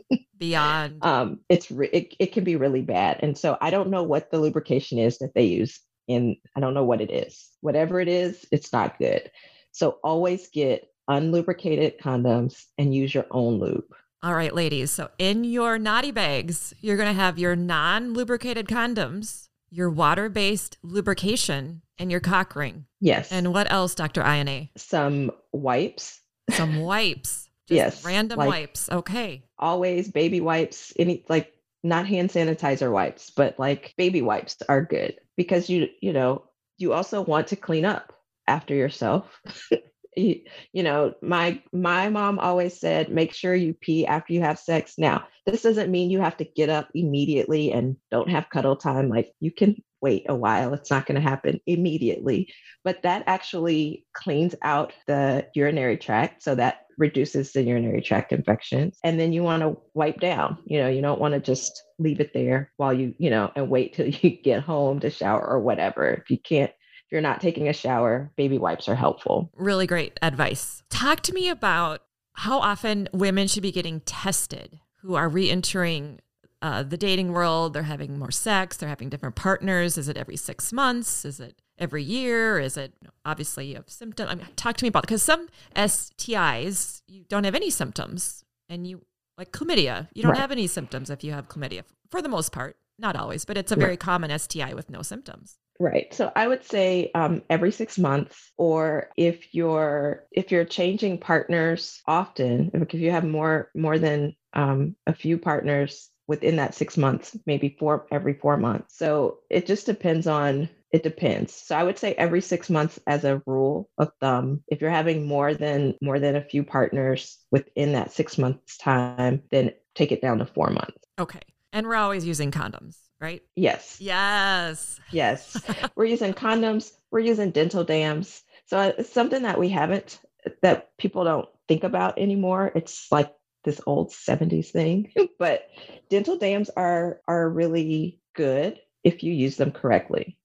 Beyond. 0.38 0.98
um 1.04 1.40
it's 1.48 1.70
re- 1.70 1.88
it, 1.92 2.14
it 2.20 2.32
can 2.32 2.44
be 2.44 2.56
really 2.56 2.82
bad 2.82 3.18
and 3.22 3.38
so 3.38 3.56
i 3.62 3.70
don't 3.70 3.88
know 3.88 4.02
what 4.02 4.30
the 4.30 4.38
lubrication 4.38 4.98
is 4.98 5.16
that 5.18 5.32
they 5.34 5.44
use 5.44 5.80
and 6.08 6.36
I 6.54 6.60
don't 6.60 6.74
know 6.74 6.84
what 6.84 7.00
it 7.00 7.10
is. 7.10 7.48
Whatever 7.62 8.00
it 8.00 8.06
is, 8.06 8.46
it's 8.52 8.72
not 8.72 8.96
good. 9.00 9.28
So 9.72 9.98
always 10.04 10.46
get 10.50 10.86
unlubricated 11.10 11.98
condoms 11.98 12.62
and 12.78 12.94
use 12.94 13.12
your 13.12 13.26
own 13.32 13.58
lube. 13.58 13.82
All 14.22 14.34
right, 14.34 14.54
ladies. 14.54 14.90
So 14.90 15.10
in 15.18 15.44
your 15.44 15.78
naughty 15.78 16.10
bags, 16.10 16.74
you're 16.80 16.96
going 16.96 17.14
to 17.14 17.20
have 17.20 17.38
your 17.38 17.54
non 17.54 18.14
lubricated 18.14 18.66
condoms, 18.66 19.48
your 19.70 19.90
water 19.90 20.28
based 20.28 20.78
lubrication, 20.82 21.82
and 21.98 22.10
your 22.10 22.20
cock 22.20 22.56
ring. 22.56 22.86
Yes. 23.00 23.30
And 23.30 23.52
what 23.52 23.70
else, 23.70 23.94
Dr. 23.94 24.22
INA? 24.22 24.68
Some 24.76 25.30
wipes. 25.52 26.20
Some 26.50 26.80
wipes. 26.80 27.48
yes. 27.68 28.04
Random 28.04 28.38
like 28.38 28.48
wipes. 28.48 28.90
Okay. 28.90 29.44
Always 29.58 30.10
baby 30.10 30.40
wipes, 30.40 30.92
any 30.98 31.24
like 31.28 31.52
not 31.82 32.06
hand 32.06 32.30
sanitizer 32.30 32.90
wipes, 32.90 33.30
but 33.30 33.58
like 33.58 33.94
baby 33.96 34.22
wipes 34.22 34.56
are 34.68 34.84
good 34.84 35.18
because 35.36 35.68
you, 35.68 35.88
you 36.00 36.12
know, 36.12 36.44
you 36.78 36.92
also 36.92 37.22
want 37.22 37.48
to 37.48 37.56
clean 37.56 37.84
up 37.84 38.12
after 38.46 38.74
yourself. 38.74 39.40
you, 40.16 40.82
know, 40.82 41.14
my 41.22 41.60
my 41.72 42.08
mom 42.08 42.38
always 42.38 42.78
said, 42.78 43.10
make 43.10 43.34
sure 43.34 43.54
you 43.54 43.74
pee 43.74 44.06
after 44.06 44.32
you 44.32 44.40
have 44.40 44.58
sex. 44.58 44.94
Now, 44.98 45.26
this 45.44 45.62
doesn't 45.62 45.90
mean 45.90 46.10
you 46.10 46.20
have 46.20 46.36
to 46.38 46.44
get 46.44 46.68
up 46.68 46.88
immediately 46.94 47.72
and 47.72 47.96
don't 48.10 48.30
have 48.30 48.50
cuddle 48.50 48.76
time. 48.76 49.08
Like 49.08 49.32
you 49.40 49.52
can 49.52 49.82
wait 50.00 50.24
a 50.28 50.34
while. 50.34 50.74
It's 50.74 50.90
not 50.90 51.06
going 51.06 51.20
to 51.20 51.28
happen 51.28 51.60
immediately, 51.66 52.52
but 52.84 53.02
that 53.02 53.24
actually 53.26 54.06
cleans 54.14 54.54
out 54.62 54.92
the 55.06 55.46
urinary 55.54 55.96
tract. 55.96 56.42
So 56.42 56.54
that 56.54 56.82
reduces 56.98 57.52
the 57.52 57.62
urinary 57.62 58.00
tract 58.00 58.32
infections. 58.32 58.98
And 59.04 59.20
then 59.20 59.32
you 59.32 59.42
want 59.42 59.62
to 59.62 59.76
wipe 59.94 60.20
down. 60.20 60.58
You 60.64 60.80
know, 60.80 60.88
you 60.88 61.02
don't 61.02 61.20
want 61.20 61.34
to 61.34 61.40
just 61.40 61.82
leave 61.98 62.20
it 62.20 62.32
there 62.32 62.72
while 62.76 62.92
you, 62.92 63.14
you 63.18 63.30
know, 63.30 63.50
and 63.54 63.68
wait 63.68 63.94
till 63.94 64.06
you 64.22 64.30
get 64.30 64.62
home 64.62 65.00
to 65.00 65.10
shower 65.10 65.46
or 65.46 65.60
whatever. 65.60 66.08
If 66.08 66.30
you 66.30 66.38
can't 66.38 66.72
if 67.06 67.12
you're 67.12 67.20
not 67.20 67.40
taking 67.40 67.68
a 67.68 67.72
shower, 67.72 68.32
baby 68.36 68.58
wipes 68.58 68.88
are 68.88 68.96
helpful. 68.96 69.48
Really 69.54 69.86
great 69.86 70.18
advice. 70.22 70.82
Talk 70.90 71.20
to 71.22 71.32
me 71.32 71.48
about 71.48 72.02
how 72.32 72.58
often 72.58 73.08
women 73.12 73.46
should 73.46 73.62
be 73.62 73.70
getting 73.70 74.00
tested 74.00 74.80
who 75.02 75.14
are 75.14 75.28
re 75.28 75.48
entering 75.48 76.18
uh, 76.62 76.82
the 76.82 76.96
dating 76.96 77.32
world. 77.32 77.74
They're 77.74 77.84
having 77.84 78.18
more 78.18 78.32
sex, 78.32 78.76
they're 78.76 78.88
having 78.88 79.08
different 79.08 79.36
partners. 79.36 79.96
Is 79.96 80.08
it 80.08 80.16
every 80.16 80.36
six 80.36 80.72
months? 80.72 81.24
Is 81.24 81.38
it 81.38 81.62
every 81.78 82.02
year? 82.02 82.58
Is 82.58 82.76
it 82.76 82.94
obviously 83.24 83.66
you 83.66 83.76
have 83.76 83.88
symptoms? 83.88 84.28
I 84.28 84.34
mean, 84.34 84.46
talk 84.56 84.76
to 84.78 84.84
me 84.84 84.88
about 84.88 85.02
because 85.02 85.22
some 85.22 85.48
STIs 85.76 87.02
you 87.06 87.24
don't 87.28 87.44
have 87.44 87.54
any 87.54 87.70
symptoms, 87.70 88.44
and 88.68 88.84
you 88.84 89.02
like 89.38 89.52
chlamydia, 89.52 90.08
you 90.12 90.22
don't 90.22 90.32
right. 90.32 90.40
have 90.40 90.50
any 90.50 90.66
symptoms 90.66 91.08
if 91.08 91.22
you 91.22 91.30
have 91.30 91.48
chlamydia 91.48 91.84
for 92.10 92.20
the 92.20 92.28
most 92.28 92.50
part. 92.50 92.76
Not 92.98 93.16
always, 93.16 93.44
but 93.44 93.58
it's 93.58 93.72
a 93.72 93.76
very 93.76 93.90
right. 93.90 94.00
common 94.00 94.36
STI 94.38 94.74
with 94.74 94.90
no 94.90 95.02
symptoms. 95.02 95.58
Right. 95.78 96.12
So 96.14 96.32
I 96.34 96.48
would 96.48 96.64
say 96.64 97.10
um, 97.14 97.42
every 97.50 97.70
six 97.70 97.98
months, 97.98 98.52
or 98.56 99.10
if 99.16 99.54
you're 99.54 100.24
if 100.30 100.50
you're 100.50 100.64
changing 100.64 101.18
partners 101.18 102.00
often, 102.06 102.70
if 102.72 102.94
you 102.94 103.10
have 103.10 103.24
more 103.24 103.70
more 103.74 103.98
than 103.98 104.34
um, 104.54 104.96
a 105.06 105.14
few 105.14 105.36
partners 105.36 106.08
within 106.26 106.56
that 106.56 106.74
six 106.74 106.96
months, 106.96 107.36
maybe 107.46 107.76
four 107.78 108.06
every 108.10 108.34
four 108.34 108.56
months. 108.56 108.96
So 108.96 109.38
it 109.50 109.66
just 109.66 109.84
depends 109.86 110.26
on 110.26 110.70
it 110.92 111.02
depends. 111.02 111.54
So 111.54 111.76
I 111.76 111.82
would 111.82 111.98
say 111.98 112.14
every 112.14 112.40
six 112.40 112.70
months 112.70 112.98
as 113.06 113.24
a 113.24 113.42
rule 113.44 113.90
of 113.98 114.12
thumb. 114.20 114.62
If 114.68 114.80
you're 114.80 114.90
having 114.90 115.26
more 115.26 115.52
than 115.52 115.94
more 116.00 116.18
than 116.18 116.36
a 116.36 116.44
few 116.44 116.64
partners 116.64 117.38
within 117.50 117.92
that 117.92 118.12
six 118.12 118.38
months 118.38 118.78
time, 118.78 119.42
then 119.50 119.72
take 119.94 120.10
it 120.10 120.22
down 120.22 120.38
to 120.38 120.46
four 120.46 120.70
months. 120.70 120.96
Okay. 121.18 121.40
And 121.76 121.86
we're 121.86 121.96
always 121.96 122.24
using 122.24 122.50
condoms 122.50 122.96
right? 123.20 123.42
Yes. 123.54 123.96
Yes. 124.00 125.00
Yes. 125.10 125.62
we're 125.96 126.04
using 126.04 126.34
condoms, 126.34 126.92
we're 127.10 127.20
using 127.20 127.50
dental 127.50 127.84
dams. 127.84 128.42
So 128.66 128.78
uh, 128.78 128.92
it's 128.98 129.12
something 129.12 129.42
that 129.42 129.58
we 129.58 129.68
haven't, 129.68 130.20
that 130.62 130.96
people 130.98 131.24
don't 131.24 131.48
think 131.68 131.84
about 131.84 132.18
anymore. 132.18 132.72
It's 132.74 133.10
like 133.10 133.32
this 133.64 133.80
old 133.86 134.10
70s 134.10 134.68
thing, 134.68 135.12
but 135.38 135.68
dental 136.10 136.38
dams 136.38 136.70
are 136.70 137.20
are 137.26 137.48
really 137.48 138.20
good 138.34 138.78
if 139.02 139.22
you 139.22 139.32
use 139.32 139.56
them 139.56 139.72
correctly. 139.72 140.38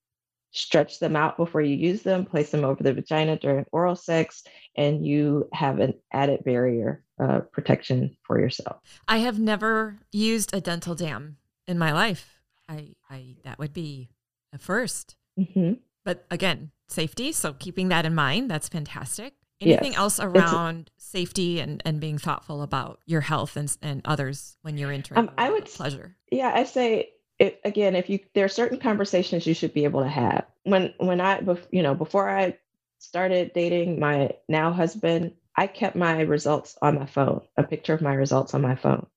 Stretch 0.52 1.00
them 1.00 1.16
out 1.16 1.38
before 1.38 1.62
you 1.62 1.76
use 1.76 2.02
them, 2.02 2.26
place 2.26 2.52
them 2.52 2.66
over 2.66 2.84
the 2.84 2.94
vagina 2.94 3.38
during 3.38 3.66
oral 3.72 3.96
sex, 3.96 4.44
and 4.76 5.06
you 5.06 5.48
have 5.54 5.80
an 5.80 5.94
added 6.12 6.44
barrier 6.44 7.04
uh, 7.22 7.40
protection 7.52 8.16
for 8.24 8.40
yourself. 8.40 8.78
I 9.08 9.18
have 9.20 9.40
never 9.40 10.00
used 10.12 10.54
a 10.54 10.62
dental 10.62 10.96
dam 10.96 11.38
in 11.68 11.78
my 11.78 11.94
life. 11.94 12.42
I, 12.68 12.96
I 13.10 13.36
that 13.44 13.60
would 13.60 13.74
be 13.74 14.10
a 14.54 14.58
1st 14.58 15.16
mm-hmm. 15.40 15.74
But 16.04 16.26
again, 16.32 16.72
safety. 16.90 17.32
So 17.32 17.54
keeping 17.54 17.90
that 17.90 18.06
in 18.06 18.16
mind, 18.16 18.50
that's 18.50 18.68
fantastic. 18.68 19.34
Anything 19.62 19.92
yes. 19.92 20.00
else 20.00 20.20
around 20.20 20.90
a, 20.90 21.02
safety 21.02 21.60
and, 21.60 21.84
and 21.86 22.00
being 22.00 22.18
thoughtful 22.18 22.64
about 22.64 23.00
your 23.06 23.22
health 23.22 23.56
and, 23.56 23.76
and 23.84 24.02
others 24.06 24.58
when 24.64 24.78
you're 24.78 24.92
entering 24.92 25.20
um, 25.20 25.32
I 25.38 25.52
would 25.52 25.66
pleasure? 25.66 26.18
Yeah, 26.32 26.52
I 26.54 26.64
say 26.64 27.12
it, 27.42 27.62
again, 27.66 27.96
if 27.98 28.10
you 28.10 28.22
there 28.36 28.46
are 28.46 28.50
certain 28.50 28.80
conversations 28.80 29.48
you 29.48 29.56
should 29.56 29.76
be 29.76 29.86
able 29.86 30.04
to 30.04 30.10
have. 30.10 30.48
When 30.66 30.96
when 31.00 31.22
I 31.22 31.42
you 31.72 31.84
know 31.84 31.96
before 31.96 32.30
I 32.30 32.60
started 33.00 33.54
dating 33.54 34.00
my 34.00 34.32
now 34.50 34.74
husband, 34.74 35.34
I 35.58 35.68
kept 35.68 35.98
my 35.98 36.22
results 36.22 36.78
on 36.82 36.96
my 36.96 37.08
phone, 37.08 37.42
a 37.58 37.64
picture 37.64 37.96
of 37.96 38.02
my 38.04 38.16
results 38.16 38.56
on 38.56 38.64
my 38.64 38.76
phone, 38.76 39.08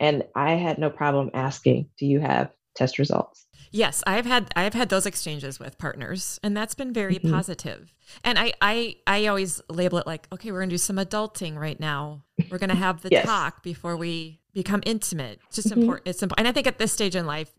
and 0.00 0.24
I 0.36 0.54
had 0.54 0.78
no 0.78 0.90
problem 0.90 1.30
asking, 1.34 1.90
"Do 1.98 2.06
you 2.06 2.20
have 2.20 2.52
test 2.76 2.98
results. 2.98 3.45
Yes, 3.70 4.02
I've 4.06 4.26
had 4.26 4.52
I've 4.56 4.74
had 4.74 4.88
those 4.88 5.06
exchanges 5.06 5.58
with 5.58 5.78
partners 5.78 6.38
and 6.42 6.56
that's 6.56 6.74
been 6.74 6.92
very 6.92 7.16
mm-hmm. 7.16 7.32
positive. 7.32 7.92
And 8.24 8.38
I 8.38 8.52
I 8.60 8.96
I 9.06 9.26
always 9.26 9.60
label 9.68 9.98
it 9.98 10.06
like, 10.06 10.28
okay, 10.32 10.52
we're 10.52 10.60
going 10.60 10.70
to 10.70 10.74
do 10.74 10.78
some 10.78 10.96
adulting 10.96 11.56
right 11.56 11.78
now. 11.78 12.22
We're 12.50 12.58
going 12.58 12.70
to 12.70 12.76
have 12.76 13.02
the 13.02 13.08
yes. 13.12 13.26
talk 13.26 13.62
before 13.62 13.96
we 13.96 14.40
become 14.52 14.82
intimate. 14.86 15.40
It's 15.46 15.56
just 15.56 15.68
mm-hmm. 15.68 15.80
important. 15.80 16.08
It's 16.08 16.22
important. 16.22 16.46
And 16.46 16.48
I 16.48 16.52
think 16.52 16.66
at 16.66 16.78
this 16.78 16.92
stage 16.92 17.16
in 17.16 17.26
life, 17.26 17.52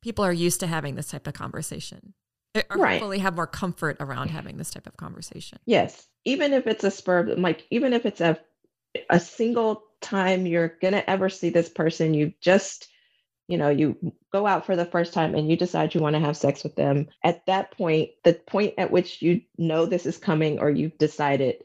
people 0.00 0.24
are 0.24 0.32
used 0.32 0.60
to 0.60 0.66
having 0.66 0.94
this 0.94 1.08
type 1.08 1.26
of 1.26 1.34
conversation. 1.34 2.14
Or 2.54 2.78
right. 2.78 2.92
hopefully 2.94 3.20
have 3.20 3.36
more 3.36 3.46
comfort 3.46 3.96
around 4.00 4.30
having 4.30 4.56
this 4.56 4.70
type 4.70 4.88
of 4.88 4.96
conversation. 4.96 5.58
Yes. 5.66 6.08
Even 6.24 6.52
if 6.52 6.66
it's 6.66 6.82
a 6.82 6.90
spur 6.90 7.34
like 7.36 7.66
even 7.70 7.92
if 7.92 8.04
it's 8.04 8.20
a 8.20 8.38
a 9.08 9.20
single 9.20 9.84
time 10.00 10.46
you're 10.46 10.76
going 10.80 10.94
to 10.94 11.08
ever 11.08 11.28
see 11.28 11.50
this 11.50 11.68
person, 11.68 12.12
you 12.14 12.32
just 12.40 12.88
you 13.50 13.58
know, 13.58 13.68
you 13.68 13.96
go 14.32 14.46
out 14.46 14.64
for 14.64 14.76
the 14.76 14.84
first 14.84 15.12
time 15.12 15.34
and 15.34 15.50
you 15.50 15.56
decide 15.56 15.92
you 15.92 16.00
want 16.00 16.14
to 16.14 16.20
have 16.20 16.36
sex 16.36 16.62
with 16.62 16.76
them. 16.76 17.08
At 17.24 17.44
that 17.46 17.76
point, 17.76 18.10
the 18.22 18.34
point 18.34 18.74
at 18.78 18.92
which 18.92 19.20
you 19.20 19.42
know 19.58 19.86
this 19.86 20.06
is 20.06 20.18
coming 20.18 20.60
or 20.60 20.70
you've 20.70 20.96
decided, 20.98 21.64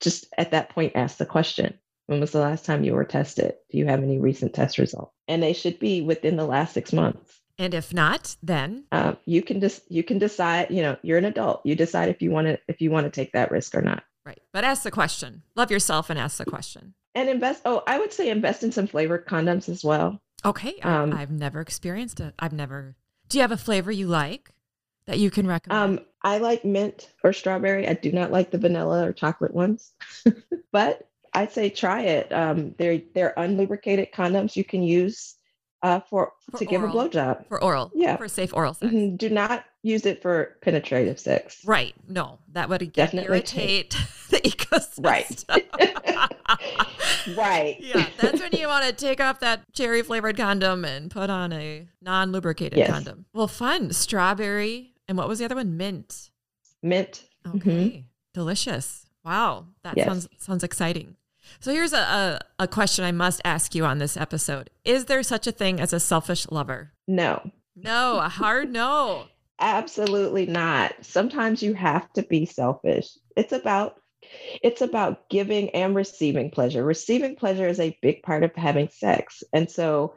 just 0.00 0.26
at 0.36 0.50
that 0.50 0.68
point, 0.68 0.92
ask 0.94 1.16
the 1.16 1.24
question 1.24 1.78
When 2.06 2.20
was 2.20 2.32
the 2.32 2.40
last 2.40 2.66
time 2.66 2.84
you 2.84 2.92
were 2.92 3.06
tested? 3.06 3.54
Do 3.70 3.78
you 3.78 3.86
have 3.86 4.02
any 4.02 4.18
recent 4.18 4.52
test 4.52 4.76
results? 4.76 5.14
And 5.26 5.42
they 5.42 5.54
should 5.54 5.78
be 5.78 6.02
within 6.02 6.36
the 6.36 6.44
last 6.44 6.74
six 6.74 6.92
months. 6.92 7.40
And 7.56 7.72
if 7.72 7.94
not, 7.94 8.36
then 8.42 8.84
um, 8.92 9.16
you 9.24 9.40
can 9.40 9.60
just 9.60 9.90
you 9.90 10.02
can 10.02 10.18
decide. 10.18 10.70
You 10.70 10.82
know, 10.82 10.96
you're 11.02 11.18
an 11.18 11.24
adult. 11.24 11.62
You 11.64 11.74
decide 11.74 12.10
if 12.10 12.20
you 12.20 12.30
want 12.30 12.48
to 12.48 12.58
if 12.68 12.82
you 12.82 12.90
want 12.90 13.06
to 13.06 13.10
take 13.10 13.32
that 13.32 13.50
risk 13.50 13.74
or 13.74 13.82
not. 13.82 14.02
Right, 14.26 14.40
but 14.52 14.64
ask 14.64 14.82
the 14.82 14.90
question. 14.90 15.42
Love 15.56 15.70
yourself 15.70 16.10
and 16.10 16.18
ask 16.18 16.36
the 16.36 16.44
question. 16.44 16.94
And 17.14 17.30
invest. 17.30 17.62
Oh, 17.64 17.82
I 17.86 17.98
would 17.98 18.12
say 18.12 18.28
invest 18.28 18.62
in 18.62 18.72
some 18.72 18.88
flavored 18.88 19.26
condoms 19.26 19.70
as 19.70 19.84
well. 19.84 20.20
Okay. 20.44 20.78
Um, 20.82 21.12
I, 21.12 21.20
have 21.20 21.30
never 21.30 21.60
experienced 21.60 22.20
it. 22.20 22.34
I've 22.38 22.52
never. 22.52 22.96
Do 23.28 23.38
you 23.38 23.42
have 23.42 23.52
a 23.52 23.56
flavor 23.56 23.90
you 23.90 24.06
like 24.06 24.50
that 25.06 25.18
you 25.18 25.30
can 25.30 25.46
recommend? 25.46 26.00
Um, 26.00 26.06
I 26.22 26.38
like 26.38 26.64
mint 26.64 27.10
or 27.22 27.32
strawberry. 27.32 27.88
I 27.88 27.94
do 27.94 28.12
not 28.12 28.30
like 28.30 28.50
the 28.50 28.58
vanilla 28.58 29.06
or 29.06 29.12
chocolate 29.12 29.54
ones, 29.54 29.92
but 30.72 31.08
I'd 31.32 31.52
say 31.52 31.70
try 31.70 32.02
it. 32.02 32.32
Um, 32.32 32.74
they're 32.78 33.00
they're 33.14 33.34
unlubricated 33.36 34.12
condoms 34.12 34.56
you 34.56 34.64
can 34.64 34.82
use 34.82 35.36
uh, 35.84 36.00
for, 36.08 36.32
for, 36.50 36.58
to 36.58 36.64
oral. 36.64 36.70
give 36.70 36.82
a 36.82 36.92
blowjob 36.92 37.46
for 37.46 37.62
oral. 37.62 37.92
Yeah, 37.94 38.16
for 38.16 38.26
safe 38.26 38.54
oral 38.54 38.72
sex. 38.72 38.92
Mm-hmm. 38.92 39.16
Do 39.16 39.28
not 39.28 39.64
use 39.82 40.06
it 40.06 40.22
for 40.22 40.56
penetrative 40.62 41.20
sex. 41.20 41.60
Right. 41.64 41.94
No, 42.08 42.38
that 42.52 42.70
would 42.70 42.90
definitely 42.92 43.28
irritate 43.28 43.90
the 44.30 44.38
ecosystem. 44.38 45.04
Right. 45.04 45.44
right. 47.36 47.76
Yeah, 47.80 48.06
that's 48.20 48.40
when 48.40 48.52
you 48.52 48.68
want 48.68 48.84
to 48.86 48.92
take 48.92 49.20
off 49.20 49.40
that 49.40 49.72
cherry 49.72 50.02
flavored 50.02 50.36
condom 50.36 50.84
and 50.84 51.10
put 51.10 51.30
on 51.30 51.52
a 51.52 51.88
non 52.02 52.32
lubricated 52.32 52.78
yes. 52.78 52.90
condom. 52.90 53.26
Well, 53.32 53.48
fun. 53.48 53.92
Strawberry 53.92 54.94
and 55.08 55.18
what 55.18 55.28
was 55.28 55.38
the 55.38 55.44
other 55.44 55.54
one? 55.54 55.76
Mint. 55.76 56.30
Mint. 56.82 57.24
Okay. 57.46 57.56
Mm-hmm. 57.58 58.00
Delicious. 58.32 59.06
Wow, 59.24 59.66
that 59.82 59.96
yes. 59.96 60.06
sounds 60.06 60.28
sounds 60.38 60.64
exciting. 60.64 61.16
So 61.60 61.72
here's 61.72 61.92
a, 61.92 61.98
a, 61.98 62.40
a 62.60 62.68
question 62.68 63.04
I 63.04 63.12
must 63.12 63.40
ask 63.44 63.74
you 63.74 63.84
on 63.84 63.98
this 63.98 64.16
episode. 64.16 64.70
Is 64.84 65.06
there 65.06 65.22
such 65.22 65.46
a 65.46 65.52
thing 65.52 65.80
as 65.80 65.92
a 65.92 66.00
selfish 66.00 66.50
lover? 66.50 66.92
No. 67.06 67.50
No, 67.76 68.18
a 68.18 68.28
hard 68.28 68.72
no. 68.72 69.24
Absolutely 69.60 70.46
not. 70.46 70.94
Sometimes 71.02 71.62
you 71.62 71.74
have 71.74 72.12
to 72.14 72.22
be 72.22 72.44
selfish. 72.44 73.10
It's 73.36 73.52
about 73.52 73.98
it's 74.62 74.82
about 74.82 75.28
giving 75.28 75.70
and 75.70 75.94
receiving 75.94 76.50
pleasure. 76.50 76.84
Receiving 76.84 77.36
pleasure 77.36 77.68
is 77.68 77.80
a 77.80 77.98
big 78.02 78.22
part 78.22 78.42
of 78.44 78.54
having 78.54 78.88
sex. 78.88 79.42
And 79.52 79.70
so 79.70 80.14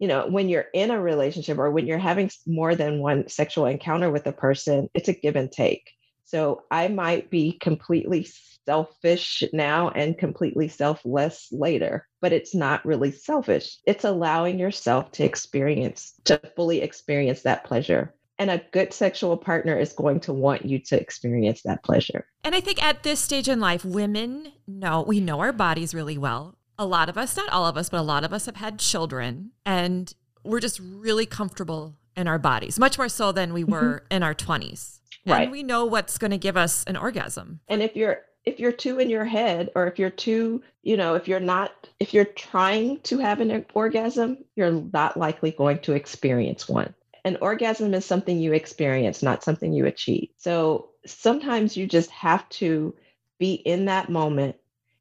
you 0.00 0.08
know, 0.08 0.26
when 0.26 0.48
you're 0.48 0.66
in 0.72 0.90
a 0.90 1.00
relationship 1.00 1.58
or 1.58 1.70
when 1.70 1.86
you're 1.86 1.98
having 1.98 2.30
more 2.46 2.74
than 2.74 3.00
one 3.00 3.28
sexual 3.28 3.66
encounter 3.66 4.10
with 4.10 4.26
a 4.26 4.32
person, 4.32 4.88
it's 4.94 5.08
a 5.08 5.12
give 5.12 5.36
and 5.36 5.52
take. 5.52 5.90
So 6.24 6.62
I 6.70 6.88
might 6.88 7.28
be 7.28 7.52
completely 7.52 8.26
selfish 8.64 9.44
now 9.52 9.90
and 9.90 10.16
completely 10.16 10.68
selfless 10.68 11.48
later, 11.52 12.08
but 12.22 12.32
it's 12.32 12.54
not 12.54 12.84
really 12.86 13.12
selfish. 13.12 13.76
It's 13.84 14.04
allowing 14.04 14.58
yourself 14.58 15.12
to 15.12 15.24
experience, 15.24 16.14
to 16.24 16.40
fully 16.56 16.80
experience 16.80 17.42
that 17.42 17.64
pleasure. 17.64 18.14
And 18.40 18.50
a 18.50 18.64
good 18.72 18.94
sexual 18.94 19.36
partner 19.36 19.78
is 19.78 19.92
going 19.92 20.18
to 20.20 20.32
want 20.32 20.64
you 20.64 20.78
to 20.78 20.98
experience 20.98 21.60
that 21.62 21.84
pleasure. 21.84 22.26
And 22.42 22.54
I 22.54 22.60
think 22.60 22.82
at 22.82 23.02
this 23.02 23.20
stage 23.20 23.48
in 23.48 23.60
life, 23.60 23.84
women 23.84 24.52
know, 24.66 25.02
we 25.02 25.20
know 25.20 25.40
our 25.40 25.52
bodies 25.52 25.94
really 25.94 26.16
well. 26.16 26.56
A 26.78 26.86
lot 26.86 27.10
of 27.10 27.18
us, 27.18 27.36
not 27.36 27.50
all 27.50 27.66
of 27.66 27.76
us, 27.76 27.90
but 27.90 28.00
a 28.00 28.02
lot 28.02 28.24
of 28.24 28.32
us 28.32 28.46
have 28.46 28.56
had 28.56 28.78
children 28.78 29.50
and 29.66 30.14
we're 30.42 30.60
just 30.60 30.80
really 30.80 31.26
comfortable 31.26 31.96
in 32.16 32.26
our 32.26 32.38
bodies, 32.38 32.78
much 32.78 32.96
more 32.96 33.10
so 33.10 33.30
than 33.30 33.52
we 33.52 33.62
were 33.62 34.04
mm-hmm. 34.04 34.16
in 34.16 34.22
our 34.22 34.34
20s. 34.34 35.00
Right. 35.26 35.42
And 35.42 35.52
we 35.52 35.62
know 35.62 35.84
what's 35.84 36.16
going 36.16 36.30
to 36.30 36.38
give 36.38 36.56
us 36.56 36.82
an 36.84 36.96
orgasm. 36.96 37.60
And 37.68 37.82
if 37.82 37.94
you're 37.94 38.22
if 38.46 38.58
you're 38.58 38.72
too 38.72 38.98
in 38.98 39.10
your 39.10 39.26
head 39.26 39.68
or 39.74 39.86
if 39.86 39.98
you're 39.98 40.08
too, 40.08 40.62
you 40.82 40.96
know, 40.96 41.14
if 41.14 41.28
you're 41.28 41.40
not 41.40 41.88
if 41.98 42.14
you're 42.14 42.24
trying 42.24 43.00
to 43.00 43.18
have 43.18 43.40
an 43.40 43.66
orgasm, 43.74 44.38
you're 44.56 44.82
not 44.92 45.18
likely 45.18 45.50
going 45.50 45.80
to 45.80 45.92
experience 45.92 46.68
one. 46.68 46.94
An 47.24 47.38
orgasm 47.40 47.92
is 47.94 48.04
something 48.04 48.38
you 48.38 48.52
experience, 48.52 49.22
not 49.22 49.44
something 49.44 49.72
you 49.72 49.86
achieve. 49.86 50.30
So 50.38 50.90
sometimes 51.06 51.76
you 51.76 51.86
just 51.86 52.10
have 52.10 52.48
to 52.50 52.94
be 53.38 53.54
in 53.54 53.86
that 53.86 54.08
moment 54.08 54.56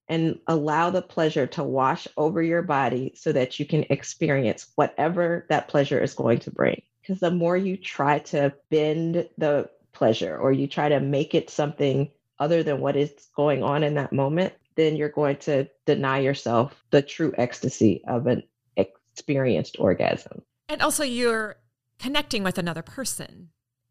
and 0.08 0.40
allow 0.48 0.90
the 0.90 1.02
pleasure 1.02 1.46
to 1.46 1.64
wash 1.64 2.08
over 2.18 2.42
your 2.42 2.64
body 2.64 3.14
so 3.16 3.32
that 3.32 3.60
you 3.60 3.66
can 3.66 3.86
experience 3.90 4.68
whatever 4.76 5.46
that 5.50 5.68
pleasure 5.68 6.02
is 6.02 6.16
going 6.16 6.40
to 6.40 6.52
bring. 6.52 6.82
Because 7.02 7.20
the 7.20 7.32
more 7.32 7.56
you 7.56 7.78
try 7.78 8.20
to 8.20 8.54
bend 8.72 9.30
the 9.38 9.70
pleasure 9.94 10.36
or 10.36 10.52
you 10.52 10.68
try 10.68 10.90
to 10.90 11.00
make 11.00 11.36
it 11.36 11.50
something 11.50 12.10
other 12.40 12.64
than 12.64 12.80
what 12.80 12.96
is 12.96 13.12
going 13.36 13.64
on 13.64 13.84
in 13.84 13.96
that 13.96 14.14
moment, 14.14 14.54
then 14.76 14.96
you're 14.96 15.10
going 15.10 15.38
to 15.38 15.68
deny 15.86 16.20
yourself 16.20 16.84
the 16.90 17.02
true 17.02 17.34
ecstasy 17.38 18.02
of 18.08 18.28
an 18.28 18.44
experienced 18.78 19.78
orgasm. 19.78 20.42
And 20.70 20.82
also, 20.82 21.04
you're 21.04 21.58
connecting 22.00 22.44
with 22.44 22.58
another 22.58 22.82
person 22.82 23.50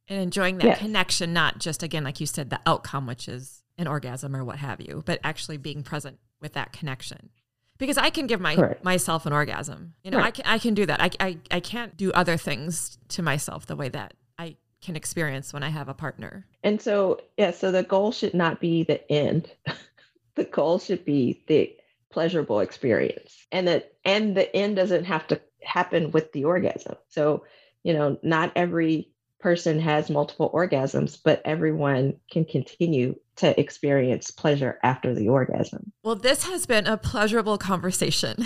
and 0.08 0.20
enjoying 0.20 0.58
that 0.58 0.66
yes. 0.66 0.78
connection, 0.78 1.32
not 1.32 1.58
just, 1.58 1.82
again, 1.82 2.04
like 2.04 2.20
you 2.20 2.26
said, 2.26 2.50
the 2.50 2.60
outcome, 2.66 3.06
which 3.06 3.28
is 3.28 3.62
an 3.76 3.86
orgasm 3.86 4.34
or 4.34 4.44
what 4.44 4.58
have 4.58 4.80
you, 4.80 5.02
but 5.06 5.20
actually 5.22 5.56
being 5.56 5.82
present 5.82 6.18
with 6.40 6.54
that 6.54 6.72
connection. 6.72 7.30
Because 7.78 7.96
I 7.96 8.10
can 8.10 8.26
give 8.26 8.40
my 8.40 8.74
myself 8.82 9.24
an 9.24 9.32
orgasm. 9.32 9.94
You 10.02 10.10
know, 10.10 10.18
right. 10.18 10.26
I 10.26 10.30
can 10.32 10.44
I 10.46 10.58
can 10.58 10.74
do 10.74 10.84
that. 10.86 11.00
I, 11.00 11.10
I 11.20 11.38
I 11.52 11.60
can't 11.60 11.96
do 11.96 12.10
other 12.10 12.36
things 12.36 12.98
to 13.10 13.22
myself 13.22 13.66
the 13.66 13.76
way 13.76 13.88
that 13.90 14.14
I 14.36 14.56
can 14.80 14.96
experience 14.96 15.52
when 15.52 15.62
I 15.62 15.68
have 15.68 15.88
a 15.88 15.94
partner. 15.94 16.44
And 16.64 16.82
so, 16.82 17.20
yeah, 17.36 17.52
so 17.52 17.70
the 17.70 17.84
goal 17.84 18.10
should 18.10 18.34
not 18.34 18.60
be 18.60 18.82
the 18.82 19.08
end. 19.10 19.52
the 20.34 20.44
goal 20.44 20.80
should 20.80 21.04
be 21.04 21.42
the 21.46 21.72
pleasurable 22.10 22.60
experience. 22.60 23.46
And 23.52 23.68
that 23.68 23.92
and 24.04 24.36
the 24.36 24.54
end 24.56 24.74
doesn't 24.76 25.04
have 25.04 25.28
to 25.28 25.40
happen 25.62 26.10
with 26.10 26.32
the 26.32 26.44
orgasm. 26.44 26.96
So, 27.08 27.44
you 27.82 27.92
know, 27.94 28.18
not 28.22 28.52
every 28.56 29.10
person 29.40 29.78
has 29.80 30.10
multiple 30.10 30.50
orgasms, 30.52 31.18
but 31.22 31.40
everyone 31.44 32.14
can 32.30 32.44
continue 32.44 33.14
to 33.36 33.58
experience 33.58 34.30
pleasure 34.30 34.78
after 34.82 35.14
the 35.14 35.28
orgasm. 35.28 35.92
Well, 36.02 36.16
this 36.16 36.44
has 36.44 36.66
been 36.66 36.86
a 36.86 36.96
pleasurable 36.96 37.56
conversation. 37.56 38.44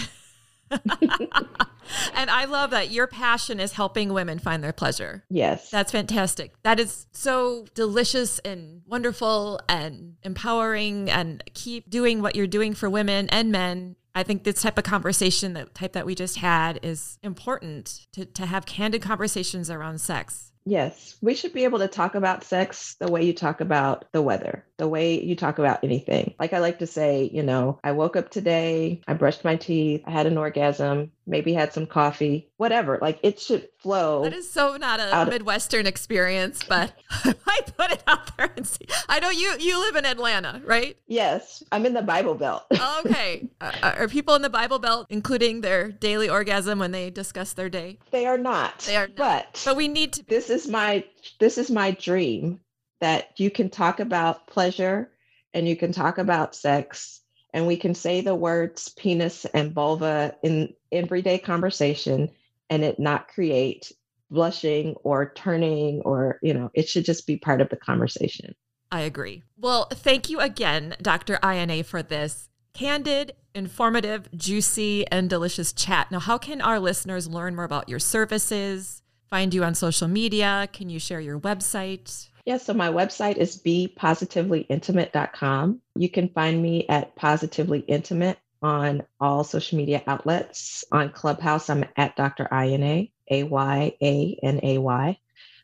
and 0.70 2.30
I 2.30 2.45
love 2.45 2.70
that 2.70 2.91
your 2.91 3.07
passion 3.07 3.61
is 3.61 3.72
helping 3.72 4.12
women 4.12 4.39
find 4.39 4.62
their 4.62 4.72
pleasure. 4.72 5.24
Yes. 5.30 5.70
That's 5.70 5.93
fantastic. 5.93 6.55
That 6.62 6.78
is 6.78 7.07
so 7.12 7.66
delicious 7.74 8.39
and 8.41 8.83
wonderful 8.87 9.61
and 9.68 10.16
empowering 10.22 11.11
and 11.11 11.43
keep 11.55 11.91
doing 11.91 12.22
what 12.22 12.37
you're 12.37 12.47
doing 12.47 12.74
for 12.74 12.89
women 12.91 13.28
and 13.30 13.51
men. 13.51 13.97
I 14.14 14.22
think 14.22 14.44
this 14.44 14.60
type 14.60 14.76
of 14.76 14.84
conversation, 14.84 15.54
the 15.54 15.64
type 15.66 15.92
that 15.94 16.04
we 16.04 16.14
just 16.14 16.38
had, 16.38 16.78
is 16.82 17.18
important 17.22 18.06
to, 18.12 18.24
to 18.26 18.46
have 18.46 18.66
candid 18.66 19.02
conversations 19.02 19.70
around 19.70 20.00
sex. 20.00 20.51
Yes, 20.64 21.16
we 21.20 21.34
should 21.34 21.52
be 21.52 21.64
able 21.64 21.80
to 21.80 21.88
talk 21.88 22.14
about 22.14 22.44
sex 22.44 22.94
the 23.00 23.10
way 23.10 23.24
you 23.24 23.32
talk 23.32 23.60
about 23.60 24.04
the 24.12 24.22
weather, 24.22 24.64
the 24.76 24.88
way 24.88 25.20
you 25.20 25.34
talk 25.34 25.58
about 25.58 25.82
anything. 25.82 26.34
Like 26.38 26.52
I 26.52 26.58
like 26.58 26.78
to 26.80 26.86
say, 26.86 27.30
you 27.32 27.42
know, 27.42 27.78
I 27.82 27.92
woke 27.92 28.16
up 28.16 28.30
today, 28.30 29.00
I 29.08 29.14
brushed 29.14 29.44
my 29.44 29.56
teeth, 29.56 30.02
I 30.06 30.10
had 30.10 30.26
an 30.26 30.38
orgasm, 30.38 31.10
maybe 31.26 31.52
had 31.52 31.72
some 31.72 31.86
coffee, 31.86 32.48
whatever. 32.56 32.98
Like 33.00 33.18
it 33.22 33.40
should 33.40 33.68
flow. 33.78 34.22
That 34.24 34.32
is 34.32 34.50
so 34.50 34.76
not 34.76 35.00
a 35.00 35.28
Midwestern 35.30 35.82
of- 35.82 35.86
experience, 35.86 36.62
but 36.68 36.92
I 37.24 37.60
put 37.76 37.92
it 37.92 38.02
out 38.06 38.36
there 38.36 38.52
and 38.56 38.66
see. 38.66 38.86
I 39.08 39.20
know 39.20 39.30
you 39.30 39.54
you 39.58 39.78
live 39.80 39.96
in 39.96 40.06
Atlanta, 40.06 40.62
right? 40.64 40.96
Yes, 41.06 41.62
I'm 41.72 41.86
in 41.86 41.94
the 41.94 42.02
Bible 42.02 42.34
Belt. 42.34 42.64
okay, 43.04 43.48
uh, 43.60 43.72
uh, 43.82 43.94
are 43.98 44.08
people 44.08 44.34
in 44.34 44.42
the 44.42 44.50
Bible 44.50 44.78
Belt 44.78 45.06
including 45.10 45.60
their 45.60 45.90
daily 45.90 46.28
orgasm 46.28 46.78
when 46.78 46.92
they 46.92 47.10
discuss 47.10 47.52
their 47.52 47.68
day? 47.68 47.98
They 48.10 48.26
are 48.26 48.38
not. 48.38 48.80
They 48.80 48.96
are 48.96 49.08
not. 49.08 49.16
But 49.16 49.62
but 49.64 49.76
we 49.76 49.88
need 49.88 50.12
to. 50.14 50.24
This 50.26 50.50
is 50.53 50.68
my 50.68 51.05
this 51.40 51.59
is 51.59 51.70
my 51.70 51.90
dream 51.92 52.61
that 53.00 53.38
you 53.40 53.50
can 53.50 53.68
talk 53.68 53.98
about 53.98 54.46
pleasure 54.46 55.11
and 55.55 55.68
you 55.68 55.76
can 55.76 55.92
talk 55.92 56.18
about 56.18 56.55
sex 56.55 57.20
and 57.53 57.66
we 57.66 57.76
can 57.76 57.94
say 57.94 58.20
the 58.20 58.34
words 58.34 58.90
penis 58.90 59.44
and 59.46 59.72
vulva 59.72 60.36
in 60.42 60.72
everyday 60.92 61.38
conversation 61.38 62.30
and 62.70 62.84
it 62.84 62.98
not 62.98 63.28
create 63.28 63.90
blushing 64.30 64.94
or 65.03 65.32
turning 65.34 66.00
or 66.03 66.38
you 66.42 66.55
know 66.55 66.70
it 66.74 66.88
should 66.88 67.05
just 67.05 67.26
be 67.26 67.36
part 67.36 67.61
of 67.61 67.68
the 67.68 67.76
conversation. 67.76 68.55
I 68.90 69.00
agree. 69.00 69.42
Well 69.59 69.88
thank 69.92 70.30
you 70.30 70.40
again 70.40 70.96
dr 71.03 71.36
Ayana 71.42 71.84
for 71.84 72.03
this 72.03 72.48
candid 72.72 73.32
informative 73.55 74.30
juicy 74.34 75.07
and 75.09 75.28
delicious 75.28 75.72
chat. 75.72 76.11
Now 76.11 76.20
how 76.20 76.38
can 76.38 76.61
our 76.61 76.80
listeners 76.80 77.28
learn 77.28 77.55
more 77.55 77.64
about 77.64 77.88
your 77.88 77.98
services 77.98 79.01
find 79.33 79.55
you 79.55 79.64
on 79.64 79.74
social 79.74 80.09
media 80.09 80.68
can 80.74 80.91
you 80.91 80.99
share 80.99 81.20
your 81.20 81.41
website 81.41 82.28
yeah, 82.45 82.57
so 82.57 82.74
my 82.74 82.89
website 82.89 83.37
is 83.37 83.57
bepositivelyintimate.com. 83.59 85.80
You 85.95 86.09
can 86.09 86.28
find 86.28 86.61
me 86.61 86.89
at 86.89 87.14
Positively 87.14 87.78
Intimate 87.80 88.39
on 88.61 89.05
all 89.20 89.45
social 89.45 89.78
media 89.78 90.03
outlets. 90.09 90.85
On 90.91 91.09
Clubhouse, 91.11 91.70
I'm 91.70 91.85
at 91.97 92.16
Dr. 92.16 92.49
Ayana, 92.51 93.12
A 93.30 93.45
Y 93.45 93.97
A 94.03 94.39
N 94.43 94.59
A 94.62 94.78
Y. 94.78 95.18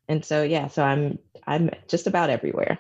And 0.09 0.25
so 0.25 0.45
yeah, 0.45 0.69
so 0.69 0.85
I'm 0.85 1.19
I'm 1.47 1.71
just 1.89 2.07
about 2.07 2.31
everywhere. 2.31 2.79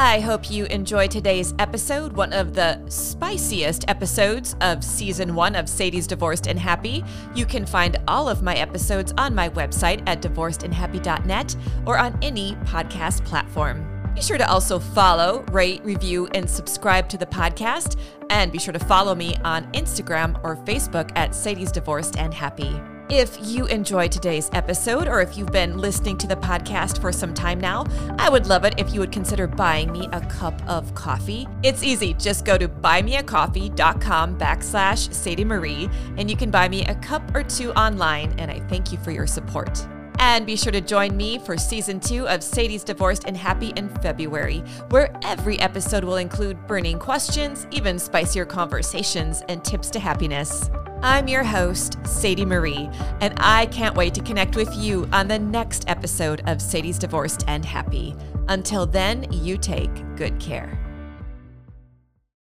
I 0.00 0.20
hope 0.20 0.48
you 0.48 0.66
enjoyed 0.66 1.10
today's 1.10 1.54
episode, 1.58 2.12
one 2.12 2.32
of 2.32 2.54
the 2.54 2.80
spiciest 2.88 3.84
episodes 3.88 4.54
of 4.60 4.84
season 4.84 5.34
one 5.34 5.56
of 5.56 5.68
Sadie's 5.68 6.06
Divorced 6.06 6.46
and 6.46 6.56
Happy. 6.56 7.04
You 7.34 7.44
can 7.44 7.66
find 7.66 7.96
all 8.06 8.28
of 8.28 8.40
my 8.40 8.54
episodes 8.54 9.12
on 9.18 9.34
my 9.34 9.48
website 9.48 10.08
at 10.08 10.22
divorcedandhappy.net 10.22 11.56
or 11.84 11.98
on 11.98 12.16
any 12.22 12.54
podcast 12.64 13.24
platform. 13.24 14.12
Be 14.14 14.22
sure 14.22 14.38
to 14.38 14.48
also 14.48 14.78
follow, 14.78 15.44
rate, 15.50 15.84
review, 15.84 16.28
and 16.28 16.48
subscribe 16.48 17.08
to 17.08 17.18
the 17.18 17.26
podcast. 17.26 17.98
And 18.30 18.52
be 18.52 18.60
sure 18.60 18.72
to 18.72 18.78
follow 18.78 19.16
me 19.16 19.34
on 19.42 19.64
Instagram 19.72 20.40
or 20.44 20.58
Facebook 20.58 21.10
at 21.16 21.34
Sadie's 21.34 21.72
Divorced 21.72 22.16
and 22.16 22.32
Happy. 22.32 22.80
If 23.10 23.38
you 23.40 23.64
enjoyed 23.66 24.12
today's 24.12 24.50
episode, 24.52 25.08
or 25.08 25.22
if 25.22 25.38
you've 25.38 25.50
been 25.50 25.78
listening 25.78 26.18
to 26.18 26.26
the 26.26 26.36
podcast 26.36 27.00
for 27.00 27.10
some 27.10 27.32
time 27.32 27.58
now, 27.58 27.86
I 28.18 28.28
would 28.28 28.46
love 28.46 28.66
it 28.66 28.74
if 28.76 28.92
you 28.92 29.00
would 29.00 29.12
consider 29.12 29.46
buying 29.46 29.90
me 29.90 30.10
a 30.12 30.20
cup 30.20 30.60
of 30.68 30.94
coffee. 30.94 31.48
It's 31.62 31.82
easy. 31.82 32.12
Just 32.12 32.44
go 32.44 32.58
to 32.58 32.68
buymeacoffee.com 32.68 34.38
backslash 34.38 35.14
Sadie 35.14 35.44
Marie, 35.44 35.88
and 36.18 36.30
you 36.30 36.36
can 36.36 36.50
buy 36.50 36.68
me 36.68 36.84
a 36.84 36.94
cup 36.96 37.34
or 37.34 37.42
two 37.42 37.72
online, 37.72 38.38
and 38.38 38.50
I 38.50 38.60
thank 38.68 38.92
you 38.92 38.98
for 38.98 39.10
your 39.10 39.26
support. 39.26 39.88
And 40.20 40.44
be 40.44 40.56
sure 40.56 40.72
to 40.72 40.80
join 40.80 41.16
me 41.16 41.38
for 41.38 41.56
season 41.56 42.00
two 42.00 42.28
of 42.28 42.42
Sadie's 42.42 42.82
Divorced 42.82 43.24
and 43.26 43.36
Happy 43.36 43.72
in 43.76 43.88
February, 44.00 44.60
where 44.90 45.14
every 45.22 45.58
episode 45.60 46.02
will 46.04 46.16
include 46.16 46.66
burning 46.66 46.98
questions, 46.98 47.66
even 47.70 47.98
spicier 47.98 48.44
conversations, 48.44 49.42
and 49.48 49.64
tips 49.64 49.90
to 49.90 50.00
happiness. 50.00 50.70
I'm 51.02 51.28
your 51.28 51.44
host, 51.44 51.98
Sadie 52.04 52.44
Marie, 52.44 52.90
and 53.20 53.34
I 53.36 53.66
can't 53.66 53.94
wait 53.94 54.14
to 54.14 54.20
connect 54.20 54.56
with 54.56 54.74
you 54.74 55.08
on 55.12 55.28
the 55.28 55.38
next 55.38 55.88
episode 55.88 56.42
of 56.46 56.60
Sadie's 56.60 56.98
Divorced 56.98 57.44
and 57.46 57.64
Happy. 57.64 58.16
Until 58.48 58.86
then, 58.86 59.30
you 59.30 59.56
take 59.56 59.90
good 60.16 60.40
care. 60.40 60.87